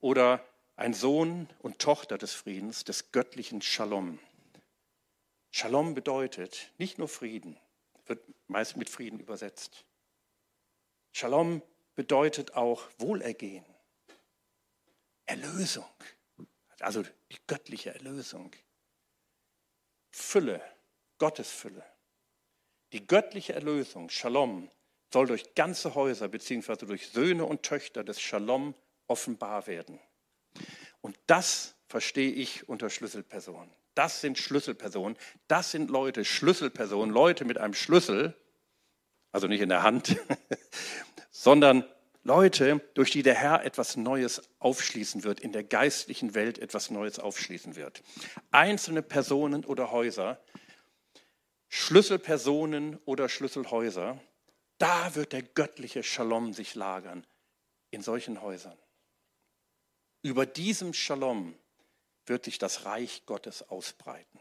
oder 0.00 0.44
ein 0.76 0.94
Sohn 0.94 1.48
und 1.60 1.78
Tochter 1.78 2.18
des 2.18 2.32
Friedens, 2.34 2.84
des 2.84 3.12
göttlichen 3.12 3.62
Shalom. 3.62 4.18
Shalom 5.50 5.94
bedeutet 5.94 6.72
nicht 6.78 6.98
nur 6.98 7.08
Frieden, 7.08 7.56
wird 8.06 8.22
meist 8.48 8.76
mit 8.76 8.90
Frieden 8.90 9.20
übersetzt. 9.20 9.84
Shalom 11.12 11.62
bedeutet 11.94 12.54
auch 12.54 12.88
Wohlergehen, 12.98 13.64
Erlösung, 15.26 15.88
also 16.80 17.02
die 17.02 17.38
göttliche 17.46 17.94
Erlösung, 17.94 18.50
Fülle, 20.10 20.62
Gottes 21.18 21.50
Fülle. 21.50 21.84
Die 22.92 23.06
göttliche 23.06 23.54
Erlösung, 23.54 24.10
Shalom, 24.10 24.70
soll 25.12 25.26
durch 25.26 25.54
ganze 25.54 25.94
Häuser 25.94 26.28
bzw. 26.28 26.86
durch 26.86 27.08
Söhne 27.08 27.44
und 27.44 27.62
Töchter 27.62 28.04
des 28.04 28.20
Shalom 28.20 28.74
offenbar 29.06 29.66
werden. 29.66 30.00
Und 31.00 31.18
das 31.26 31.76
verstehe 31.88 32.32
ich 32.32 32.68
unter 32.68 32.90
Schlüsselpersonen. 32.90 33.72
Das 33.94 34.20
sind 34.20 34.38
Schlüsselpersonen. 34.38 35.16
Das 35.48 35.70
sind 35.70 35.90
Leute, 35.90 36.24
Schlüsselpersonen, 36.24 37.14
Leute 37.14 37.44
mit 37.44 37.58
einem 37.58 37.74
Schlüssel, 37.74 38.34
also 39.32 39.46
nicht 39.46 39.60
in 39.60 39.68
der 39.68 39.82
Hand, 39.82 40.16
sondern 41.30 41.84
Leute, 42.22 42.80
durch 42.94 43.10
die 43.10 43.22
der 43.22 43.34
Herr 43.34 43.64
etwas 43.64 43.96
Neues 43.96 44.42
aufschließen 44.58 45.24
wird, 45.24 45.40
in 45.40 45.52
der 45.52 45.62
geistlichen 45.62 46.34
Welt 46.34 46.58
etwas 46.58 46.90
Neues 46.90 47.18
aufschließen 47.18 47.76
wird. 47.76 48.02
Einzelne 48.50 49.02
Personen 49.02 49.64
oder 49.64 49.90
Häuser, 49.90 50.42
Schlüsselpersonen 51.68 52.98
oder 53.04 53.28
Schlüsselhäuser, 53.28 54.18
da 54.78 55.14
wird 55.14 55.32
der 55.32 55.42
göttliche 55.42 56.02
Shalom 56.02 56.54
sich 56.54 56.74
lagern, 56.74 57.26
in 57.90 58.00
solchen 58.00 58.40
Häusern. 58.40 58.78
Über 60.22 60.46
diesem 60.46 60.94
Shalom 60.94 61.54
wird 62.26 62.44
sich 62.44 62.58
das 62.58 62.84
Reich 62.84 63.24
Gottes 63.26 63.68
ausbreiten. 63.68 64.40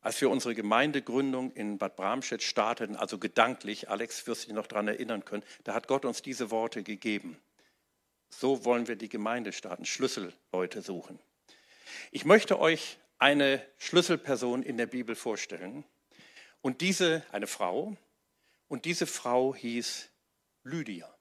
Als 0.00 0.20
wir 0.20 0.28
unsere 0.28 0.54
Gemeindegründung 0.54 1.50
in 1.52 1.78
Bad 1.78 1.96
Bramstedt 1.96 2.42
starteten, 2.42 2.94
also 2.94 3.18
gedanklich, 3.18 3.88
Alex 3.88 4.26
wirst 4.26 4.46
dich 4.46 4.52
noch 4.52 4.66
daran 4.66 4.88
erinnern 4.88 5.24
können, 5.24 5.42
da 5.64 5.72
hat 5.72 5.88
Gott 5.88 6.04
uns 6.04 6.20
diese 6.20 6.50
Worte 6.50 6.82
gegeben. 6.82 7.40
So 8.28 8.64
wollen 8.64 8.86
wir 8.86 8.96
die 8.96 9.08
Gemeinde 9.08 9.52
starten, 9.52 9.86
Schlüsselleute 9.86 10.82
suchen. 10.82 11.18
Ich 12.10 12.24
möchte 12.24 12.58
euch 12.58 12.98
eine 13.18 13.64
Schlüsselperson 13.78 14.62
in 14.62 14.76
der 14.76 14.86
Bibel 14.86 15.14
vorstellen. 15.14 15.84
Und 16.60 16.80
diese, 16.80 17.24
eine 17.32 17.46
Frau, 17.46 17.96
und 18.68 18.84
diese 18.84 19.06
Frau 19.06 19.54
hieß 19.54 20.10
Lydia. 20.64 21.14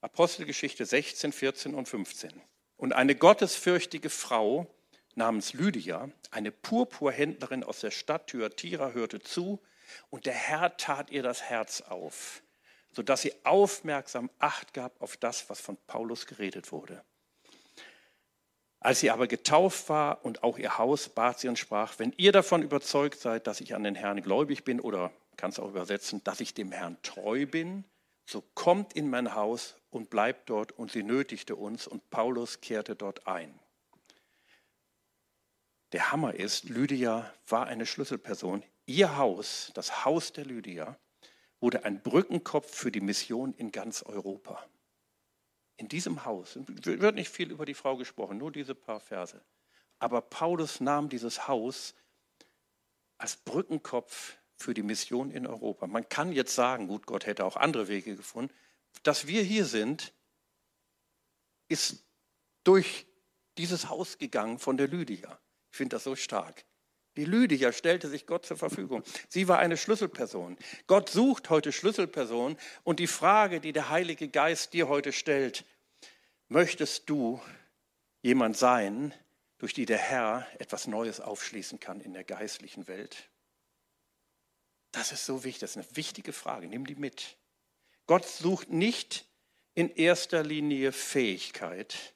Apostelgeschichte 0.00 0.86
16, 0.86 1.32
14 1.32 1.74
und 1.74 1.88
15. 1.88 2.40
Und 2.76 2.92
eine 2.92 3.14
gottesfürchtige 3.14 4.10
Frau 4.10 4.66
namens 5.14 5.54
Lydia, 5.54 6.10
eine 6.30 6.52
Purpurhändlerin 6.52 7.64
aus 7.64 7.80
der 7.80 7.90
Stadt 7.90 8.28
Thyatira, 8.28 8.90
hörte 8.90 9.20
zu 9.20 9.60
und 10.10 10.26
der 10.26 10.34
Herr 10.34 10.76
tat 10.76 11.10
ihr 11.10 11.22
das 11.22 11.42
Herz 11.42 11.80
auf, 11.80 12.42
sodass 12.92 13.22
sie 13.22 13.32
aufmerksam 13.44 14.30
Acht 14.38 14.74
gab 14.74 15.00
auf 15.00 15.16
das, 15.16 15.48
was 15.48 15.60
von 15.60 15.76
Paulus 15.86 16.26
geredet 16.26 16.70
wurde. 16.72 17.02
Als 18.80 19.00
sie 19.00 19.10
aber 19.10 19.26
getauft 19.26 19.88
war 19.88 20.24
und 20.24 20.42
auch 20.42 20.58
ihr 20.58 20.78
Haus, 20.78 21.08
bat 21.08 21.40
sie 21.40 21.48
und 21.48 21.58
sprach, 21.58 21.98
wenn 21.98 22.12
ihr 22.18 22.30
davon 22.30 22.62
überzeugt 22.62 23.18
seid, 23.18 23.46
dass 23.46 23.60
ich 23.60 23.74
an 23.74 23.84
den 23.84 23.94
Herrn 23.94 24.22
gläubig 24.22 24.64
bin, 24.64 24.80
oder 24.80 25.10
kann 25.36 25.50
es 25.50 25.58
auch 25.58 25.70
übersetzen, 25.70 26.22
dass 26.24 26.40
ich 26.40 26.54
dem 26.54 26.72
Herrn 26.72 26.96
treu 27.02 27.46
bin, 27.46 27.84
so 28.26 28.42
kommt 28.54 28.92
in 28.92 29.08
mein 29.08 29.34
Haus 29.34 29.76
und 29.90 30.10
bleibt 30.10 30.50
dort. 30.50 30.72
Und 30.72 30.90
sie 30.90 31.02
nötigte 31.02 31.56
uns 31.56 31.86
und 31.86 32.10
Paulus 32.10 32.60
kehrte 32.60 32.96
dort 32.96 33.26
ein. 33.26 33.58
Der 35.92 36.10
Hammer 36.10 36.34
ist, 36.34 36.64
Lydia 36.64 37.32
war 37.46 37.66
eine 37.66 37.86
Schlüsselperson. 37.86 38.64
Ihr 38.86 39.16
Haus, 39.16 39.70
das 39.74 40.04
Haus 40.04 40.32
der 40.32 40.44
Lydia, 40.44 40.98
wurde 41.60 41.84
ein 41.84 42.02
Brückenkopf 42.02 42.74
für 42.74 42.90
die 42.90 43.00
Mission 43.00 43.54
in 43.54 43.70
ganz 43.70 44.02
Europa. 44.02 44.66
In 45.76 45.88
diesem 45.88 46.24
Haus 46.24 46.58
wird 46.58 47.14
nicht 47.14 47.30
viel 47.30 47.50
über 47.50 47.64
die 47.64 47.74
Frau 47.74 47.96
gesprochen, 47.96 48.38
nur 48.38 48.50
diese 48.50 48.74
paar 48.74 49.00
Verse. 49.00 49.40
Aber 49.98 50.20
Paulus 50.20 50.80
nahm 50.80 51.08
dieses 51.08 51.48
Haus 51.48 51.94
als 53.18 53.36
Brückenkopf 53.36 54.36
für 54.56 54.74
die 54.74 54.82
Mission 54.82 55.30
in 55.30 55.46
Europa. 55.46 55.86
Man 55.86 56.08
kann 56.08 56.32
jetzt 56.32 56.54
sagen, 56.54 56.88
gut, 56.88 57.06
Gott 57.06 57.26
hätte 57.26 57.44
auch 57.44 57.56
andere 57.56 57.88
Wege 57.88 58.16
gefunden. 58.16 58.52
Dass 59.02 59.26
wir 59.26 59.42
hier 59.42 59.66
sind, 59.66 60.12
ist 61.68 62.04
durch 62.64 63.06
dieses 63.58 63.88
Haus 63.88 64.18
gegangen 64.18 64.58
von 64.58 64.76
der 64.76 64.88
Lydia. 64.88 65.38
Ich 65.70 65.76
finde 65.76 65.96
das 65.96 66.04
so 66.04 66.16
stark. 66.16 66.64
Die 67.16 67.24
Lydia 67.24 67.72
stellte 67.72 68.08
sich 68.08 68.26
Gott 68.26 68.44
zur 68.44 68.58
Verfügung. 68.58 69.02
Sie 69.28 69.48
war 69.48 69.58
eine 69.58 69.76
Schlüsselperson. 69.76 70.58
Gott 70.86 71.08
sucht 71.08 71.48
heute 71.48 71.72
Schlüsselpersonen. 71.72 72.58
Und 72.84 73.00
die 73.00 73.06
Frage, 73.06 73.60
die 73.60 73.72
der 73.72 73.88
Heilige 73.88 74.28
Geist 74.28 74.74
dir 74.74 74.88
heute 74.88 75.12
stellt, 75.12 75.64
möchtest 76.48 77.08
du 77.08 77.40
jemand 78.22 78.56
sein, 78.56 79.14
durch 79.58 79.72
die 79.72 79.86
der 79.86 79.98
Herr 79.98 80.46
etwas 80.58 80.86
Neues 80.86 81.20
aufschließen 81.20 81.80
kann 81.80 82.00
in 82.00 82.12
der 82.12 82.24
geistlichen 82.24 82.86
Welt? 82.86 83.30
Das 84.96 85.12
ist 85.12 85.26
so 85.26 85.44
wichtig, 85.44 85.60
das 85.60 85.72
ist 85.72 85.76
eine 85.76 85.96
wichtige 85.96 86.32
Frage, 86.32 86.68
nimm 86.68 86.86
die 86.86 86.94
mit. 86.94 87.36
Gott 88.06 88.24
sucht 88.24 88.70
nicht 88.70 89.26
in 89.74 89.94
erster 89.94 90.42
Linie 90.42 90.90
Fähigkeit, 90.90 92.14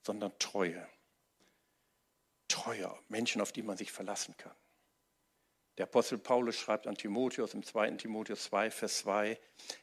sondern 0.00 0.32
Treue. 0.38 0.88
Treue, 2.48 2.90
Menschen, 3.08 3.42
auf 3.42 3.52
die 3.52 3.60
man 3.60 3.76
sich 3.76 3.92
verlassen 3.92 4.34
kann. 4.38 4.54
Der 5.76 5.84
Apostel 5.84 6.16
Paulus 6.16 6.56
schreibt 6.56 6.86
an 6.86 6.96
Timotheus 6.96 7.52
im 7.52 7.62
2. 7.62 7.90
Timotheus 7.92 8.44
2, 8.44 8.70
Vers 8.70 8.98
2, 9.00 9.38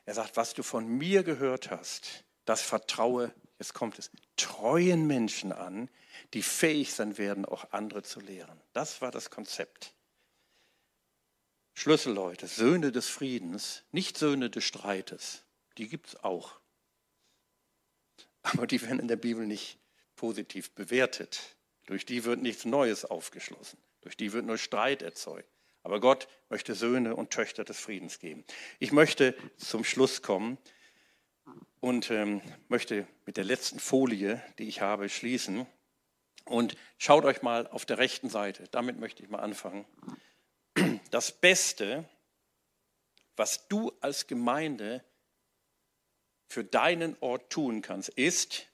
er 0.05 0.13
sagt, 0.15 0.35
was 0.35 0.55
du 0.55 0.63
von 0.63 0.87
mir 0.87 1.21
gehört 1.21 1.69
hast, 1.69 2.23
das 2.45 2.63
vertraue, 2.63 3.31
jetzt 3.59 3.75
kommt 3.75 3.99
es, 3.99 4.09
treuen 4.37 5.05
Menschen 5.05 5.51
an, 5.51 5.87
die 6.33 6.41
fähig 6.41 6.95
sein 6.95 7.19
werden, 7.19 7.45
auch 7.45 7.71
andere 7.73 8.01
zu 8.01 8.19
lehren. 8.21 8.59
Das 8.73 9.01
war 9.01 9.11
das 9.11 9.29
Konzept. 9.29 9.93
Schlüsselleute, 11.83 12.47
Söhne 12.47 12.93
des 12.93 13.09
Friedens, 13.09 13.83
nicht 13.91 14.17
Söhne 14.17 14.49
des 14.49 14.63
Streites, 14.63 15.43
die 15.77 15.89
gibt 15.89 16.07
es 16.07 16.23
auch. 16.23 16.57
Aber 18.41 18.67
die 18.67 18.81
werden 18.81 18.99
in 18.99 19.09
der 19.09 19.17
Bibel 19.17 19.45
nicht 19.45 19.79
positiv 20.15 20.71
bewertet. 20.71 21.41
Durch 21.85 22.05
die 22.05 22.23
wird 22.23 22.41
nichts 22.41 22.63
Neues 22.63 23.03
aufgeschlossen. 23.03 23.77
Durch 23.99 24.15
die 24.15 24.31
wird 24.31 24.45
nur 24.45 24.57
Streit 24.57 25.01
erzeugt. 25.01 25.49
Aber 25.81 25.99
Gott 25.99 26.29
möchte 26.47 26.73
Söhne 26.73 27.17
und 27.17 27.31
Töchter 27.31 27.65
des 27.65 27.81
Friedens 27.81 28.19
geben. 28.19 28.45
Ich 28.79 28.93
möchte 28.93 29.35
zum 29.57 29.83
Schluss 29.83 30.21
kommen 30.21 30.57
und 31.81 32.09
ähm, 32.11 32.39
möchte 32.69 33.05
mit 33.25 33.35
der 33.35 33.43
letzten 33.43 33.79
Folie, 33.79 34.41
die 34.57 34.69
ich 34.69 34.79
habe, 34.79 35.09
schließen. 35.09 35.67
Und 36.45 36.77
schaut 36.97 37.25
euch 37.25 37.41
mal 37.41 37.67
auf 37.67 37.85
der 37.85 37.97
rechten 37.97 38.29
Seite, 38.29 38.69
damit 38.71 39.01
möchte 39.01 39.21
ich 39.21 39.27
mal 39.27 39.39
anfangen 39.41 39.85
das 41.13 41.31
Beste, 41.31 42.09
was 43.35 43.67
du 43.67 43.91
als 44.01 44.25
Gemeinde 44.25 45.05
für 46.47 46.63
deinen 46.63 47.15
Ort 47.19 47.51
tun 47.51 47.83
kannst, 47.83 48.09
ist, 48.09 48.65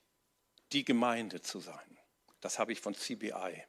die 0.71 0.85
Gemeinde 0.85 1.41
zu 1.41 1.59
sein. 1.59 1.99
Das 2.39 2.57
habe 2.57 2.71
ich 2.71 2.79
von 2.79 2.95
CBI. 2.95 3.65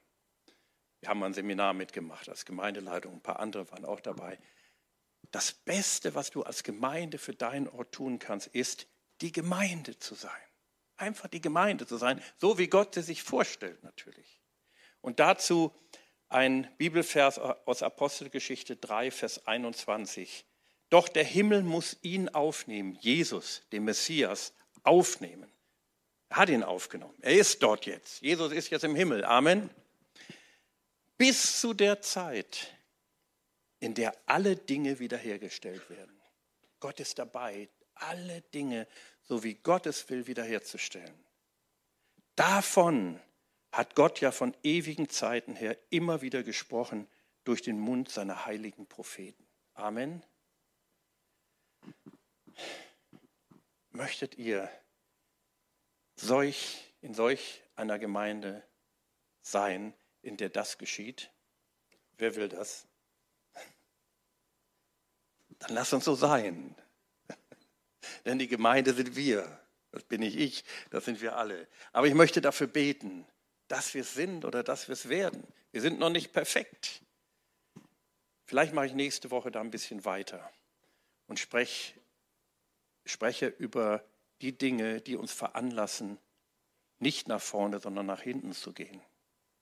Wir 1.00 1.08
haben 1.08 1.22
ein 1.24 1.34
Seminar 1.34 1.74
mitgemacht 1.74 2.28
als 2.28 2.44
Gemeindeleitung, 2.44 3.14
ein 3.14 3.22
paar 3.22 3.40
andere 3.40 3.68
waren 3.72 3.84
auch 3.84 4.00
dabei. 4.00 4.38
Das 5.32 5.52
Beste, 5.52 6.14
was 6.14 6.30
du 6.30 6.44
als 6.44 6.62
Gemeinde 6.62 7.18
für 7.18 7.34
deinen 7.34 7.66
Ort 7.66 7.90
tun 7.90 8.20
kannst, 8.20 8.46
ist, 8.48 8.86
die 9.20 9.32
Gemeinde 9.32 9.98
zu 9.98 10.14
sein. 10.14 10.30
Einfach 10.96 11.26
die 11.26 11.40
Gemeinde 11.40 11.88
zu 11.88 11.96
sein, 11.96 12.22
so 12.36 12.56
wie 12.56 12.68
Gott 12.68 12.94
sie 12.94 13.02
sich 13.02 13.24
vorstellt 13.24 13.82
natürlich. 13.82 14.40
Und 15.00 15.18
dazu 15.18 15.74
ein 16.30 16.70
Bibelvers 16.78 17.38
aus 17.38 17.82
Apostelgeschichte 17.82 18.76
3, 18.76 19.10
Vers 19.10 19.46
21. 19.46 20.46
Doch 20.88 21.08
der 21.08 21.24
Himmel 21.24 21.62
muss 21.62 21.96
ihn 22.02 22.28
aufnehmen, 22.28 22.96
Jesus, 23.00 23.62
den 23.72 23.84
Messias, 23.84 24.52
aufnehmen. 24.82 25.50
Er 26.30 26.36
hat 26.38 26.48
ihn 26.48 26.62
aufgenommen. 26.62 27.16
Er 27.20 27.34
ist 27.34 27.62
dort 27.62 27.86
jetzt. 27.86 28.22
Jesus 28.22 28.52
ist 28.52 28.70
jetzt 28.70 28.84
im 28.84 28.94
Himmel. 28.94 29.24
Amen. 29.24 29.68
Bis 31.18 31.60
zu 31.60 31.74
der 31.74 32.00
Zeit, 32.00 32.72
in 33.80 33.94
der 33.94 34.14
alle 34.26 34.56
Dinge 34.56 34.98
wiederhergestellt 35.00 35.90
werden. 35.90 36.20
Gott 36.78 37.00
ist 37.00 37.18
dabei, 37.18 37.68
alle 37.94 38.40
Dinge, 38.54 38.86
so 39.22 39.42
wie 39.42 39.54
Gottes 39.54 40.08
will, 40.08 40.26
wiederherzustellen. 40.26 41.14
Davon 42.36 43.20
hat 43.72 43.94
Gott 43.94 44.20
ja 44.20 44.32
von 44.32 44.56
ewigen 44.62 45.08
Zeiten 45.08 45.54
her 45.54 45.76
immer 45.90 46.22
wieder 46.22 46.42
gesprochen 46.42 47.06
durch 47.44 47.62
den 47.62 47.78
Mund 47.78 48.10
seiner 48.10 48.46
heiligen 48.46 48.86
Propheten. 48.86 49.46
Amen. 49.74 50.22
Möchtet 53.92 54.36
ihr 54.36 54.70
solch, 56.16 56.92
in 57.00 57.14
solch 57.14 57.62
einer 57.76 57.98
Gemeinde 57.98 58.62
sein, 59.42 59.94
in 60.22 60.36
der 60.36 60.48
das 60.48 60.78
geschieht? 60.78 61.30
Wer 62.18 62.36
will 62.36 62.48
das? 62.48 62.86
Dann 65.60 65.74
lass 65.74 65.92
uns 65.92 66.04
so 66.04 66.14
sein. 66.14 66.74
Denn 68.24 68.38
die 68.38 68.48
Gemeinde 68.48 68.94
sind 68.94 69.16
wir. 69.16 69.60
Das 69.92 70.04
bin 70.04 70.20
nicht 70.20 70.36
ich, 70.36 70.64
das 70.90 71.04
sind 71.04 71.20
wir 71.20 71.36
alle. 71.36 71.66
Aber 71.92 72.06
ich 72.06 72.14
möchte 72.14 72.40
dafür 72.40 72.68
beten, 72.68 73.26
dass 73.70 73.94
wir 73.94 74.00
es 74.00 74.14
sind 74.14 74.44
oder 74.44 74.64
dass 74.64 74.88
wir 74.88 74.94
es 74.94 75.08
werden. 75.08 75.46
Wir 75.70 75.80
sind 75.80 76.00
noch 76.00 76.10
nicht 76.10 76.32
perfekt. 76.32 77.02
Vielleicht 78.44 78.74
mache 78.74 78.86
ich 78.86 78.94
nächste 78.94 79.30
Woche 79.30 79.52
da 79.52 79.60
ein 79.60 79.70
bisschen 79.70 80.04
weiter 80.04 80.50
und 81.28 81.38
sprech, 81.38 81.94
spreche 83.06 83.46
über 83.46 84.04
die 84.42 84.58
Dinge, 84.58 85.00
die 85.00 85.14
uns 85.14 85.32
veranlassen, 85.32 86.18
nicht 86.98 87.28
nach 87.28 87.40
vorne, 87.40 87.78
sondern 87.78 88.06
nach 88.06 88.22
hinten 88.22 88.52
zu 88.52 88.72
gehen. 88.72 89.00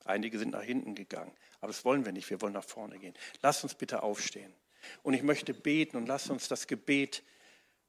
Einige 0.07 0.39
sind 0.39 0.53
nach 0.53 0.63
hinten 0.63 0.95
gegangen, 0.95 1.37
aber 1.61 1.67
das 1.67 1.85
wollen 1.85 2.07
wir 2.07 2.13
nicht, 2.13 2.31
wir 2.31 2.41
wollen 2.41 2.55
nach 2.55 2.65
vorne 2.65 2.99
gehen. 2.99 3.15
Lasst 3.43 3.63
uns 3.63 3.75
bitte 3.75 4.03
aufstehen. 4.03 4.55
Und 5.03 5.13
ich 5.13 5.23
möchte 5.23 5.53
beten 5.53 5.99
und 5.99 6.07
lasst 6.07 6.31
uns 6.31 6.49
das 6.49 6.67
Gebet 6.67 7.23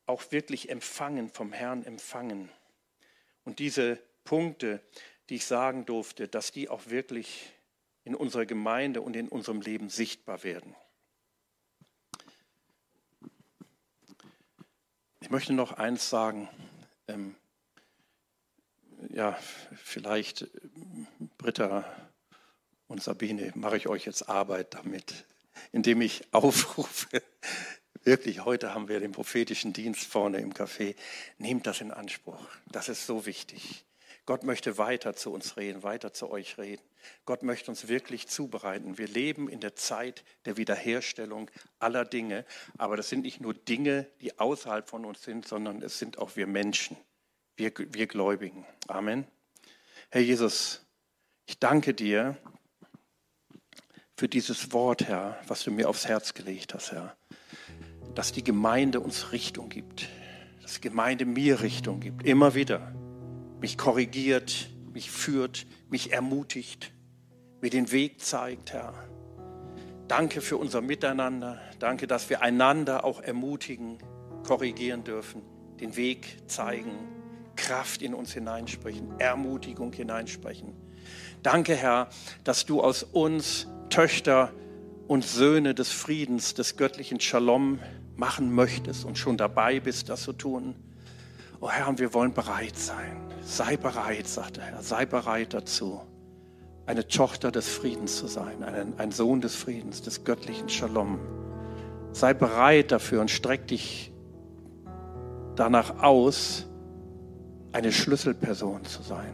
auch 0.05 0.33
wirklich 0.33 0.67
empfangen, 0.69 1.29
vom 1.29 1.53
Herrn 1.53 1.85
empfangen. 1.85 2.49
Und 3.45 3.59
diese 3.59 4.03
Punkte, 4.25 4.83
die 5.29 5.35
ich 5.35 5.45
sagen 5.45 5.85
durfte, 5.85 6.27
dass 6.27 6.51
die 6.51 6.69
auch 6.69 6.87
wirklich 6.87 7.53
in 8.03 8.15
unserer 8.15 8.45
Gemeinde 8.45 9.01
und 9.01 9.15
in 9.15 9.29
unserem 9.29 9.61
Leben 9.61 9.89
sichtbar 9.89 10.43
werden. 10.43 10.75
Ich 15.21 15.29
möchte 15.29 15.53
noch 15.53 15.73
eins 15.73 16.09
sagen. 16.09 16.49
Ähm, 17.07 17.35
ja, 19.09 19.37
vielleicht 19.75 20.47
Britta 21.37 21.85
und 22.87 23.03
Sabine, 23.03 23.51
mache 23.55 23.77
ich 23.77 23.87
euch 23.87 24.05
jetzt 24.05 24.27
Arbeit 24.27 24.73
damit, 24.73 25.25
indem 25.71 26.01
ich 26.01 26.23
aufrufe, 26.33 27.21
wirklich, 28.03 28.43
heute 28.45 28.73
haben 28.73 28.87
wir 28.87 28.99
den 28.99 29.11
prophetischen 29.11 29.73
Dienst 29.73 30.05
vorne 30.05 30.39
im 30.39 30.53
Café, 30.53 30.95
nehmt 31.37 31.67
das 31.67 31.81
in 31.81 31.91
Anspruch. 31.91 32.43
Das 32.71 32.89
ist 32.89 33.05
so 33.05 33.25
wichtig. 33.27 33.85
Gott 34.29 34.43
möchte 34.43 34.77
weiter 34.77 35.15
zu 35.15 35.33
uns 35.33 35.57
reden, 35.57 35.81
weiter 35.81 36.13
zu 36.13 36.29
euch 36.29 36.59
reden. 36.59 36.83
Gott 37.25 37.41
möchte 37.41 37.71
uns 37.71 37.87
wirklich 37.87 38.27
zubereiten. 38.27 38.99
Wir 38.99 39.07
leben 39.07 39.49
in 39.49 39.59
der 39.59 39.75
Zeit 39.75 40.23
der 40.45 40.55
Wiederherstellung 40.55 41.49
aller 41.79 42.05
Dinge, 42.05 42.45
aber 42.77 42.95
das 42.95 43.09
sind 43.09 43.21
nicht 43.21 43.41
nur 43.41 43.55
Dinge, 43.55 44.05
die 44.21 44.37
außerhalb 44.37 44.87
von 44.87 45.03
uns 45.03 45.23
sind, 45.23 45.47
sondern 45.47 45.81
es 45.81 45.97
sind 45.97 46.19
auch 46.19 46.35
wir 46.35 46.45
Menschen, 46.45 46.95
wir, 47.55 47.71
wir 47.75 48.05
Gläubigen. 48.05 48.67
Amen. 48.87 49.25
Herr 50.11 50.21
Jesus, 50.21 50.85
ich 51.47 51.57
danke 51.57 51.95
dir 51.95 52.37
für 54.15 54.29
dieses 54.29 54.71
Wort, 54.73 55.05
Herr, 55.05 55.41
was 55.47 55.63
du 55.63 55.71
mir 55.71 55.89
aufs 55.89 56.05
Herz 56.05 56.35
gelegt 56.35 56.75
hast, 56.75 56.91
Herr. 56.91 57.17
Dass 58.13 58.31
die 58.31 58.43
Gemeinde 58.43 58.99
uns 58.99 59.31
Richtung 59.31 59.69
gibt, 59.69 60.07
dass 60.61 60.75
die 60.75 60.81
Gemeinde 60.81 61.25
mir 61.25 61.61
Richtung 61.61 61.99
gibt, 61.99 62.27
immer 62.27 62.53
wieder. 62.53 62.93
Mich 63.61 63.77
korrigiert, 63.77 64.69
mich 64.93 65.11
führt, 65.11 65.65
mich 65.89 66.13
ermutigt, 66.13 66.91
mir 67.61 67.69
den 67.69 67.91
Weg 67.91 68.21
zeigt, 68.21 68.73
Herr. 68.73 68.93
Danke 70.07 70.41
für 70.41 70.57
unser 70.57 70.81
Miteinander. 70.81 71.59
Danke, 71.77 72.07
dass 72.07 72.29
wir 72.29 72.41
einander 72.41 73.03
auch 73.03 73.21
ermutigen, 73.21 73.97
korrigieren 74.43 75.03
dürfen, 75.03 75.41
den 75.79 75.95
Weg 75.95 76.37
zeigen, 76.47 76.91
Kraft 77.55 78.01
in 78.01 78.13
uns 78.13 78.33
hineinsprechen, 78.33 79.19
Ermutigung 79.19 79.93
hineinsprechen. 79.93 80.73
Danke, 81.43 81.75
Herr, 81.75 82.09
dass 82.43 82.65
du 82.65 82.81
aus 82.81 83.03
uns 83.03 83.67
Töchter 83.89 84.53
und 85.07 85.25
Söhne 85.25 85.75
des 85.75 85.91
Friedens, 85.91 86.53
des 86.53 86.77
göttlichen 86.77 87.19
Shalom 87.19 87.79
machen 88.15 88.53
möchtest 88.53 89.05
und 89.05 89.17
schon 89.17 89.37
dabei 89.37 89.79
bist, 89.79 90.09
das 90.09 90.23
zu 90.23 90.33
tun. 90.33 90.75
Oh 91.59 91.69
Herr, 91.69 91.97
wir 91.97 92.13
wollen 92.13 92.33
bereit 92.33 92.77
sein. 92.77 93.28
Sei 93.49 93.77
bereit, 93.77 94.27
sagt 94.27 94.57
der 94.57 94.65
Herr, 94.65 94.83
sei 94.83 95.07
bereit 95.07 95.55
dazu, 95.55 96.01
eine 96.85 97.07
Tochter 97.07 97.51
des 97.51 97.67
Friedens 97.67 98.17
zu 98.17 98.27
sein, 98.27 98.61
ein, 98.61 98.93
ein 98.99 99.11
Sohn 99.11 99.41
des 99.41 99.55
Friedens, 99.55 100.03
des 100.03 100.23
göttlichen 100.23 100.69
Shalom. 100.69 101.17
Sei 102.11 102.35
bereit 102.35 102.91
dafür 102.91 103.21
und 103.21 103.31
streck 103.31 103.65
dich 103.65 104.13
danach 105.55 106.03
aus, 106.03 106.67
eine 107.71 107.91
Schlüsselperson 107.91 108.85
zu 108.85 109.01
sein, 109.01 109.33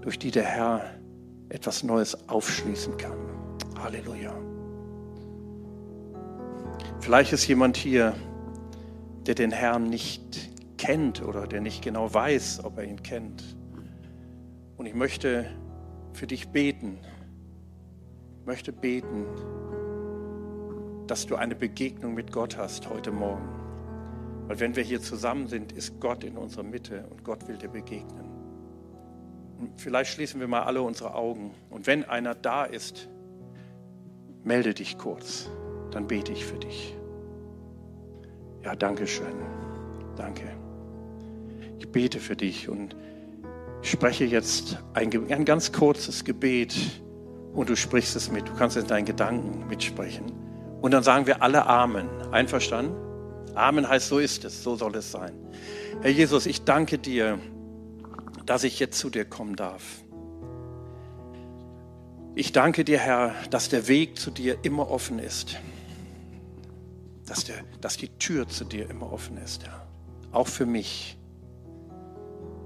durch 0.00 0.18
die 0.18 0.30
der 0.30 0.44
Herr 0.44 0.80
etwas 1.50 1.82
Neues 1.82 2.30
aufschließen 2.30 2.96
kann. 2.96 3.18
Halleluja. 3.78 4.32
Vielleicht 7.00 7.34
ist 7.34 7.46
jemand 7.46 7.76
hier, 7.76 8.14
der 9.26 9.34
den 9.34 9.52
Herrn 9.52 9.90
nicht 9.90 10.51
kennt 10.82 11.22
oder 11.22 11.46
der 11.46 11.60
nicht 11.60 11.80
genau 11.84 12.12
weiß, 12.12 12.64
ob 12.64 12.76
er 12.76 12.84
ihn 12.84 13.04
kennt. 13.04 13.56
Und 14.76 14.86
ich 14.86 14.94
möchte 14.94 15.48
für 16.12 16.26
dich 16.26 16.48
beten. 16.48 16.98
Ich 18.40 18.46
möchte 18.46 18.72
beten, 18.72 19.26
dass 21.06 21.24
du 21.24 21.36
eine 21.36 21.54
Begegnung 21.54 22.14
mit 22.14 22.32
Gott 22.32 22.58
hast 22.58 22.90
heute 22.90 23.12
Morgen. 23.12 23.48
Weil 24.48 24.58
wenn 24.58 24.74
wir 24.74 24.82
hier 24.82 25.00
zusammen 25.00 25.46
sind, 25.46 25.70
ist 25.70 26.00
Gott 26.00 26.24
in 26.24 26.36
unserer 26.36 26.64
Mitte 26.64 27.06
und 27.10 27.22
Gott 27.22 27.46
will 27.46 27.58
dir 27.58 27.68
begegnen. 27.68 28.26
Und 29.60 29.80
vielleicht 29.80 30.10
schließen 30.10 30.40
wir 30.40 30.48
mal 30.48 30.64
alle 30.64 30.82
unsere 30.82 31.14
Augen. 31.14 31.54
Und 31.70 31.86
wenn 31.86 32.04
einer 32.04 32.34
da 32.34 32.64
ist, 32.64 33.08
melde 34.42 34.74
dich 34.74 34.98
kurz, 34.98 35.48
dann 35.92 36.08
bete 36.08 36.32
ich 36.32 36.44
für 36.44 36.58
dich. 36.58 36.96
Ja, 38.64 38.74
danke 38.74 39.06
schön. 39.06 39.36
Danke. 40.16 40.42
Ich 41.82 41.88
bete 41.88 42.20
für 42.20 42.36
dich 42.36 42.68
und 42.68 42.94
spreche 43.82 44.24
jetzt 44.24 44.78
ein, 44.94 45.10
ein 45.32 45.44
ganz 45.44 45.72
kurzes 45.72 46.22
Gebet 46.22 46.76
und 47.54 47.68
du 47.68 47.74
sprichst 47.74 48.14
es 48.14 48.30
mit. 48.30 48.48
Du 48.48 48.54
kannst 48.54 48.76
in 48.76 48.86
deinen 48.86 49.04
Gedanken 49.04 49.66
mitsprechen. 49.66 50.26
Und 50.80 50.92
dann 50.92 51.02
sagen 51.02 51.26
wir 51.26 51.42
alle 51.42 51.66
Amen. 51.66 52.08
Einverstanden? 52.30 52.94
Amen 53.56 53.88
heißt, 53.88 54.06
so 54.06 54.20
ist 54.20 54.44
es, 54.44 54.62
so 54.62 54.76
soll 54.76 54.94
es 54.94 55.10
sein. 55.10 55.32
Herr 56.02 56.12
Jesus, 56.12 56.46
ich 56.46 56.62
danke 56.62 56.98
dir, 56.98 57.40
dass 58.46 58.62
ich 58.62 58.78
jetzt 58.78 59.00
zu 59.00 59.10
dir 59.10 59.24
kommen 59.24 59.56
darf. 59.56 59.82
Ich 62.36 62.52
danke 62.52 62.84
dir, 62.84 63.00
Herr, 63.00 63.34
dass 63.50 63.70
der 63.70 63.88
Weg 63.88 64.20
zu 64.20 64.30
dir 64.30 64.58
immer 64.62 64.88
offen 64.88 65.18
ist. 65.18 65.56
Dass, 67.26 67.42
der, 67.42 67.56
dass 67.80 67.96
die 67.96 68.08
Tür 68.18 68.46
zu 68.46 68.64
dir 68.64 68.88
immer 68.88 69.12
offen 69.12 69.36
ist, 69.36 69.64
Herr. 69.64 69.84
Auch 70.30 70.46
für 70.46 70.64
mich. 70.64 71.18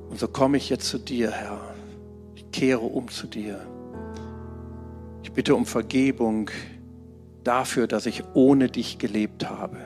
Und 0.08 0.18
so 0.18 0.28
komme 0.28 0.56
ich 0.56 0.68
jetzt 0.70 0.88
zu 0.88 0.98
dir, 0.98 1.30
Herr. 1.30 1.74
Ich 2.34 2.50
kehre 2.50 2.80
um 2.80 3.08
zu 3.08 3.26
dir. 3.26 3.60
Ich 5.22 5.32
bitte 5.32 5.54
um 5.54 5.66
Vergebung 5.66 6.50
dafür, 7.44 7.86
dass 7.86 8.06
ich 8.06 8.24
ohne 8.34 8.68
dich 8.68 8.98
gelebt 8.98 9.48
habe. 9.48 9.76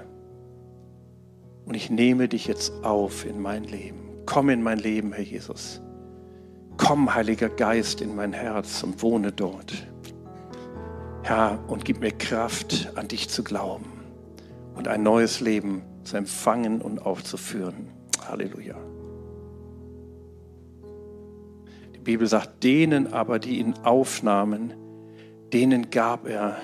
Und 1.64 1.74
ich 1.74 1.90
nehme 1.90 2.28
dich 2.28 2.46
jetzt 2.46 2.72
auf 2.84 3.24
in 3.24 3.40
mein 3.40 3.64
Leben. 3.64 4.10
Komm 4.26 4.48
in 4.50 4.62
mein 4.62 4.78
Leben, 4.78 5.12
Herr 5.12 5.24
Jesus. 5.24 5.80
Komm, 6.76 7.14
Heiliger 7.14 7.48
Geist, 7.48 8.00
in 8.00 8.14
mein 8.14 8.32
Herz 8.32 8.82
und 8.82 9.02
wohne 9.02 9.32
dort. 9.32 9.86
Herr, 11.22 11.58
und 11.68 11.84
gib 11.84 12.00
mir 12.00 12.12
Kraft, 12.12 12.92
an 12.96 13.08
dich 13.08 13.28
zu 13.28 13.44
glauben 13.44 14.00
und 14.74 14.88
ein 14.88 15.02
neues 15.02 15.40
Leben 15.40 15.82
zu 16.04 16.16
empfangen 16.16 16.80
und 16.80 17.00
aufzuführen. 17.00 17.88
Halleluja. 18.26 18.76
Die 22.01 22.05
Bibel 22.12 22.26
sagt, 22.26 22.64
denen 22.64 23.12
aber, 23.12 23.38
die 23.38 23.59
ihn 23.59 23.74
aufnahmen, 23.82 24.72
denen 25.53 25.90
gab 25.90 26.26
er 26.26 26.57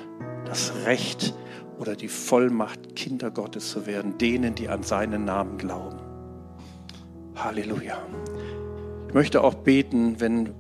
das 0.47 0.72
Recht 0.87 1.34
oder 1.78 1.95
die 1.95 2.09
Vollmacht, 2.09 2.97
Kinder 2.97 3.30
Gottes 3.30 3.68
zu 3.68 3.84
werden, 3.84 4.16
denen, 4.16 4.55
die 4.55 4.70
an 4.70 4.82
seinen 4.82 5.26
Namen 5.26 5.59
glauben. 5.59 5.99
Halleluja. 7.34 7.99
Ich 9.09 9.12
möchte 9.12 9.45
auch 9.45 9.53
beten, 9.53 10.20
wenn 10.20 10.55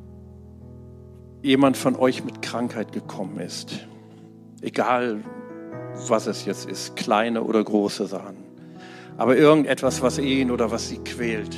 jemand 1.40 1.78
von 1.78 1.96
euch 1.96 2.22
mit 2.22 2.42
Krankheit 2.42 2.92
gekommen 2.92 3.40
ist, 3.40 3.88
egal 4.60 5.24
was 6.06 6.26
es 6.26 6.44
jetzt 6.44 6.68
ist, 6.68 6.96
kleine 6.96 7.44
oder 7.44 7.64
große 7.64 8.06
Sachen, 8.06 8.36
aber 9.16 9.38
irgendetwas, 9.38 10.02
was 10.02 10.18
ihn 10.18 10.50
oder 10.50 10.70
was 10.70 10.90
sie 10.90 10.98
quält. 10.98 11.56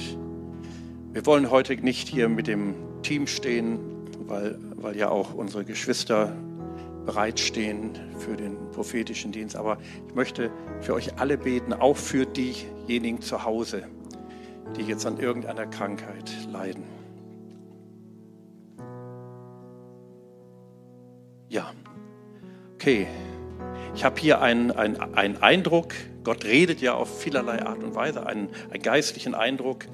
Wir 1.18 1.26
wollen 1.26 1.50
heute 1.50 1.74
nicht 1.74 2.06
hier 2.06 2.28
mit 2.28 2.46
dem 2.46 2.76
Team 3.02 3.26
stehen, 3.26 3.80
weil, 4.28 4.56
weil 4.76 4.96
ja 4.96 5.08
auch 5.08 5.34
unsere 5.34 5.64
Geschwister 5.64 6.32
bereitstehen 7.06 7.90
für 8.20 8.36
den 8.36 8.56
prophetischen 8.70 9.32
Dienst, 9.32 9.56
aber 9.56 9.78
ich 10.06 10.14
möchte 10.14 10.52
für 10.80 10.94
euch 10.94 11.18
alle 11.18 11.36
beten, 11.36 11.72
auch 11.72 11.96
für 11.96 12.24
diejenigen 12.24 13.20
zu 13.20 13.42
Hause 13.42 13.88
die 14.76 14.82
jetzt 14.82 15.06
an 15.06 15.18
irgendeiner 15.18 15.66
Krankheit 15.66 16.30
leiden. 16.52 16.84
Ja, 21.48 21.72
okay. 22.74 23.08
Ich 23.96 24.04
habe 24.04 24.20
hier 24.20 24.40
einen, 24.40 24.70
einen, 24.70 25.42
Eindruck. 25.42 25.94
Gott 26.22 26.44
redet 26.44 26.80
ja 26.80 26.94
auf 26.94 27.22
vielerlei 27.22 27.66
Art 27.66 27.82
und 27.82 27.96
Weise, 27.96 28.24
einen, 28.24 28.50
einen 28.70 28.84
geistlichen 28.84 29.34
Eindruck. 29.34 29.86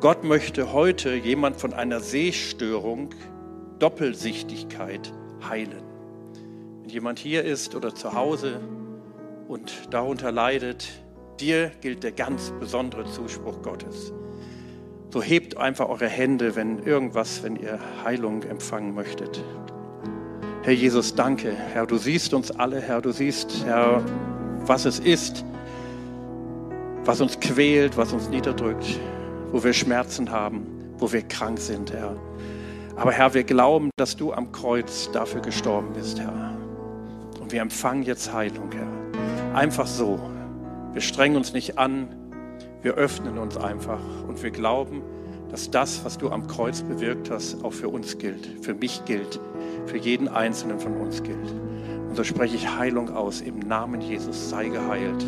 Gott 0.00 0.24
möchte 0.24 0.72
heute 0.72 1.14
jemand 1.14 1.56
von 1.56 1.72
einer 1.72 2.00
Sehstörung, 2.00 3.10
Doppelsichtigkeit 3.78 5.12
heilen. 5.48 5.82
Wenn 6.82 6.90
jemand 6.90 7.18
hier 7.18 7.44
ist 7.44 7.74
oder 7.74 7.94
zu 7.94 8.12
Hause 8.14 8.60
und 9.48 9.72
darunter 9.90 10.32
leidet, 10.32 10.88
Dir 11.40 11.70
gilt 11.82 12.02
der 12.02 12.12
ganz 12.12 12.50
besondere 12.58 13.04
Zuspruch 13.04 13.60
Gottes. 13.60 14.12
So 15.12 15.22
hebt 15.22 15.56
einfach 15.58 15.88
eure 15.88 16.08
Hände, 16.08 16.56
wenn 16.56 16.78
irgendwas, 16.82 17.42
wenn 17.42 17.56
ihr 17.56 17.78
Heilung 18.04 18.42
empfangen 18.42 18.94
möchtet. 18.94 19.44
Herr 20.62 20.72
Jesus, 20.72 21.14
danke. 21.14 21.52
Herr, 21.52 21.86
du 21.86 21.98
siehst 21.98 22.32
uns 22.32 22.50
alle, 22.50 22.80
Herr, 22.80 23.02
du 23.02 23.12
siehst, 23.12 23.66
Herr, 23.66 24.02
was 24.64 24.86
es 24.86 24.98
ist, 24.98 25.44
was 27.04 27.20
uns 27.20 27.38
quält, 27.38 27.98
was 27.98 28.14
uns 28.14 28.30
niederdrückt, 28.30 28.98
wo 29.52 29.62
wir 29.62 29.72
Schmerzen 29.72 30.30
haben, 30.30 30.66
wo 30.98 31.12
wir 31.12 31.22
krank 31.22 31.58
sind, 31.58 31.92
Herr. 31.92 32.16
Aber 32.96 33.12
Herr, 33.12 33.34
wir 33.34 33.44
glauben, 33.44 33.90
dass 33.96 34.16
du 34.16 34.32
am 34.32 34.52
Kreuz 34.52 35.10
dafür 35.12 35.40
gestorben 35.42 35.92
bist, 35.94 36.18
Herr. 36.18 36.56
Und 37.40 37.52
wir 37.52 37.60
empfangen 37.60 38.02
jetzt 38.02 38.32
Heilung, 38.32 38.70
Herr. 38.72 39.54
Einfach 39.54 39.86
so. 39.86 40.18
Wir 40.92 41.02
strengen 41.02 41.36
uns 41.36 41.52
nicht 41.52 41.78
an, 41.78 42.08
wir 42.82 42.94
öffnen 42.94 43.38
uns 43.38 43.56
einfach 43.56 44.00
und 44.26 44.42
wir 44.42 44.50
glauben, 44.50 45.02
dass 45.50 45.70
das, 45.70 46.04
was 46.04 46.18
du 46.18 46.30
am 46.30 46.46
Kreuz 46.46 46.82
bewirkt 46.82 47.30
hast, 47.30 47.62
auch 47.64 47.72
für 47.72 47.88
uns 47.88 48.18
gilt, 48.18 48.64
für 48.64 48.74
mich 48.74 49.04
gilt, 49.04 49.40
für 49.86 49.96
jeden 49.96 50.28
Einzelnen 50.28 50.78
von 50.80 50.96
uns 50.96 51.22
gilt. 51.22 51.52
Und 52.08 52.16
so 52.16 52.24
spreche 52.24 52.56
ich 52.56 52.68
Heilung 52.68 53.10
aus. 53.10 53.40
Im 53.40 53.58
Namen 53.60 54.00
Jesus 54.00 54.50
sei 54.50 54.68
geheilt. 54.68 55.24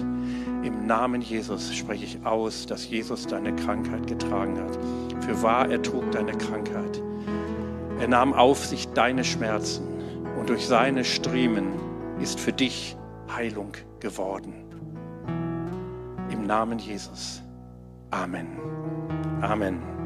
Im 0.65 0.87
Namen 0.87 1.21
Jesus 1.21 1.75
spreche 1.75 2.05
ich 2.05 2.27
aus, 2.27 2.67
dass 2.67 2.89
Jesus 2.89 3.27
deine 3.27 3.55
Krankheit 3.55 4.07
getragen 4.07 4.59
hat. 4.59 4.79
Für 5.25 5.43
wahr, 5.43 5.71
er 5.71 5.83
trug 5.83 6.11
deine 6.11 6.33
Krankheit. 6.33 7.03
Er 8.01 8.09
nahm 8.09 8.33
auf 8.33 8.65
sich 8.65 8.89
deine 8.89 9.25
Schmerzen 9.25 9.87
und 10.39 10.49
durch 10.49 10.67
seine 10.67 11.05
Striemen 11.05 11.69
ist 12.21 12.41
für 12.41 12.53
dich 12.53 12.97
Heilung 13.35 13.73
geworden. 14.01 14.55
Im 16.31 16.45
Namen 16.45 16.79
Jesus. 16.79 17.43
Amen. 18.11 18.59
Amen. 19.41 19.98